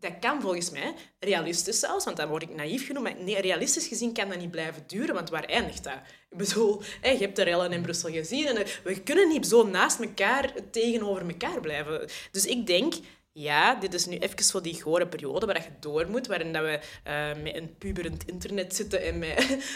dat 0.00 0.12
kan 0.20 0.40
volgens 0.40 0.70
mij, 0.70 0.94
realistisch 1.18 1.78
zelfs, 1.78 2.04
want 2.04 2.16
dan 2.16 2.28
word 2.28 2.42
ik 2.42 2.54
naïef 2.54 2.86
genoemd, 2.86 3.26
maar 3.26 3.40
realistisch 3.40 3.86
gezien 3.86 4.12
kan 4.12 4.28
dat 4.28 4.38
niet 4.38 4.50
blijven 4.50 4.82
duren, 4.86 5.14
want 5.14 5.30
waar 5.30 5.44
eindigt 5.44 5.84
dat? 5.84 5.98
Ik 6.30 6.38
bedoel, 6.38 6.82
je 7.02 7.08
hebt 7.08 7.36
de 7.36 7.42
rellen 7.42 7.72
in 7.72 7.82
Brussel 7.82 8.10
gezien 8.10 8.46
en 8.46 8.66
we 8.84 9.00
kunnen 9.00 9.28
niet 9.28 9.46
zo 9.46 9.66
naast 9.66 10.00
elkaar 10.00 10.52
tegenover 10.70 11.28
elkaar 11.28 11.60
blijven. 11.60 12.08
Dus 12.30 12.46
ik 12.46 12.66
denk, 12.66 12.94
ja, 13.32 13.74
dit 13.74 13.94
is 13.94 14.06
nu 14.06 14.16
even 14.18 14.44
voor 14.44 14.62
die 14.62 14.82
gore 14.82 15.08
periode 15.08 15.46
waar 15.46 15.62
je 15.62 15.68
door 15.80 16.10
moet, 16.10 16.26
waarin 16.26 16.52
dat 16.52 16.62
we 16.62 16.80
eh, 17.04 17.42
met 17.42 17.54
een 17.54 17.74
puberend 17.78 18.24
internet 18.28 18.76
zitten 18.76 19.02
en 19.02 19.18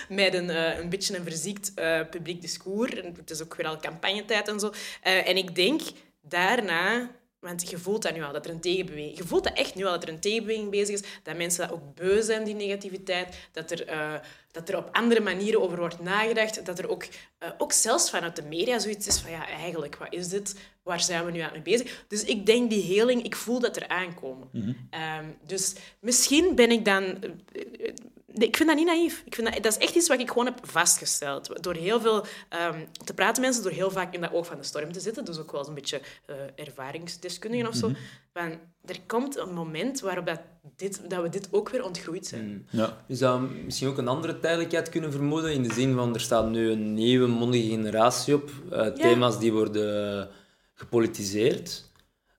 met, 0.09 0.35
een, 0.35 0.51
eh, 0.51 0.79
een 0.79 0.89
beetje 0.89 1.17
een 1.17 1.25
verziekt 1.25 1.75
eh, 1.75 2.01
publiek 2.11 2.41
discours. 2.41 2.95
En 2.95 3.15
het 3.17 3.31
is 3.31 3.43
ook 3.43 3.55
weer 3.55 3.67
al 3.67 3.81
campagnetijd 3.81 4.49
en 4.49 4.61
zo. 4.61 4.73
En 5.03 5.37
ik 5.37 5.55
denk 5.55 5.81
daarna... 6.23 7.11
Want 7.45 7.71
je 7.71 7.79
voelt 7.79 8.03
dat 8.03 8.15
nu 8.15 8.23
al, 8.23 8.33
dat 8.33 8.45
er 8.45 8.51
een 8.51 8.61
tegenbeweging... 8.61 9.17
Je 9.17 9.25
voelt 9.25 9.45
dat 9.45 9.53
echt 9.53 9.75
nu 9.75 9.85
al, 9.85 9.93
dat 9.93 10.03
er 10.03 10.09
een 10.09 10.21
tegenbeweging 10.21 10.71
bezig 10.71 10.95
is. 10.95 11.03
Dat 11.23 11.37
mensen 11.37 11.69
dat 11.69 11.77
ook 11.77 11.95
beu 11.95 12.23
zijn, 12.23 12.45
die 12.45 12.55
negativiteit. 12.55 13.49
Dat 13.53 13.71
er, 13.71 13.87
eh, 13.87 14.15
dat 14.51 14.69
er 14.69 14.77
op 14.77 14.89
andere 14.93 15.21
manieren 15.21 15.63
over 15.63 15.79
wordt 15.79 16.01
nagedacht. 16.01 16.67
Dat 16.67 16.79
er 16.79 16.89
ook, 16.89 17.07
eh, 17.39 17.49
ook 17.59 17.73
zelfs 17.73 18.11
vanuit 18.11 18.37
de 18.37 18.43
media 18.43 18.79
zoiets 18.79 19.07
is 19.07 19.21
van... 19.21 19.31
Ja, 19.31 19.49
eigenlijk, 19.49 19.97
wat 19.97 20.13
is 20.13 20.29
dit? 20.29 20.55
Waar 20.83 21.01
zijn 21.01 21.25
we 21.25 21.31
nu 21.31 21.39
aan 21.39 21.53
mee 21.53 21.63
bezig? 21.63 22.05
Dus 22.09 22.25
ik 22.25 22.47
denk 22.47 22.71
die 22.71 22.83
heling, 22.83 23.23
ik 23.23 23.37
voel 23.37 23.61
dat 23.61 23.77
er 23.77 23.89
aankomen. 23.89 24.49
Ehm, 24.91 25.25
dus 25.47 25.75
misschien 26.01 26.55
ben 26.55 26.71
ik 26.71 26.85
dan... 26.85 27.05
eh, 27.53 27.93
ik 28.39 28.57
vind 28.57 28.69
dat 28.69 28.79
niet 28.79 28.87
naïef. 28.87 29.23
Ik 29.25 29.35
vind 29.35 29.53
dat, 29.53 29.63
dat 29.63 29.73
is 29.73 29.79
echt 29.79 29.95
iets 29.95 30.09
wat 30.09 30.21
ik 30.21 30.29
gewoon 30.29 30.45
heb 30.45 30.59
vastgesteld. 30.63 31.63
Door 31.63 31.75
heel 31.75 32.01
veel 32.01 32.25
ehm, 32.49 32.79
te 33.05 33.15
praten 33.15 33.43
met 33.43 33.51
mensen, 33.51 33.63
door 33.63 33.73
heel 33.73 33.91
vaak 33.91 34.15
in 34.15 34.21
dat 34.21 34.33
oog 34.33 34.47
van 34.47 34.57
de 34.57 34.63
storm 34.65 34.93
te 34.93 35.01
zitten. 35.01 35.25
Dus 35.25 35.39
ook 35.39 35.51
wel 35.51 35.61
eens 35.61 35.69
een 35.69 35.75
beetje 35.75 36.01
eh, 36.27 36.35
ervaringsdeskundigen 36.55 37.69
of 37.69 37.75
zo. 37.75 37.91
Van, 38.33 38.59
er 38.85 39.01
komt 39.07 39.37
een 39.37 39.53
moment 39.55 40.01
waarop 40.01 40.27
dat, 40.27 40.41
dit, 40.77 41.11
dat 41.11 41.23
we 41.23 41.29
dit 41.29 41.49
ook 41.51 41.69
weer 41.69 41.85
ontgroeid 41.85 42.27
zijn. 42.27 42.69
Ja. 42.71 43.05
Je 43.07 43.15
zou 43.17 43.51
misschien 43.65 43.89
ook 43.89 43.99
een 43.99 44.09
andere 44.09 44.39
tijdelijkheid 44.39 44.89
kunnen 44.89 45.13
vermoeden, 45.13 45.53
in 45.53 45.63
de 45.63 45.73
zin 45.73 45.95
van 45.95 46.15
er 46.15 46.21
staat 46.21 46.49
nu 46.51 46.71
een 46.71 46.95
nieuwe 46.95 47.27
mondige 47.27 47.69
generatie 47.69 48.35
op. 48.35 48.51
eh, 48.71 48.87
thema's 48.87 49.39
die 49.39 49.53
worden 49.53 50.29
gepolitiseerd. 50.75 51.93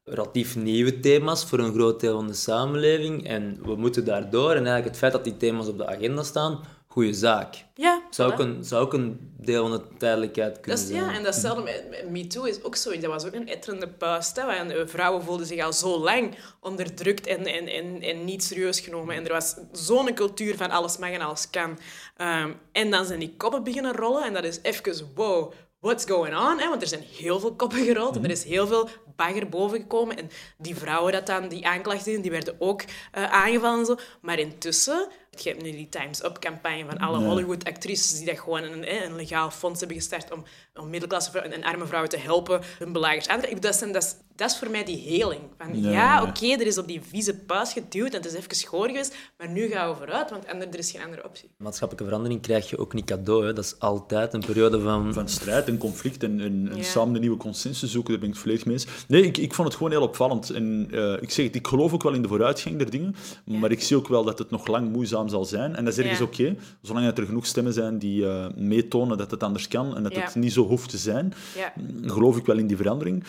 Relatief 0.07 0.55
nieuwe 0.55 0.99
thema's 0.99 1.45
voor 1.45 1.59
een 1.59 1.73
groot 1.73 1.99
deel 1.99 2.15
van 2.15 2.27
de 2.27 2.33
samenleving. 2.33 3.27
En 3.27 3.59
we 3.63 3.75
moeten 3.75 4.05
daardoor, 4.05 4.49
en 4.49 4.55
eigenlijk 4.55 4.85
het 4.85 4.97
feit 4.97 5.11
dat 5.11 5.23
die 5.23 5.37
thema's 5.37 5.67
op 5.67 5.77
de 5.77 5.87
agenda 5.87 6.23
staan, 6.23 6.59
goede 6.87 7.13
zaak. 7.13 7.65
Ja, 7.75 8.01
Zou 8.09 8.29
voilà. 8.29 8.33
ook 8.33 8.39
een, 8.39 8.63
zou 8.63 8.83
ook 8.85 8.93
een 8.93 9.33
deel 9.37 9.67
van 9.67 9.77
de 9.77 9.97
tijdelijkheid 9.97 10.53
Dat 10.53 10.61
kunnen 10.61 10.81
is, 10.81 10.87
zijn. 10.87 11.03
ja, 11.03 11.13
en 11.13 11.23
datzelfde 11.23 11.63
met, 11.63 11.85
met 11.89 12.09
MeToo 12.09 12.43
is 12.43 12.63
ook 12.63 12.75
zoiets. 12.75 13.01
Dat 13.01 13.11
was 13.11 13.25
ook 13.25 13.33
een 13.33 13.47
etterende 13.47 13.87
puist. 13.87 14.35
Hè, 14.35 14.45
want, 14.45 14.89
vrouwen 14.89 15.23
voelden 15.23 15.45
zich 15.45 15.63
al 15.63 15.73
zo 15.73 15.99
lang 15.99 16.35
onderdrukt 16.59 17.27
en, 17.27 17.45
en, 17.45 17.67
en, 17.67 18.01
en 18.01 18.25
niet 18.25 18.43
serieus 18.43 18.79
genomen. 18.79 19.15
En 19.15 19.25
er 19.25 19.31
was 19.31 19.55
zo'n 19.71 20.13
cultuur 20.13 20.57
van 20.57 20.69
alles 20.69 20.97
mag 20.97 21.09
en 21.09 21.21
alles 21.21 21.49
kan. 21.49 21.79
Ehm, 22.17 22.51
en 22.71 22.91
dan 22.91 23.05
zijn 23.05 23.19
die 23.19 23.33
koppen 23.37 23.63
beginnen 23.63 23.95
rollen. 23.95 24.23
En 24.23 24.33
dat 24.33 24.43
is 24.43 24.59
even, 24.61 25.11
wow, 25.15 25.53
what's 25.85 26.05
going 26.05 26.35
on? 26.35 26.59
Hè? 26.59 26.69
Want 26.69 26.81
er 26.81 26.87
zijn 26.87 27.03
heel 27.17 27.39
veel 27.39 27.55
koppen 27.55 27.85
gerold 27.85 28.15
en 28.15 28.23
er 28.23 28.29
is 28.29 28.43
heel 28.43 28.67
veel 28.67 28.89
bagger 29.15 29.49
boven 29.49 29.79
gekomen. 29.79 30.17
En 30.17 30.29
die 30.57 30.75
vrouwen 30.75 31.11
dat 31.11 31.25
dan, 31.25 31.47
die 31.47 31.67
aanklachten, 31.67 32.21
die 32.21 32.31
werden 32.31 32.55
ook 32.59 32.83
eh, 33.11 33.31
aangevallen 33.31 33.79
en 33.79 33.85
zo. 33.85 33.95
Maar 34.21 34.39
intussen, 34.39 35.07
je 35.29 35.49
hebt 35.49 35.61
nu 35.61 35.71
die 35.71 35.89
Time's 35.89 36.23
Up-campagne 36.23 36.85
van 36.85 36.97
alle 36.97 37.17
Hollywood-actrices 37.17 38.17
die 38.17 38.25
dat 38.25 38.39
gewoon 38.39 38.63
een, 38.63 39.03
een 39.03 39.15
legaal 39.15 39.51
fonds 39.51 39.79
hebben 39.79 39.97
gestart 39.97 40.31
om, 40.31 40.43
om 40.73 40.89
middelklasse 40.89 41.39
en 41.39 41.63
arme 41.63 41.85
vrouwen 41.85 42.09
te 42.09 42.17
helpen 42.17 42.61
hun 42.77 42.91
belagers 42.91 43.27
aan 43.27 43.39
te 43.39 43.41
trekken. 43.41 43.61
Dat 43.61 43.93
dat, 43.93 44.03
is, 44.03 44.15
dat 44.35 44.51
is 44.51 44.57
voor 44.57 44.69
mij 44.69 44.83
die 44.85 44.97
heling. 44.97 45.41
Van, 45.57 45.81
ja, 45.81 45.91
ja. 45.91 46.23
oké, 46.23 46.45
er 46.47 46.67
is 46.67 46.77
op 46.77 46.87
die 46.87 47.01
vieze 47.09 47.35
puist 47.35 47.71
geduwd 47.71 48.09
en 48.09 48.21
het 48.21 48.25
is 48.25 48.33
even 48.33 48.55
schoor 48.55 48.87
geweest, 48.87 49.15
maar 49.37 49.49
nu 49.49 49.67
gaan 49.67 49.89
we 49.89 49.95
vooruit, 49.95 50.29
want 50.29 50.47
ander, 50.47 50.67
er 50.67 50.77
is 50.77 50.91
geen 50.91 51.03
andere 51.03 51.23
optie. 51.25 51.49
Maatschappelijke 51.57 52.07
verandering 52.09 52.41
krijg 52.41 52.69
je 52.69 52.77
ook 52.77 52.93
niet 52.93 53.05
cadeau. 53.05 53.45
Hè. 53.45 53.53
Dat 53.53 53.63
is 53.63 53.79
altijd 53.79 54.33
een 54.33 54.45
periode 54.45 54.79
van... 54.81 55.13
van 55.13 55.29
strijd 55.29 55.67
en 55.67 55.77
conflict 55.77 56.23
en, 56.23 56.39
en, 56.39 56.83
samen 56.83 57.15
een 57.15 57.21
nieuwe 57.21 57.37
consensus 57.37 57.91
zoeken, 57.91 58.11
daar 58.11 58.19
ben 58.19 58.29
ik 58.29 58.33
het 58.35 58.43
volledig 58.43 58.65
mee 58.65 58.75
eens. 58.75 58.87
Nee, 59.07 59.21
ik, 59.23 59.37
ik 59.37 59.53
vond 59.53 59.67
het 59.67 59.77
gewoon 59.77 59.91
heel 59.91 60.01
opvallend. 60.01 60.49
En 60.49 60.87
eh, 60.91 61.21
ik 61.21 61.31
zeg 61.31 61.45
het, 61.45 61.55
ik 61.55 61.67
geloof 61.67 61.93
ook 61.93 62.03
wel 62.03 62.13
in 62.13 62.21
de 62.21 62.27
vooruitgang 62.27 62.77
der 62.77 62.89
dingen, 62.89 63.15
maar 63.45 63.71
ik 63.71 63.81
zie 63.81 63.97
ook 63.97 64.07
wel 64.07 64.23
dat 64.23 64.39
het 64.39 64.49
nog 64.49 64.67
lang 64.67 64.91
moeizaam 64.91 65.29
zal 65.29 65.45
zijn. 65.45 65.75
En 65.75 65.85
dat 65.85 65.93
is 65.93 65.99
ergens 65.99 66.19
Ja. 66.19 66.25
oké, 66.25 66.55
zolang 66.81 67.05
dat 67.05 67.17
er 67.17 67.25
genoeg 67.25 67.45
stemmen 67.45 67.73
zijn 67.73 67.99
die 67.99 68.27
eh, 68.27 68.45
meetonen 68.55 69.17
dat 69.17 69.31
het 69.31 69.43
anders 69.43 69.67
kan 69.67 69.95
en 69.95 70.03
dat 70.03 70.15
Ja. 70.15 70.21
het 70.21 70.35
niet 70.35 70.53
zo 70.53 70.67
hoeft 70.67 70.89
te 70.89 70.97
zijn, 70.97 71.33
Ja. 71.55 71.73
geloof 72.05 72.37
ik 72.37 72.45
wel 72.45 72.57
in 72.57 72.67
die 72.67 72.77
verandering. 72.77 73.23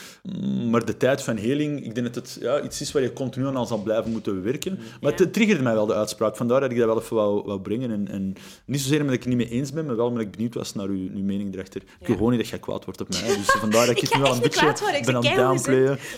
Maar 0.71 0.85
de 0.85 0.96
tijd 0.97 1.23
van 1.23 1.37
heling, 1.37 1.85
ik 1.85 1.95
denk 1.95 2.07
dat 2.07 2.15
het 2.15 2.39
ja, 2.41 2.61
iets 2.61 2.81
is 2.81 2.93
waar 2.93 3.03
je 3.03 3.13
continu 3.13 3.47
aan 3.47 3.67
zal 3.67 3.83
blijven 3.83 4.11
moeten 4.13 4.43
werken. 4.43 4.79
Maar 5.01 5.13
Ja. 5.13 5.19
het 5.23 5.33
triggerde 5.33 5.63
mij 5.63 5.75
wel, 5.75 5.87
de 5.87 5.95
uitspraak. 5.95 6.37
Vandaar 6.37 6.61
dat 6.61 6.71
ik 6.71 6.77
dat 6.77 6.87
wel 6.87 7.01
even 7.01 7.17
wou, 7.17 7.43
wou 7.45 7.61
brengen. 7.61 7.91
En, 7.91 8.09
en 8.09 8.35
niet 8.65 8.81
zozeer 8.81 9.01
omdat 9.01 9.15
ik 9.15 9.21
het 9.25 9.29
niet 9.29 9.49
mee 9.49 9.59
eens 9.59 9.73
ben, 9.73 9.87
maar 9.87 9.97
wel 9.97 10.07
omdat 10.07 10.23
ik 10.23 10.31
benieuwd 10.31 10.55
was 10.55 10.75
naar 10.75 10.87
uw, 10.87 11.09
uw 11.15 11.23
mening 11.23 11.55
erachter. 11.55 11.83
Ik 12.01 12.07
wil 12.07 12.17
gewoon 12.17 12.31
niet 12.31 12.41
dat 12.41 12.49
jij 12.49 12.59
kwaad 12.59 12.85
wordt 12.85 13.01
op 13.01 13.09
mij. 13.09 13.37
Dus 13.37 13.51
vandaar 13.61 13.87
dat 13.87 13.97
ik, 13.97 14.03
Ik 14.03 14.09
het 14.09 14.15
nu 14.17 14.23
wel 14.23 14.33
een 14.35 14.41
beetje 14.41 14.67
ik 14.99 15.05
ben 15.05 15.17
aan 15.17 15.25
het 15.25 15.37
downplayen. 15.37 15.99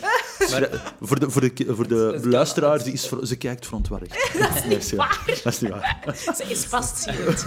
Maar 0.50 0.68
voor 1.00 1.20
de, 1.20 1.30
voor 1.30 1.40
de, 1.40 1.64
voor 1.68 1.88
de 1.88 2.20
luisteraar, 2.38 2.80
ze, 2.80 2.92
is, 2.92 3.10
ze 3.22 3.36
kijkt 3.36 3.66
verontwaardigd. 3.66 4.38
Dat 4.38 4.50
is 4.56 4.64
niet 4.64 4.96
waar. 4.96 5.22
Dat 5.26 5.52
is 5.52 5.60
niet 5.60 5.70
waar. 5.70 6.14
Ze 6.36 6.44
is 6.48 6.64
vastziend. 6.64 7.18
Ik 7.18 7.44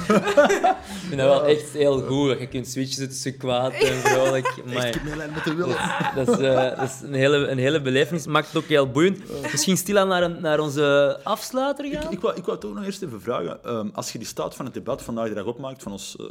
vind 1.07 1.17
dat 1.17 1.27
wel 1.27 1.45
echt 1.45 1.69
heel 1.73 2.01
goed. 2.01 2.29
dat 2.29 2.39
Je 2.39 2.47
kunt 2.47 2.67
switchen 2.67 3.09
tussen 3.09 3.37
kwaad 3.37 3.73
en 3.73 3.97
vrolijk. 3.97 4.53
Maar 4.65 5.01
Medelijden 5.03 5.33
met 5.35 5.43
de 5.43 5.53
wil. 5.53 5.67
dat 6.15 6.27
is, 6.27 6.45
eh, 6.45 6.77
dat 6.77 6.89
is 6.89 6.93
een, 7.01 7.13
hele, 7.21 7.47
een 7.47 7.57
hele 7.57 7.81
belevenis. 7.81 8.25
Maakt 8.27 8.47
het 8.47 8.55
ook 8.63 8.69
heel 8.69 8.89
boeiend. 8.91 9.17
Misschien 9.51 9.77
stilaan 9.77 10.07
naar, 10.07 10.23
een- 10.23 10.41
naar 10.41 10.59
onze 10.59 11.19
afsluiter 11.23 11.85
gaan? 11.85 12.11
Ik 12.11 12.19
wou, 12.19 12.35
ik 12.35 12.45
wou 12.45 12.57
ook 12.65 12.73
nog 12.75 12.83
eerst 12.85 13.01
even 13.01 13.21
vragen. 13.21 13.63
Ehm, 13.63 13.87
als 13.93 14.11
je 14.11 14.17
die 14.17 14.27
staat 14.27 14.55
van 14.55 14.65
het 14.65 14.73
debat 14.73 15.01
vandaag 15.01 15.27
de 15.27 15.33
dag 15.33 15.45
opmaakt 15.45 15.83
van 15.83 15.91
ons, 15.91 16.15
eh, 16.19 16.25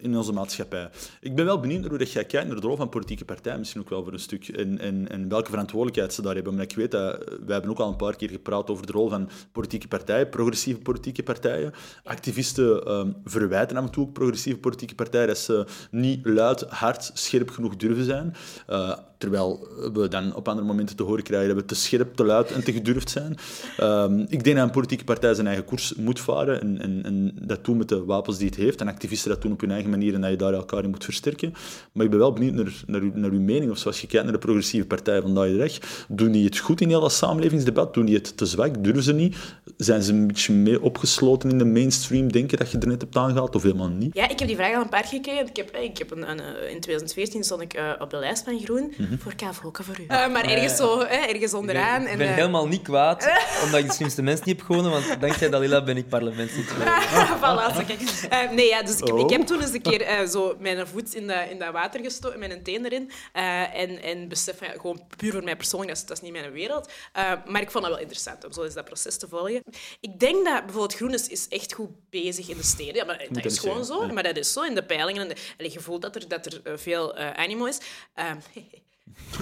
in 0.00 0.16
onze 0.16 0.32
maatschappij. 0.32 0.90
Ik 1.20 1.34
ben 1.34 1.44
wel 1.44 1.60
benieuwd 1.60 1.80
naar 1.80 1.88
hoe 1.88 1.98
dat 1.98 2.12
jij 2.12 2.24
kijkt 2.24 2.46
naar 2.48 2.60
de 2.60 2.66
rol 2.66 2.76
van 2.76 2.88
politieke 2.88 3.24
partijen, 3.24 3.58
misschien 3.58 3.80
ook 3.80 3.90
wel 3.90 4.02
voor 4.04 4.12
een 4.12 4.18
stuk. 4.18 4.48
En, 4.48 4.78
en, 4.78 5.08
en 5.08 5.28
welke 5.28 5.50
verantwoordelijkheid 5.50 6.14
ze 6.14 6.22
daar 6.22 6.34
hebben. 6.34 6.54
Maar 6.54 6.62
ik 6.64 6.74
weet 6.76 6.90
dat, 6.90 7.14
eh, 7.14 7.28
wij 7.28 7.52
hebben 7.54 7.70
ook 7.70 7.78
al 7.78 7.88
een 7.88 7.96
paar 7.96 8.16
keer 8.16 8.30
gepraat 8.30 8.70
over 8.70 8.86
de 8.86 8.92
rol 8.92 9.08
van 9.08 9.28
politieke 9.52 9.88
partijen, 9.88 10.28
progressieve 10.28 10.80
politieke 10.80 11.22
partijen. 11.22 11.72
Activisten 12.04 12.84
ehm, 12.86 13.10
verwijten 13.24 13.76
af 13.76 13.84
en 13.84 13.90
toe 13.90 14.04
ook 14.06 14.12
progressieve 14.12 14.58
politieke 14.58 14.94
partijen 14.94 15.26
dat 15.26 15.38
ze 15.38 15.66
niet 15.90 16.26
luid, 16.26 16.60
hard, 16.68 17.10
scherp 17.14 17.50
genoeg 17.50 17.76
durven 17.76 18.04
zijn. 18.04 18.34
Eh, 18.66 18.92
terwijl 19.18 19.68
we 19.92 20.08
dan 20.08 20.19
op 20.34 20.48
andere 20.48 20.66
momenten 20.66 20.96
te 20.96 21.02
horen 21.02 21.22
krijgen 21.22 21.48
dat 21.48 21.56
we 21.56 21.64
te 21.64 21.74
scherp, 21.74 22.14
te 22.14 22.24
luid 22.24 22.52
en 22.52 22.64
te 22.64 22.72
gedurfd 22.72 23.10
zijn. 23.10 23.36
Ehm, 23.76 24.18
ik 24.28 24.44
denk 24.44 24.56
dat 24.56 24.66
een 24.66 24.70
politieke 24.70 25.04
partij 25.04 25.34
zijn 25.34 25.46
eigen 25.46 25.64
koers 25.64 25.94
moet 25.94 26.20
varen 26.20 26.60
en, 26.60 26.80
en, 26.80 27.02
en 27.04 27.32
dat 27.40 27.64
doen 27.64 27.76
met 27.76 27.88
de 27.88 28.04
wapens 28.04 28.38
die 28.38 28.46
het 28.46 28.56
heeft. 28.56 28.80
En 28.80 28.88
activisten 28.88 29.30
dat 29.30 29.42
doen 29.42 29.52
op 29.52 29.60
hun 29.60 29.70
eigen 29.70 29.90
manier 29.90 30.14
en 30.14 30.20
dat 30.20 30.30
je 30.30 30.36
daar 30.36 30.52
elkaar 30.52 30.84
in 30.84 30.90
moet 30.90 31.04
versterken. 31.04 31.54
Maar 31.92 32.04
ik 32.04 32.10
ben 32.10 32.20
wel 32.20 32.32
benieuwd 32.32 32.54
naar, 32.54 32.72
naar, 32.86 33.00
uw, 33.00 33.10
naar 33.14 33.30
uw 33.30 33.40
mening. 33.40 33.70
Of 33.70 33.78
zoals 33.78 34.00
je 34.00 34.06
kijkt 34.06 34.24
naar 34.24 34.34
de 34.34 34.46
progressieve 34.46 34.86
partijen 34.86 35.22
vandaag 35.22 35.48
de 35.48 35.56
dag. 35.56 35.72
Doen 36.08 36.32
die 36.32 36.44
het 36.44 36.58
goed 36.58 36.80
in 36.80 36.88
heel 36.88 37.00
dat 37.00 37.12
samenlevingsdebat? 37.12 37.94
Doen 37.94 38.04
die 38.04 38.14
het 38.14 38.36
te 38.36 38.46
zwak? 38.46 38.84
Durven 38.84 39.02
ze 39.02 39.12
niet? 39.12 39.36
Zijn 39.76 40.02
ze 40.02 40.12
een 40.12 40.26
beetje 40.26 40.52
meer 40.52 40.82
opgesloten 40.82 41.50
in 41.50 41.58
de 41.58 41.64
mainstream 41.64 42.32
denken 42.32 42.58
dat 42.58 42.70
je 42.70 42.78
er 42.78 42.88
net 42.88 43.00
hebt 43.00 43.16
aangehaald? 43.16 43.54
Of 43.54 43.62
helemaal 43.62 43.88
niet? 43.88 44.14
Ja, 44.14 44.28
ik 44.28 44.38
heb 44.38 44.48
die 44.48 44.56
vraag 44.56 44.74
al 44.74 44.82
een 44.82 44.88
paar 44.88 45.02
keer 45.02 45.10
gekregen. 45.10 45.46
Ik 45.46 45.56
heb, 45.56 45.76
ik 45.76 45.98
heb 45.98 46.10
een, 46.10 46.30
een, 46.30 46.40
eh, 46.40 46.70
in 46.70 46.80
2014 46.80 47.44
stond 47.44 47.60
ik 47.60 47.72
eh, 47.72 47.92
op 47.98 48.10
de 48.10 48.18
lijst 48.18 48.44
van 48.44 48.58
Groen. 48.60 48.94
Voor 49.18 49.34
Kavoken 49.34 49.84
voor 49.84 50.00
u. 50.00 50.06
Eh, 50.10 50.28
maar 50.28 50.44
ergens 50.44 50.76
zo, 50.76 50.98
hè, 50.98 51.16
ergens 51.16 51.54
onderaan. 51.54 52.02
Ik 52.02 52.08
en, 52.08 52.18
ben 52.18 52.28
eh, 52.28 52.34
helemaal 52.34 52.66
niet 52.68 52.82
kwaad, 52.82 53.28
omdat 53.64 53.80
ik 53.80 53.86
de 53.86 53.92
slimste 53.92 54.22
mensen 54.22 54.46
niet 54.46 54.56
heb 54.56 54.66
gewonnen, 54.66 54.90
want 54.92 55.20
dankzij 55.20 55.50
Dalila 55.50 55.84
ben 55.84 55.96
ik 55.96 56.08
parlementslid 56.08 56.66
geworden. 56.66 57.86
kijk. 57.86 58.00
Eh, 58.30 58.50
nee, 58.50 58.66
ja, 58.68 58.82
dus 58.82 58.98
ik, 58.98 59.08
Oh. 59.12 59.18
ik 59.20 59.30
heb 59.30 59.42
toen 59.46 59.60
eens 59.60 59.72
een 59.72 59.82
keer 59.82 60.02
eh, 60.02 60.26
zo 60.26 60.56
mijn 60.58 60.86
voet 60.86 61.14
in 61.14 61.26
dat, 61.26 61.48
in 61.50 61.58
dat 61.58 61.72
water 61.72 62.00
gestoken, 62.02 62.38
met 62.38 62.50
een 62.50 62.62
teen 62.62 62.84
erin. 62.84 63.10
eh, 63.32 63.74
en, 63.74 64.02
en 64.02 64.28
besef 64.28 64.58
gewoon 64.76 65.02
puur 65.16 65.32
voor 65.32 65.44
mij 65.44 65.56
persoonlijk, 65.56 65.90
dat 65.90 66.00
is, 66.00 66.06
dat 66.06 66.16
is 66.16 66.22
niet 66.22 66.32
mijn 66.32 66.52
wereld. 66.52 66.90
Eh, 67.12 67.32
maar 67.46 67.60
ik 67.60 67.70
vond 67.70 67.84
dat 67.84 67.92
wel 67.92 68.02
interessant 68.02 68.44
om 68.44 68.52
zo 68.52 68.62
eens 68.64 68.74
dat 68.74 68.84
proces 68.84 69.18
te 69.18 69.28
volgen. 69.28 69.62
Ik 70.00 70.20
denk 70.20 70.44
dat 70.44 70.60
bijvoorbeeld 70.64 70.94
Groen 70.94 71.14
is, 71.14 71.28
is 71.28 71.48
echt 71.48 71.72
goed 71.72 71.90
bezig 72.10 72.48
in 72.48 72.56
de 72.56 72.64
steden. 72.64 72.94
Ja, 72.94 73.04
maar 73.04 73.18
dat 73.18 73.34
dat 73.42 73.44
is 73.52 73.58
gewoon 73.58 73.84
zeggen, 73.84 74.06
zo. 74.08 74.14
Maar 74.14 74.22
dat 74.22 74.36
is 74.36 74.52
zo 74.52 74.62
in 74.62 74.74
de 74.74 74.84
peilingen. 74.84 75.28
En 75.56 75.72
je 75.72 75.80
voelt 75.80 76.02
dat 76.02 76.14
er, 76.16 76.28
dat 76.28 76.46
er 76.46 76.78
veel 76.78 77.16
eh, 77.16 77.30
animo 77.32 77.64
is. 77.64 77.78
Ehm, 78.14 78.36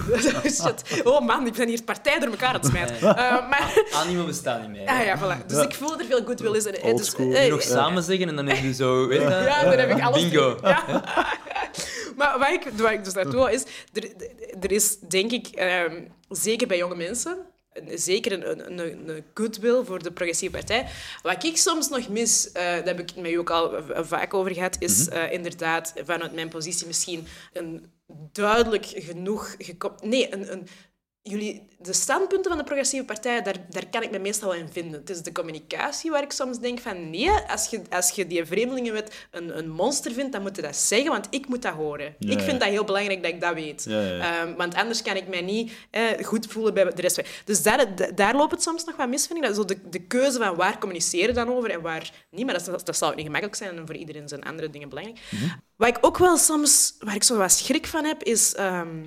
Shit. 0.43 1.01
Oh 1.03 1.25
man, 1.25 1.47
ik 1.47 1.53
ben 1.53 1.67
hier 1.67 1.83
partij 1.83 2.19
door 2.19 2.29
elkaar 2.29 2.47
aan 2.47 2.53
het 2.55 2.65
smijten. 2.65 2.95
Eh, 3.17 3.49
maar... 3.49 3.83
Animo 4.03 4.25
bestaat 4.25 4.61
niet 4.61 4.69
meer. 4.69 4.87
Ah 4.87 5.03
ja, 5.05 5.17
voilà. 5.19 5.45
Dus 5.45 5.63
ik 5.63 5.73
voel 5.73 5.89
dat 5.89 5.99
er 5.99 6.05
veel 6.05 6.23
goodwill 6.25 6.55
is. 6.55 6.65
En, 6.65 6.81
eh, 6.81 6.95
dus, 6.95 7.15
eh, 7.15 7.49
Nog 7.49 7.61
samen 7.61 8.03
zeggen 8.03 8.27
en 8.29 8.35
dan 8.35 8.45
heb 8.47 8.57
je 8.63 8.73
zo... 8.73 9.07
Weet 9.07 9.21
je, 9.21 9.27
Ja, 9.27 9.63
dan 9.63 9.77
heb 9.79 9.89
ik 9.97 10.03
alles. 10.03 10.21
Bingo. 10.21 10.57
Ja. 10.61 11.03
maar 12.17 12.39
wat 12.39 12.49
ik, 12.49 12.67
wat 12.77 12.91
ik 12.91 13.03
dus 13.03 13.13
naartoe 13.13 13.33
wil, 13.35 13.47
is... 13.47 13.63
Er, 13.93 14.09
er 14.61 14.71
is, 14.71 14.99
denk 14.99 15.31
ik, 15.31 15.47
ehm, 15.47 16.01
zeker 16.29 16.67
bij 16.67 16.77
jonge 16.77 16.95
mensen... 16.95 17.37
een- 17.73 17.97
Zeker 17.99 18.31
een, 18.31 18.49
een, 18.49 18.79
een, 18.79 19.09
een 19.09 19.23
goodwill 19.33 19.83
voor 19.85 20.03
de 20.03 20.11
progressieve 20.11 20.53
partij. 20.55 20.85
Wat 21.21 21.43
ik 21.43 21.57
soms 21.57 21.89
nog 21.89 22.07
mis, 22.09 22.51
eh, 22.51 22.63
daar 22.63 22.83
heb 22.85 22.99
ik 22.99 23.09
het 23.09 23.17
met 23.21 23.31
u 23.31 23.35
ook 23.37 23.49
al 23.49 23.71
vaak 24.01 24.33
over 24.33 24.53
gehad, 24.53 24.75
is 24.79 25.09
eh, 25.09 25.31
inderdaad 25.31 25.93
vanuit 26.05 26.33
mijn 26.33 26.49
positie 26.49 26.87
misschien 26.87 27.27
een 27.53 27.91
duidelijk 28.31 28.85
genoeg... 28.85 29.55
gekop- 29.57 30.01
Nee, 30.03 30.33
een, 30.33 30.51
een 30.51 30.67
jullie, 31.21 31.67
de 31.79 31.93
standpunten 31.93 32.49
van 32.49 32.57
de 32.57 32.63
progressieve 32.63 33.05
partijen, 33.05 33.43
daar, 33.43 33.55
daar 33.69 33.89
kan 33.89 34.03
ik 34.03 34.11
me 34.11 34.19
meestal 34.19 34.49
wel 34.49 34.59
in 34.59 34.69
vinden. 34.71 34.99
Het 34.99 35.09
is 35.09 35.21
de 35.21 35.31
communicatie 35.31 36.11
waar 36.11 36.23
ik 36.23 36.31
soms 36.31 36.59
denk 36.59 36.79
van 36.79 37.09
nee, 37.09 37.29
als 37.47 37.67
je, 37.69 37.81
als 37.89 38.09
je 38.09 38.27
die 38.27 38.45
vreemdelingenwet 38.45 39.27
een, 39.31 39.57
een 39.57 39.69
monster 39.69 40.11
vindt, 40.11 40.31
dan 40.31 40.41
moet 40.41 40.55
je 40.55 40.61
dat 40.61 40.75
zeggen, 40.75 41.11
want 41.11 41.27
ik 41.29 41.47
moet 41.47 41.61
dat 41.61 41.73
horen. 41.73 42.15
Ja, 42.19 42.31
ik 42.31 42.39
ja. 42.39 42.45
vind 42.45 42.59
dat 42.59 42.69
heel 42.69 42.83
belangrijk 42.83 43.23
dat 43.23 43.31
ik 43.31 43.41
dat 43.41 43.53
weet. 43.53 43.83
Ja. 43.87 44.19
Ehm, 44.19 44.55
want 44.55 44.75
anders 44.75 45.01
kan 45.01 45.15
ik 45.15 45.27
mij 45.27 45.41
niet 45.41 45.71
eh, 45.91 46.03
goed 46.21 46.45
voelen 46.45 46.73
bij 46.73 46.83
de 46.83 47.01
rest. 47.01 47.21
Dus 47.45 47.61
daar, 47.61 47.95
da- 47.95 48.11
daar 48.11 48.35
loopt 48.35 48.51
het 48.51 48.63
soms 48.63 48.83
nog 48.83 48.95
wat 48.95 49.09
mis, 49.09 49.27
vind 49.27 49.39
ik. 49.39 49.45
Dat 49.45 49.55
zo 49.55 49.65
de, 49.65 49.89
de 49.89 50.01
keuze 50.05 50.37
van 50.37 50.55
waar 50.55 50.77
communiceren 50.79 51.33
dan 51.33 51.49
over 51.49 51.69
en 51.71 51.81
waar 51.81 52.11
niet. 52.29 52.45
Maar 52.45 52.53
dat, 52.53 52.65
dat, 52.65 52.85
dat 52.85 52.97
zal 52.97 53.09
ook 53.09 53.15
niet 53.15 53.25
gemakkelijk 53.25 53.57
zijn 53.57 53.77
en 53.77 53.85
voor 53.85 53.95
iedereen 53.95 54.27
zijn 54.27 54.43
andere 54.43 54.69
dingen 54.69 54.89
belangrijk. 54.89 55.19
Mhm. 55.29 55.47
Wat 55.75 55.87
ik 55.87 55.97
ook 56.01 56.17
wel 56.17 56.37
soms, 56.37 56.95
waar 56.99 57.15
ik 57.15 57.23
zo 57.23 57.37
wat 57.37 57.51
schrik 57.51 57.87
van 57.87 58.05
heb, 58.05 58.23
is... 58.23 58.55
ehm, 58.55 59.03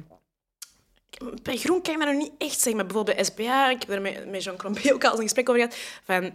bij 1.42 1.56
Groen 1.56 1.82
kan 1.82 1.92
ik 1.92 1.98
me 1.98 2.04
nog 2.04 2.22
niet 2.22 2.32
echt 2.38 2.54
zeggen, 2.60 2.76
maar 2.76 2.86
bijvoorbeeld 2.86 3.16
bij 3.16 3.24
SPA, 3.24 3.70
ik 3.70 3.80
heb 3.80 3.90
er 3.90 4.00
met, 4.00 4.30
met 4.30 4.44
Jean 4.44 4.56
Crombé 4.56 4.92
ook 4.92 5.04
al 5.04 5.10
eens 5.10 5.18
een 5.18 5.24
gesprek 5.24 5.48
over 5.48 5.60
gehad, 5.60 5.78
van 6.04 6.32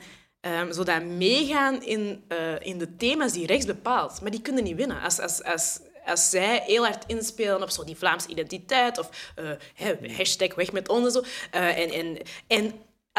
dat 0.86 1.04
meegaan 1.04 1.84
in, 1.84 2.24
eh, 2.28 2.60
in 2.60 2.78
de 2.78 2.96
thema's 2.96 3.32
die 3.32 3.46
rechts 3.46 3.66
bepaalt. 3.66 4.22
Maar 4.22 4.32
die 4.32 4.42
kunnen 4.42 4.64
niet 4.64 4.76
winnen. 4.76 5.02
Als, 5.02 5.20
als, 5.20 5.44
als, 5.44 5.80
als 6.06 6.30
zij 6.30 6.64
heel 6.66 6.84
hard 6.84 7.04
inspelen 7.08 7.62
op 7.62 7.70
zo 7.70 7.84
die 7.84 7.98
Vlaamse 7.98 8.28
identiteit 8.28 9.00
of 9.00 9.10
eh, 9.36 10.18
hashtag 10.18 10.56
weg 10.56 10.72
met 10.72 10.90
ons 10.90 11.22
eh, 11.52 11.78
en, 11.78 11.92
en, 11.92 12.18
en 12.48 12.74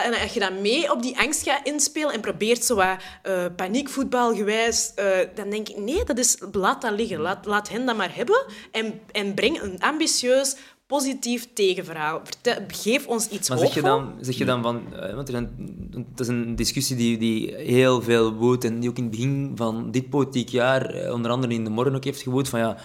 als 0.05 0.33
je 0.33 0.41
dan 0.41 0.61
mee 0.61 0.93
op 0.93 1.03
die 1.03 1.19
angst 1.19 1.43
gaat 1.43 1.67
inspelen 1.67 2.13
en 2.13 2.21
probeert 2.21 2.65
zo 2.65 2.75
wat 2.75 2.97
eh, 3.23 3.47
paniekvoetbalgewijs, 3.57 4.93
eh, 4.95 5.19
dan 5.35 5.51
denk 5.51 5.69
ik, 5.69 5.77
nee, 5.77 6.05
dat 6.05 6.19
is, 6.19 6.37
laat 6.53 6.83
dat 6.83 6.93
liggen. 6.93 7.21
Laat, 7.21 7.47
laat 7.47 7.69
hen 7.69 7.87
dat 7.87 7.97
maar 7.97 8.15
hebben 8.15 8.45
en, 8.73 9.01
en 9.13 9.35
breng 9.35 9.61
een 9.61 9.81
ambitieus, 9.81 10.57
positief 10.89 11.49
tegenverhaal. 11.53 12.23
Geef 12.69 13.07
ons 13.07 13.29
iets 13.29 13.49
Maar 13.49 13.59
zeg 13.59 13.75
je 13.75 13.83
dan, 13.83 14.15
zeg 14.21 14.37
je 14.37 14.45
dan 14.45 14.63
van... 14.63 14.95
eh, 14.95 15.15
Want 15.15 15.29
er 15.29 15.35
zijn, 15.35 15.51
het 16.11 16.21
is 16.21 16.29
een 16.29 16.57
discussie 16.57 16.97
die, 16.97 17.19
die 17.19 17.55
heel 17.55 18.03
veel 18.03 18.33
woedt 18.33 18.65
en 18.65 18.81
die 18.81 18.91
ook 18.91 18.97
in 18.97 19.03
het 19.03 19.11
begin 19.11 19.53
van 19.55 19.91
dit 19.91 20.11
politiek 20.11 20.49
jaar, 20.49 20.91
eh, 20.91 21.13
onder 21.13 21.31
andere 21.31 21.53
in 21.55 21.65
de 21.65 21.71
morgen 21.71 21.95
ook 21.95 22.05
heeft 22.05 22.23
gewoed, 22.23 22.49
van 22.49 22.61
ja... 22.61 22.77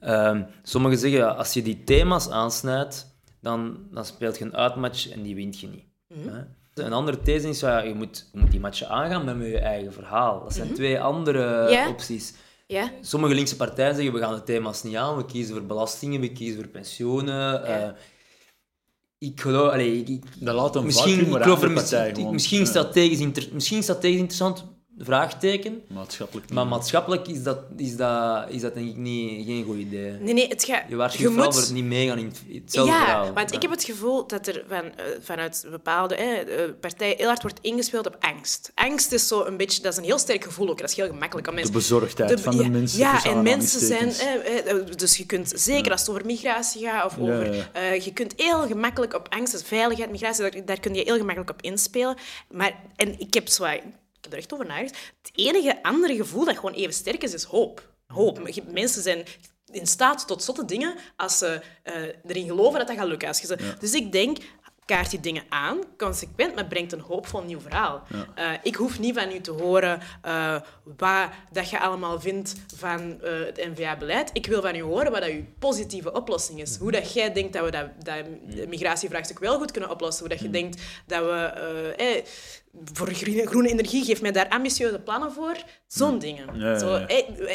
ehm, 0.00 0.42
sommigen 0.62 0.98
zeggen, 0.98 1.18
ja, 1.18 1.28
als 1.28 1.52
je 1.52 1.62
die 1.62 1.84
thema's 1.84 2.28
aansnijdt, 2.28 3.14
dan, 3.40 3.78
dan 3.90 4.04
speelt 4.04 4.38
je 4.38 4.44
een 4.44 4.56
uitmatch 4.56 5.08
en 5.10 5.22
die 5.22 5.34
wint 5.34 5.60
je 5.60 5.66
niet. 5.68 5.84
Hè? 6.14 6.40
Een 6.84 6.92
andere 6.92 7.22
these 7.22 7.48
is, 7.48 7.60
ja, 7.60 7.78
je, 7.78 7.94
moet, 7.94 8.28
je 8.32 8.38
moet 8.38 8.50
die 8.50 8.60
matchen 8.60 8.88
aangaan 8.88 9.24
met 9.24 9.36
je 9.46 9.58
eigen 9.58 9.92
verhaal. 9.92 10.42
Dat 10.42 10.54
zijn 10.54 10.72
twee 10.74 11.00
andere 11.00 11.68
opties. 11.88 12.34
Ja? 12.66 12.92
Sommige 13.00 13.34
linkse 13.34 13.56
partijen 13.56 13.94
zeggen, 13.94 14.12
we 14.12 14.18
gaan 14.20 14.34
de 14.34 14.42
thema's 14.42 14.82
niet 14.82 14.96
aan, 14.96 15.16
we 15.16 15.24
kiezen 15.24 15.54
voor 15.54 15.64
belastingen, 15.66 16.20
we 16.20 16.32
kiezen 16.32 16.56
voor 16.56 16.68
pensioenen. 16.70 17.64
eh, 17.64 17.88
ik 19.18 19.40
geloof... 19.40 19.72
Allee, 19.72 19.98
ik, 20.00 20.08
ik- 20.08 20.24
Dat 20.44 20.54
laat 20.54 20.76
een 20.76 20.84
misschien, 20.84 21.08
vacuüm, 21.10 21.24
ik 21.26 21.32
maar 21.32 21.42
geloof 21.42 21.62
er 21.62 21.68
andere 21.68 22.32
misschien, 22.32 22.58
Ja. 22.58 22.64
strategisch 22.64 23.18
inter, 23.18 23.48
misschien 23.52 23.82
strategisch 23.82 24.18
interessant, 24.18 24.64
vraagteken. 24.98 25.82
Maatschappelijk. 25.88 26.50
Maar 26.50 26.66
maatschappelijk 26.66 27.28
is 27.28 27.42
dat, 27.42 27.58
is 27.76 27.96
dat, 27.96 28.50
is 28.50 28.60
dat 28.60 28.74
denk 28.74 28.88
ik 28.88 28.96
niet, 28.96 29.46
geen 29.46 29.64
goed 29.64 29.76
idee. 29.76 30.10
Nee, 30.12 30.34
nee, 30.34 30.48
het 30.48 30.64
gaat... 30.64 30.82
Je 30.88 30.96
waarschuwt 30.96 31.26
vooral 31.28 31.44
moet- 31.44 31.54
voor 31.54 31.62
het 31.64 31.72
niet 31.72 31.84
meegaan 31.84 32.18
in 32.18 32.24
het- 32.26 32.42
in 32.46 32.60
hetzelfde 32.64 32.92
ja, 32.92 32.98
verhaal. 33.04 33.32
want 33.32 33.52
ik 33.54 33.62
heb 33.62 33.70
het 33.70 33.84
gevoel 33.84 34.26
dat 34.26 34.46
er 34.46 34.64
van, 34.68 34.82
eh, 34.82 35.04
vanuit 35.20 35.66
bepaalde 35.70 36.14
eh, 36.14 36.70
partijen 36.80 37.16
heel 37.16 37.26
hard 37.26 37.42
wordt 37.42 37.58
ingespeeld 37.62 38.06
op 38.06 38.16
angst. 38.20 38.72
Angst 38.74 39.12
is 39.12 39.28
zo 39.28 39.44
een 39.44 39.56
beetje... 39.56 39.82
Dat 39.82 39.92
is 39.92 39.98
een 39.98 40.04
heel 40.04 40.18
sterk 40.18 40.44
gevoel 40.44 40.68
ook. 40.70 40.78
Dat 40.80 40.90
is 40.90 40.96
heel 40.96 41.06
gemakkelijk 41.06 41.46
om 41.48 41.54
De 41.54 41.58
mensen... 41.60 41.74
bezorgdheid 41.78 42.40
van 42.40 42.56
de 42.56 42.62
ja, 42.62 42.68
mensen. 42.68 42.98
Ja, 42.98 43.12
tussen 43.12 43.30
en 43.30 43.42
mensen 43.42 43.80
zijn... 43.80 44.08
eh, 44.10 44.74
dus 44.96 45.16
je 45.16 45.26
kunt, 45.26 45.52
zeker 45.56 45.90
als 45.92 46.00
het 46.00 46.10
over 46.10 46.26
migratie 46.26 46.82
gaat, 46.86 47.04
of 47.04 47.16
Ja, 47.16 47.22
over... 47.22 47.54
ja. 47.54 47.68
eh, 47.72 48.00
je 48.00 48.12
kunt 48.12 48.32
heel 48.36 48.66
gemakkelijk 48.66 49.14
op 49.14 49.26
angst, 49.30 49.52
dus 49.52 49.62
veiligheid, 49.62 50.10
migratie, 50.10 50.42
daar, 50.50 50.64
daar 50.64 50.80
kun 50.80 50.94
je 50.94 51.02
heel 51.04 51.16
gemakkelijk 51.16 51.50
op 51.50 51.62
inspelen. 51.62 52.16
Maar, 52.50 52.72
en 52.96 53.18
ik 53.20 53.34
heb 53.34 53.48
zo... 53.48 53.64
heb 54.26 54.32
er 54.34 54.38
echt 54.38 54.52
over 54.52 54.66
nagedacht. 54.66 54.96
Het 55.22 55.30
enige 55.34 55.82
andere 55.82 56.16
gevoel 56.16 56.44
dat 56.44 56.54
gewoon 56.56 56.74
even 56.74 56.94
sterk 56.94 57.22
is, 57.22 57.32
is 57.34 57.42
hoop. 57.44 57.94
Hoop. 58.06 58.48
Je- 58.48 58.62
Mensen 58.66 59.02
zijn 59.02 59.24
in 59.72 59.86
staat 59.86 60.26
tot 60.26 60.42
zotte 60.42 60.64
dingen 60.64 60.94
als 61.16 61.38
ze 61.38 61.60
eh, 61.82 61.94
erin 62.26 62.46
geloven 62.46 62.78
dat 62.78 62.88
dat 62.88 62.96
gaat 62.96 63.06
lukken. 63.06 63.28
Als 63.28 63.40
je 63.40 63.46
ze... 63.46 63.74
Dus 63.80 63.92
ik 63.92 64.12
denk, 64.12 64.38
kaart 64.86 65.10
die 65.10 65.20
dingen 65.20 65.42
aan, 65.48 65.78
consequent, 65.96 66.54
maar 66.54 66.66
brengt 66.66 66.92
een 66.92 67.00
hoopvol 67.00 67.42
nieuw 67.42 67.60
verhaal. 67.60 68.02
Eh, 68.34 68.50
ik 68.62 68.74
hoef 68.74 68.98
niet 68.98 69.18
van 69.18 69.32
u 69.32 69.40
te 69.40 69.50
horen 69.50 70.00
eh, 70.22 70.60
wat 70.96 71.28
dat 71.52 71.70
je 71.70 71.80
allemaal 71.80 72.20
vindt 72.20 72.54
van 72.76 73.22
eh, 73.22 73.32
het 73.38 73.56
NVA-beleid. 73.56 74.30
Ik 74.32 74.46
wil 74.46 74.62
van 74.62 74.74
u 74.74 74.82
horen 74.82 75.12
wat 75.12 75.20
dat 75.20 75.30
uw 75.30 75.44
positieve 75.58 76.12
oplossing 76.12 76.60
is. 76.60 76.76
Hoe 76.76 76.92
dat 76.92 77.12
jij 77.12 77.32
denkt 77.32 77.52
dat 77.52 77.64
we 77.64 77.70
dat, 77.70 77.88
dat 77.98 78.24
migratievraagstuk 78.68 79.38
wel 79.38 79.58
goed 79.58 79.70
kunnen 79.70 79.90
oplossen. 79.90 80.26
Hoe 80.26 80.34
dat 80.34 80.44
je 80.44 80.50
denkt 80.50 80.82
dat 81.06 81.20
we... 81.20 82.24
voor 82.92 83.08
groene, 83.08 83.46
groene 83.46 83.68
energie, 83.68 84.04
geef 84.04 84.20
mij 84.20 84.32
daar 84.32 84.48
ambitieuze 84.48 84.98
plannen 84.98 85.32
voor. 85.32 85.56
Zo'n 85.86 86.18
dingen. 86.18 86.58
Ja, 86.58 86.70
ja, 86.70 86.78
Zo, 86.78 86.94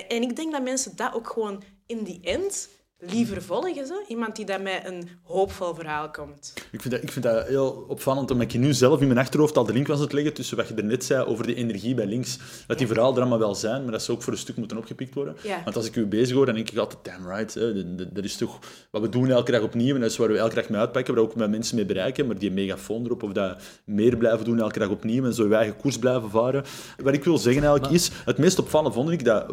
en 0.07 0.21
ik 0.21 0.35
denk 0.35 0.51
dat 0.51 0.63
mensen 0.63 0.95
dat 0.95 1.13
ook 1.13 1.29
gewoon 1.29 1.63
in 1.85 2.03
die 2.03 2.19
end 2.23 2.69
liever 3.09 3.41
volgen. 3.41 3.87
Zo. 3.87 3.93
Iemand 4.07 4.35
die 4.35 4.45
dat 4.45 4.61
met 4.61 4.81
een 4.85 5.09
hoopvol 5.23 5.73
verhaal 5.75 6.09
komt. 6.09 6.53
Ik 6.71 6.81
vind, 6.81 6.93
dat, 6.93 7.03
ik 7.03 7.11
vind 7.11 7.25
dat 7.25 7.47
heel 7.47 7.85
opvallend, 7.87 8.31
omdat 8.31 8.53
ik 8.53 8.59
nu 8.59 8.73
zelf 8.73 9.01
in 9.01 9.07
mijn 9.07 9.19
achterhoofd 9.19 9.57
al 9.57 9.63
de 9.65 9.73
link 9.73 9.87
was 9.87 9.97
aan 9.97 10.03
het 10.03 10.13
leggen 10.13 10.33
tussen 10.33 10.57
wat 10.57 10.67
je 10.67 10.73
er 10.73 10.83
net 10.83 11.05
zei 11.05 11.23
over 11.25 11.47
de 11.47 11.55
energie 11.55 11.95
bij 11.95 12.05
links. 12.05 12.37
Dat 12.67 12.77
die 12.77 12.87
verhalen 12.87 13.13
er 13.15 13.19
allemaal 13.21 13.39
wel 13.39 13.55
zijn, 13.55 13.83
maar 13.83 13.91
dat 13.91 14.01
ze 14.03 14.11
ook 14.11 14.21
voor 14.23 14.33
een 14.33 14.39
stuk 14.39 14.55
moeten 14.57 14.77
opgepikt 14.77 15.13
worden. 15.13 15.35
Ja. 15.43 15.61
Want 15.63 15.75
als 15.75 15.85
ik 15.85 15.95
u 15.95 16.05
bezig 16.05 16.35
hoor, 16.35 16.45
dan 16.45 16.55
denk 16.55 16.69
ik 16.69 16.77
altijd, 16.77 17.03
damn 17.03 17.27
right, 17.27 17.53
hè, 17.53 17.73
dat- 17.73 17.97
dat- 17.97 18.15
dat 18.15 18.23
is 18.23 18.35
toch 18.37 18.59
wat 18.91 19.01
we 19.01 19.09
doen 19.09 19.29
elke 19.29 19.51
dag 19.51 19.61
opnieuw 19.61 19.95
en 19.95 20.01
dat 20.01 20.09
is 20.11 20.17
waar 20.17 20.27
we 20.31 20.37
elke 20.37 20.55
dag 20.55 20.69
mee 20.69 20.79
uitpakken, 20.79 21.13
waar 21.13 21.23
we 21.23 21.29
ook 21.29 21.35
met 21.35 21.49
mensen 21.49 21.75
mee 21.75 21.85
bereiken, 21.85 22.27
maar 22.27 22.37
die 22.37 22.51
megafoon 22.51 23.05
erop 23.05 23.23
of 23.23 23.31
dat 23.31 23.61
meer 23.85 24.17
blijven 24.17 24.45
doen 24.45 24.59
elke 24.59 24.79
dag 24.79 24.89
opnieuw 24.89 25.25
en 25.25 25.33
zo 25.33 25.47
je 25.47 25.55
eigen 25.55 25.77
koers 25.77 25.99
blijven 25.99 26.29
varen. 26.29 26.63
Wat 27.03 27.13
ik 27.13 27.23
wil 27.23 27.37
zeggen 27.37 27.63
eigenlijk 27.63 27.93
is, 27.93 28.09
het 28.25 28.37
meest 28.37 28.59
opvallende 28.59 28.93
vond 28.95 29.09
ik 29.09 29.25
dat 29.25 29.45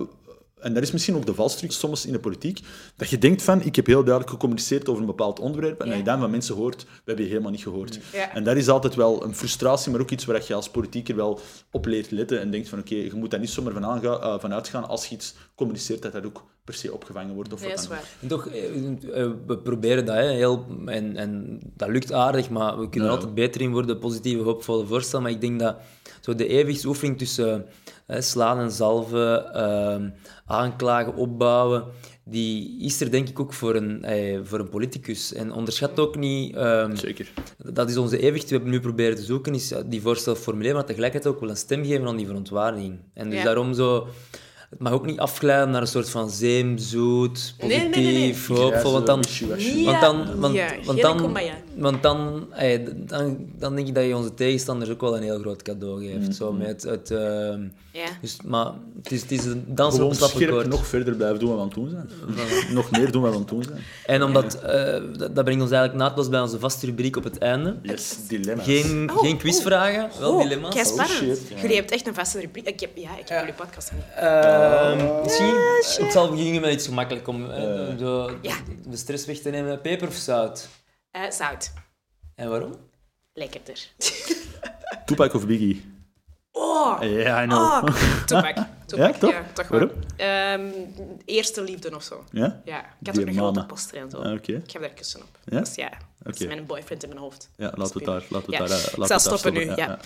en 0.61 0.75
dat 0.75 0.83
is 0.83 0.91
misschien 0.93 1.17
ook 1.17 1.27
de 1.27 1.35
valstrik 1.35 1.73
soms 1.73 2.07
in 2.07 2.13
de 2.13 2.19
politiek, 2.19 2.61
dat 2.97 3.09
je 3.11 3.19
denkt 3.19 3.43
van, 3.43 3.63
ik 3.63 3.77
heb 3.77 3.87
heel 3.87 4.03
duidelijk 4.05 4.31
gecommuniceerd 4.31 4.89
over 4.89 5.01
een 5.01 5.07
bepaald 5.07 5.41
onderwerp, 5.41 5.81
en 5.81 5.85
Ja. 5.87 5.91
dat 5.91 6.01
je 6.01 6.07
dan 6.11 6.21
van 6.21 6.31
mensen 6.31 6.55
hoort, 6.55 6.83
we 6.85 6.89
hebben 7.05 7.25
je 7.25 7.31
helemaal 7.31 7.51
niet 7.53 7.63
gehoord. 7.63 7.99
Ja. 8.13 8.35
En 8.35 8.45
dat 8.45 8.57
is 8.57 8.69
altijd 8.69 8.95
wel 8.95 9.25
een 9.25 9.35
frustratie, 9.35 9.91
maar 9.93 10.01
ook 10.01 10.11
iets 10.11 10.25
waar 10.25 10.43
je 10.47 10.55
als 10.55 10.71
politieker 10.71 11.17
wel 11.17 11.41
op 11.71 11.87
leert 11.87 12.11
letten 12.11 12.41
en 12.41 12.51
denkt 12.51 12.69
van, 12.69 12.79
oké, 12.79 12.95
je 12.95 13.11
moet 13.15 13.31
daar 13.31 13.41
niet 13.41 13.51
zomaar 13.51 13.73
van, 13.73 13.85
aanga, 13.85 14.19
eh, 14.19 14.35
van 14.39 14.53
uitgaan 14.55 14.89
als 14.89 15.07
je 15.07 15.15
iets 15.15 15.35
communiceert, 15.55 16.03
dat 16.03 16.13
dat 16.13 16.27
ook 16.27 16.45
per 16.65 16.75
se 16.77 16.93
opgevangen 16.93 17.35
wordt. 17.35 17.53
Of 17.53 17.61
Nee, 17.61 17.71
wat 17.75 17.89
dan. 17.89 17.97
En 18.21 18.29
toch, 18.29 18.47
eh, 18.49 18.65
eh, 19.23 19.31
we 19.47 19.59
proberen 19.59 20.05
dat, 20.05 20.15
hè, 20.17 20.31
heel, 20.33 20.67
en, 20.87 21.17
en 21.17 21.61
dat 21.77 21.89
lukt 21.89 22.13
aardig, 22.13 22.51
maar 22.51 22.79
we 22.79 22.89
kunnen 22.89 23.09
er 23.09 23.15
Ja. 23.15 23.21
altijd 23.21 23.35
beter 23.35 23.61
in 23.61 23.73
worden, 23.73 23.99
positieve, 23.99 24.43
hoopvolle 24.43 24.87
voorstel. 24.87 25.21
Maar 25.21 25.31
ik 25.31 25.41
denk 25.41 25.61
dat 25.61 25.77
zo 26.29 26.35
de 26.35 26.47
evenwichtsoefening 26.49 27.19
tussen 27.19 27.67
eh, 28.07 28.21
slaan 28.21 28.59
en 28.59 28.71
zalven, 28.71 29.55
ehm, 29.55 30.09
aanklagen, 30.47 31.15
opbouwen, 31.15 31.85
die 32.25 32.81
is 32.81 33.01
er 33.01 33.11
denk 33.11 33.29
ik 33.29 33.41
ook 33.41 33.53
voor 33.53 33.75
een, 33.75 34.05
eh, 34.05 34.39
voor 34.43 34.59
een 34.59 34.69
politicus. 34.69 35.33
En 35.33 35.53
onderschat 35.53 36.01
ook 36.01 36.17
niet... 36.17 36.55
ehm, 36.57 36.97
Zeker. 36.97 37.29
dat 37.73 37.91
is 37.91 37.97
onze 37.97 38.19
evenwicht. 38.19 38.49
We 38.49 38.55
hebben 38.55 38.71
nu 38.73 38.81
proberen 38.81 39.17
te 39.17 39.23
zoeken, 39.23 39.55
is 39.55 39.69
ja, 39.69 39.83
die 39.83 40.01
voorstel 40.03 40.35
formuleren, 40.35 40.77
maar 40.77 40.85
tegelijkertijd 40.85 41.35
ook 41.35 41.41
wel 41.41 41.51
een 41.51 41.57
stem 41.57 41.85
geven 41.85 42.07
aan 42.07 42.17
die 42.17 42.27
verontwaardiging. 42.27 42.99
En 43.15 43.31
dus 43.31 43.39
Ja. 43.39 43.45
daarom 43.45 43.75
zo... 43.75 44.07
Het 44.71 44.79
mag 44.79 44.93
ook 44.93 45.07
niet 45.07 45.19
afglijden 45.19 45.71
naar 45.71 45.81
een 45.81 45.87
soort 45.87 46.11
van 46.11 46.31
zeemzoet, 46.31 47.55
positief, 47.59 47.89
nee, 47.89 48.05
nee, 48.05 48.13
nee. 48.13 48.59
hoopvol. 48.59 48.93
Want 48.93 49.07
dan, 49.07 49.23
want 49.85 50.01
dan, 50.01 50.41
want, 50.41 50.55
Ja, 50.55 50.69
want 50.85 51.01
geen 51.01 51.17
dan. 51.17 51.33
Want 51.79 52.03
dan, 52.03 52.47
eh, 52.53 52.87
dan, 52.97 53.37
dan 53.59 53.75
denk 53.75 53.89
ik 53.89 53.95
dat 53.95 54.05
je 54.05 54.17
onze 54.17 54.35
tegenstanders 54.35 54.91
ook 54.91 55.01
wel 55.01 55.17
een 55.17 55.23
heel 55.23 55.39
groot 55.39 55.63
cadeau 55.63 56.07
geeft. 56.07 56.35
Zo 56.37 56.53
met 56.53 56.83
het, 56.83 57.11
ehm, 57.11 57.63
Ja. 57.93 58.07
dus, 58.21 58.37
maar 58.45 58.73
het 59.03 59.13
is, 59.13 59.21
het 59.23 59.31
is 59.31 59.45
een 59.45 59.65
dans 59.67 59.87
op 59.95 59.99
Gewoon 60.01 60.11
een 60.11 60.17
stappenkoord. 60.17 60.67
nog 60.69 60.87
verder 60.87 61.15
blijven 61.15 61.39
doen 61.39 61.49
wat 61.49 61.57
we 61.57 61.63
aan 61.63 61.69
het 61.69 61.77
doen 61.77 61.89
zijn. 61.91 62.45
nog 62.75 62.91
meer 62.91 63.13
doen 63.13 63.23
wat 63.23 63.31
we 63.31 63.37
aan 63.37 63.43
het 63.43 63.51
doen 63.53 63.63
zijn. 63.63 63.79
En 64.07 64.23
omdat, 64.23 64.55
eh, 64.63 64.93
dat, 65.17 65.35
dat 65.35 65.45
brengt 65.45 65.63
ons 65.63 65.71
eigenlijk 65.71 65.95
naadloos 66.03 66.29
bij 66.29 66.41
onze 66.41 66.59
vaste 66.59 66.87
rubriek 66.87 67.17
op 67.17 67.25
het 67.25 67.39
einde. 67.39 67.77
Yes, 67.83 68.17
dilemma's. 68.29 68.65
Geen, 68.67 69.11
Oh, 69.11 69.19
geen 69.19 69.37
quizvragen, 69.39 70.09
wel 70.21 70.33
Oh, 70.33 70.43
dilemma's. 70.43 70.75
kei 70.75 70.85
spannend. 70.87 71.11
shit, 71.19 71.49
ja. 71.49 71.61
Jullie 71.61 71.77
hebben 71.77 71.95
echt 71.95 72.07
een 72.07 72.15
vaste 72.15 72.41
rubriek. 72.41 72.67
Ik 72.67 72.81
heb, 72.81 72.91
ja, 72.97 73.19
ik 73.19 73.29
heb 73.29 73.39
jullie 73.39 73.55
podcast 73.55 73.93
niet. 73.93 74.03
Ehm, 74.17 75.23
misschien, 75.23 75.55
het 76.05 76.13
zal 76.13 76.31
beginnen 76.31 76.61
met 76.61 76.73
iets 76.73 76.87
gemakkelijk 76.87 77.29
om, 77.29 77.51
eh, 77.51 77.87
zo 77.99 78.31
Ja. 78.43 78.55
de 78.89 78.97
stress 78.97 79.27
weg 79.27 79.39
te 79.39 79.51
nemen. 79.51 79.81
Peper 79.81 80.09
of 80.09 80.15
zout? 80.15 80.69
Eh, 81.11 81.31
zout. 81.31 81.73
En 82.35 82.49
waarom? 82.51 82.75
Lekkerder. 83.33 83.79
Tupac 85.07 85.35
of 85.35 85.47
Biggie? 85.47 85.97
Oh, 86.53 86.97
Ja, 87.01 87.43
I 87.43 87.47
know. 87.47 87.59
oh. 87.61 87.85
Toepak. 88.27 88.57
Toepak, 88.87 89.15
toch? 89.17 89.31
Ja, 89.31 89.45
toch 89.53 89.69
wel. 89.69 89.81
Waarom? 89.81 89.99
Ehm, 90.17 90.71
eerste 91.25 91.63
liefde 91.63 91.95
of 91.97 92.03
zo. 92.03 92.25
Ja? 92.31 92.61
Ja, 92.65 92.79
ik 93.01 93.07
had 93.07 93.15
Die 93.15 93.23
ook 93.25 93.29
een 93.31 93.37
grote 93.37 93.67
poster 93.67 93.99
en 93.99 94.11
zo. 94.11 94.17
Ah, 94.19 94.33
Oké. 94.33 94.53
Ik 94.53 94.71
heb 94.71 94.83
daar 94.83 94.91
kussen 94.91 95.21
op. 95.23 95.39
Ja? 95.45 95.59
Dus 95.59 95.75
ja, 95.75 95.91
dat 96.19 96.41
is 96.41 96.47
mijn 96.47 96.67
boyfriend 96.67 97.03
in 97.03 97.09
mijn 97.09 97.21
hoofd. 97.21 97.51
Ja, 97.57 97.73
laten 97.77 97.99
we 97.99 98.05
het 98.05 98.05
daar, 98.05 98.25
laten 98.29 98.51
we 98.51 98.57
Ja. 98.57 98.63
het 98.63 98.69
daar, 98.71 98.79
eh, 98.81 98.87
Ik 98.93 98.97
laten 98.97 99.21
zal 99.21 99.39
we 99.39 99.43
daar 99.43 99.53
stoppen 99.53 99.53
nu, 99.53 99.75
ja. 99.77 99.99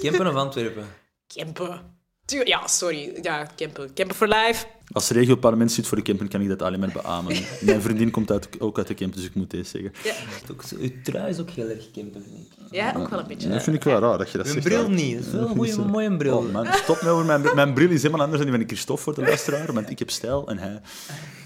Kempen 0.00 0.26
of 0.26 0.34
Antwerpen? 0.34 0.86
Kempen. 1.26 1.96
Tuur- 2.24 2.48
Ja, 2.48 2.66
sorry. 2.66 3.18
Ja, 3.22 3.46
campen. 3.56 3.94
Campen 3.94 4.16
for 4.16 4.28
life. 4.28 4.66
Als 4.92 5.10
regioparlement 5.10 5.72
zit 5.72 5.86
voor 5.86 5.96
de 5.96 6.02
campen, 6.02 6.28
kan 6.28 6.40
ik 6.40 6.48
dat 6.48 6.62
alleen 6.62 6.80
maar 6.80 6.92
beamen. 6.92 7.36
Mijn 7.60 7.80
vriendin 7.82 8.10
komt 8.10 8.30
uit, 8.30 8.48
ook 8.60 8.78
uit 8.78 8.86
de 8.86 8.94
camp, 8.94 9.14
dus 9.14 9.24
ik 9.24 9.34
moet 9.34 9.50
deze 9.50 9.70
zeggen. 9.70 9.92
Ja, 10.04 10.14
Ook 10.50 10.62
Uw 10.78 10.90
trui 11.02 11.30
is 11.30 11.38
ook 11.40 11.50
heel 11.50 11.68
erg 11.68 11.90
camper, 11.90 12.20
vind 12.22 12.36
ik. 12.46 12.52
ja 12.70 12.94
ook 12.96 13.08
wel 13.08 13.18
een 13.18 13.26
beetje. 13.26 13.48
Dat 13.48 13.62
vind 13.62 13.76
ik 13.76 13.82
wel 13.82 13.98
raar 14.00 14.18
dat 14.18 14.30
je 14.30 14.38
dat 14.38 14.46
zegt. 14.48 14.64
bril 14.64 14.82
hè. 14.82 14.88
niet. 14.88 15.16
Dat 15.16 15.26
is 15.26 15.32
wel 15.32 15.42
een 15.42 15.48
goeie, 15.56 15.78
mooie 15.78 16.16
bril. 16.16 16.36
Oh 16.38 16.52
man, 16.52 16.66
stop 16.72 17.02
me 17.02 17.08
over 17.08 17.24
mijn, 17.24 17.54
mijn 17.54 17.74
bril 17.74 17.90
is 17.90 18.02
helemaal 18.02 18.24
anders 18.24 18.42
dan 18.42 18.50
die 18.50 18.60
van 18.60 18.68
Christophe 18.68 19.02
voor 19.02 19.14
de 19.14 19.20
luisteraar, 19.20 19.72
want 19.72 19.90
ik 19.90 19.98
heb 19.98 20.10
stijl 20.10 20.48
en 20.48 20.58
hij... 20.58 20.80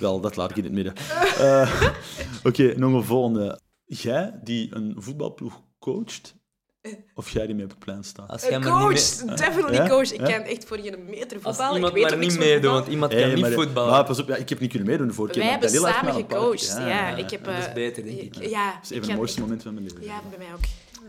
Wel, 0.00 0.20
dat 0.20 0.36
laat 0.36 0.50
ik 0.50 0.56
in 0.56 0.64
het 0.64 0.72
midden. 0.72 0.94
Eh, 1.38 1.82
Oké, 2.44 2.74
nog 2.78 2.92
een 2.92 3.04
volgende. 3.04 3.60
Jij 3.84 4.40
die 4.44 4.74
een 4.74 4.94
voetbalploeg 4.98 5.60
coacht, 5.78 6.34
of 7.14 7.30
jij 7.30 7.46
die 7.46 7.54
mee 7.54 7.64
op 7.64 7.70
het 7.70 7.78
plein 7.78 8.04
staat? 8.04 8.30
Als 8.30 8.42
jij 8.42 8.52
Een 8.54 8.60
maar 8.60 8.88
niet 8.92 9.16
coach, 9.18 9.24
mee- 9.26 9.36
definitely 9.36 9.74
Ja? 9.76 9.88
coach. 9.88 10.12
Ik 10.12 10.20
Ja? 10.28 10.38
kan 10.38 10.46
echt 10.46 10.64
voor 10.64 10.78
geen 10.78 11.04
meter 11.10 11.38
Als 11.42 11.56
voetballen. 11.56 11.74
iemand 11.74 11.96
ik 11.96 12.02
weet 12.02 12.10
maar 12.10 12.18
niet 12.18 12.32
voetbal. 12.32 12.72
want 12.72 12.86
iemand 12.86 13.12
Hey, 13.12 13.20
kan 13.20 13.30
niet 13.30 13.40
maar, 13.40 13.50
voetballen. 13.52 13.90
Maar 13.90 14.04
pas 14.04 14.18
op, 14.18 14.28
ja, 14.28 14.36
ik 14.36 14.48
heb 14.48 14.60
niet 14.60 14.70
kunnen 14.70 14.88
meedoen 14.88 15.06
de 15.08 15.12
vorige 15.14 15.32
keer. 15.34 15.42
Wij 15.42 15.52
maar 15.52 15.60
hebben 15.70 15.80
samen 15.92 16.14
een 16.14 16.20
gecoacht. 16.20 16.66
Ja, 16.76 17.16
ik 17.16 17.30
heb... 17.30 17.44
dat 17.44 17.54
is 17.58 17.66
eh, 17.66 17.72
beter, 17.72 18.02
denk 18.04 18.20
ik. 18.20 18.34
Ja, 18.48 18.72
Dat 18.72 18.82
is 18.84 18.90
even 18.90 19.08
het 19.08 19.16
mooiste 19.16 19.40
moment 19.40 19.62
van 19.62 19.74
mijn 19.74 19.86
leven. 19.86 20.04
Ja, 20.04 20.20
bij 20.28 20.38
mij 20.38 20.46
ook. 20.54 20.60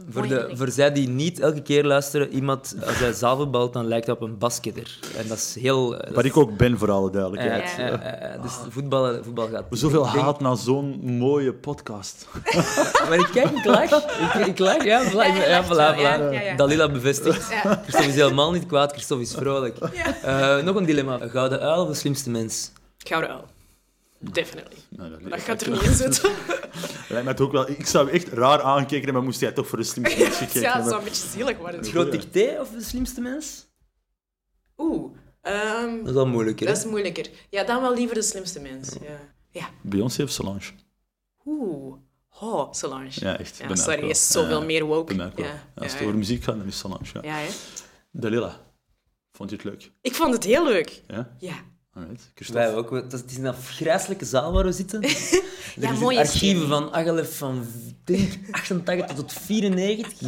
Voor, 0.10 0.28
de, 0.28 0.50
voor 0.54 0.70
zij 0.70 0.92
die 0.92 1.10
niet 1.10 1.40
elke 1.40 1.62
keer 1.62 1.84
luisteren, 1.86 2.30
iemand, 2.34 2.76
als 2.86 3.00
hij 3.00 3.14
zaalvoetbalt, 3.14 3.74
dan 3.74 3.86
lijkt 3.88 4.06
hij 4.06 4.16
op 4.16 4.22
een 4.22 4.38
basketter. 4.38 5.00
En 5.18 5.28
dat 5.28 5.38
is 5.38 5.56
heel... 5.60 5.90
dat 5.90 6.10
Waar 6.10 6.24
is- 6.24 6.30
ik 6.30 6.38
ook 6.38 6.58
ben, 6.58 6.78
voor 6.78 6.92
alle 6.92 7.08
eh, 7.08 7.14
duidelijkheid. 7.14 7.64
eh, 7.78 7.88
eh, 7.94 8.34
eh, 8.36 8.42
dus 8.42 8.52
voetbal, 8.70 9.24
voetbal 9.24 9.48
gaat... 9.48 9.66
Zoveel 9.70 10.04
denk- 10.04 10.16
haat 10.16 10.40
naar 10.40 10.58
zo'n 10.58 11.00
mooie 11.18 11.54
podcast. 11.54 12.28
Maar 13.10 13.20
ik 13.20 13.30
kijk, 13.34 13.50
ik 13.52 13.66
lach. 13.66 13.92
Ik, 14.40 14.46
ik 14.48 14.60
lach, 14.60 14.84
ja. 14.84 15.04
Voilà, 15.12 15.14
Ja, 15.14 15.48
ja, 15.48 15.64
voilà, 15.66 16.00
ja, 16.00 16.32
ja. 16.32 16.56
Dalila 16.56 16.90
bevestigt. 16.92 17.50
Ja. 17.50 17.60
Christophe 17.82 18.08
is 18.10 18.16
helemaal 18.16 18.52
niet 18.52 18.66
kwaad, 18.66 18.92
Christophe 18.92 19.24
is 19.24 19.34
vrolijk. 19.34 19.78
Eh, 20.24 20.58
nog 20.64 20.76
een 20.76 20.86
dilemma. 20.86 21.18
Gouden 21.28 21.60
uil 21.62 21.82
of 21.82 21.88
de 21.88 21.94
slimste 21.94 22.30
mens? 22.30 22.72
Gouden 22.98 23.30
uil. 23.30 23.46
Definitely. 24.20 24.78
Dat, 24.90 25.30
Dat 25.30 25.40
gaat 25.40 25.62
er 25.62 25.72
niet 25.72 25.82
in 25.82 25.94
zitten. 25.96 26.32
lijkt 27.10 27.24
me 27.26 27.32
het 27.32 27.42
ook 27.42 27.52
wel. 27.52 27.70
Ik 27.70 27.86
zou 27.86 28.10
echt 28.10 28.28
raar 28.28 28.62
aangekeken 28.62 28.96
hebben, 28.96 29.14
maar 29.14 29.24
moest 29.24 29.40
jij 29.40 29.52
toch 29.52 29.68
voor 29.68 29.78
de 29.78 29.84
slimste 29.84 30.18
mensen 30.24 30.34
gekeken 30.48 30.62
Ja, 30.62 30.66
het 30.66 30.74
hebben. 30.74 30.90
zou 30.92 31.04
een 31.04 31.08
beetje 31.10 31.28
zielig 31.28 31.58
worden. 31.58 31.84
Groot 31.86 32.12
dicté 32.12 32.58
of 32.60 32.70
de 32.70 32.82
slimste 32.84 33.22
mens? 33.22 33.68
Oeh. 34.78 35.12
ehm, 35.42 35.98
Dat 35.98 36.08
is 36.08 36.14
wel 36.14 36.28
moeilijker. 36.28 36.68
dat 36.68 36.78
is 36.78 36.86
moeilijker. 36.86 37.30
Ja, 37.50 37.64
dan 37.64 37.82
wel 37.82 37.94
liever 37.96 38.16
de 38.16 38.22
slimste 38.22 38.60
mens. 38.60 38.90
Ja. 39.02 39.20
ja. 39.50 39.70
Beyoncé 39.82 40.24
of 40.24 40.30
Solange? 40.30 40.72
Oeh. 41.46 41.96
Oh, 42.42 42.74
Solange. 42.74 43.10
Ja, 43.12 43.38
echt. 43.40 43.58
Ja, 43.58 43.76
sorry, 43.76 44.00
wel. 44.02 44.10
is 44.10 44.28
zoveel 44.32 44.60
Ja, 44.60 44.66
meer 44.66 44.84
woke. 44.84 45.16
Ja, 45.16 45.32
Als 45.76 45.92
het 45.92 46.00
ja, 46.00 46.06
over 46.06 46.18
muziek 46.18 46.44
gaat, 46.44 46.58
dan 46.58 46.68
is 46.68 46.78
Solange. 46.78 47.06
Ja. 47.14 47.22
ja, 47.24 47.36
hè. 47.36 47.48
Dalila, 48.12 48.60
vond 49.32 49.50
je 49.50 49.56
het 49.56 49.66
leuk? 49.66 49.92
Ik 50.02 50.16
vond 50.16 50.34
het 50.34 50.44
heel 50.44 50.66
leuk. 50.66 51.04
Ja? 51.08 51.36
Ja. 51.40 51.54
Alright. 52.00 52.32
Christophe? 52.36 52.64
Wij 52.64 52.76
ook. 52.76 52.92
Het 52.92 53.24
is- 53.28 53.38
een 53.38 53.48
afgrijzelijke 53.48 54.26
zaal 54.26 54.52
waar 54.54 54.66
we 54.66 54.72
zitten. 54.72 55.02
Er 55.80 55.82
Ja, 55.82 55.92
mooie 55.92 56.20
archieven 56.20 56.68
van 56.68 56.94
Agalef 56.94 57.38
van 57.38 57.66
denk, 58.04 58.32
88 58.52 59.16
tot 59.16 59.34
94. 59.34 60.22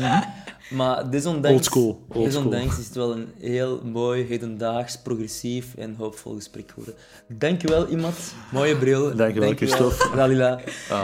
Maar 0.70 1.10
desondanks, 1.10 1.56
Old 1.58 1.66
school, 1.66 1.88
old 1.88 2.04
school. 2.10 2.24
desondanks 2.24 2.78
is 2.80 2.86
het 2.86 2.96
wel 2.96 3.12
een 3.12 3.28
heel 3.40 3.82
mooi, 3.84 4.24
hedendaags, 4.24 4.98
progressief 5.02 5.76
en 5.76 5.96
hoopvol 5.98 6.34
gesprek 6.36 6.70
geworden. 6.70 6.94
Dankjewel, 7.28 7.88
iemand. 7.88 8.16
Mooie 8.52 8.76
bril. 8.78 9.16
Dankjewel, 9.16 9.54
Christophe. 9.56 10.04
Ah. 10.04 10.16
Dalila. 10.16 10.60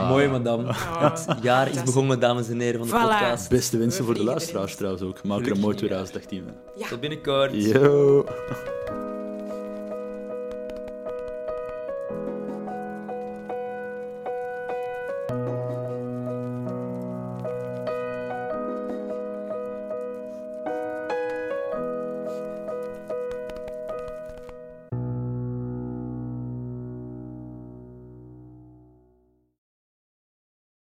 Mooie 0.08 0.28
madame. 0.28 0.68
Oh, 0.68 1.14
Het 1.26 1.42
jaar 1.42 1.70
is 1.70 1.82
begonnen, 1.82 2.20
dames 2.20 2.48
en 2.48 2.60
heren 2.60 2.86
van 2.86 2.88
de 2.88 2.94
Voilà. 3.06 3.08
podcast. 3.18 3.48
Beste 3.48 3.78
wensen 3.78 4.00
We 4.00 4.04
voor 4.06 4.14
de 4.14 4.24
luisteraars 4.24 4.76
trouwens 4.76 5.02
ook. 5.02 5.24
Maak 5.24 5.46
er 5.46 5.52
een 5.52 5.60
mooi 5.60 5.76
nieuwjaar. 5.76 6.04
2018 6.04 6.42
van. 6.44 6.54
Ja. 6.82 6.88
Tot 6.88 7.00
binnenkort. 7.00 7.64
Yo. 7.64 8.24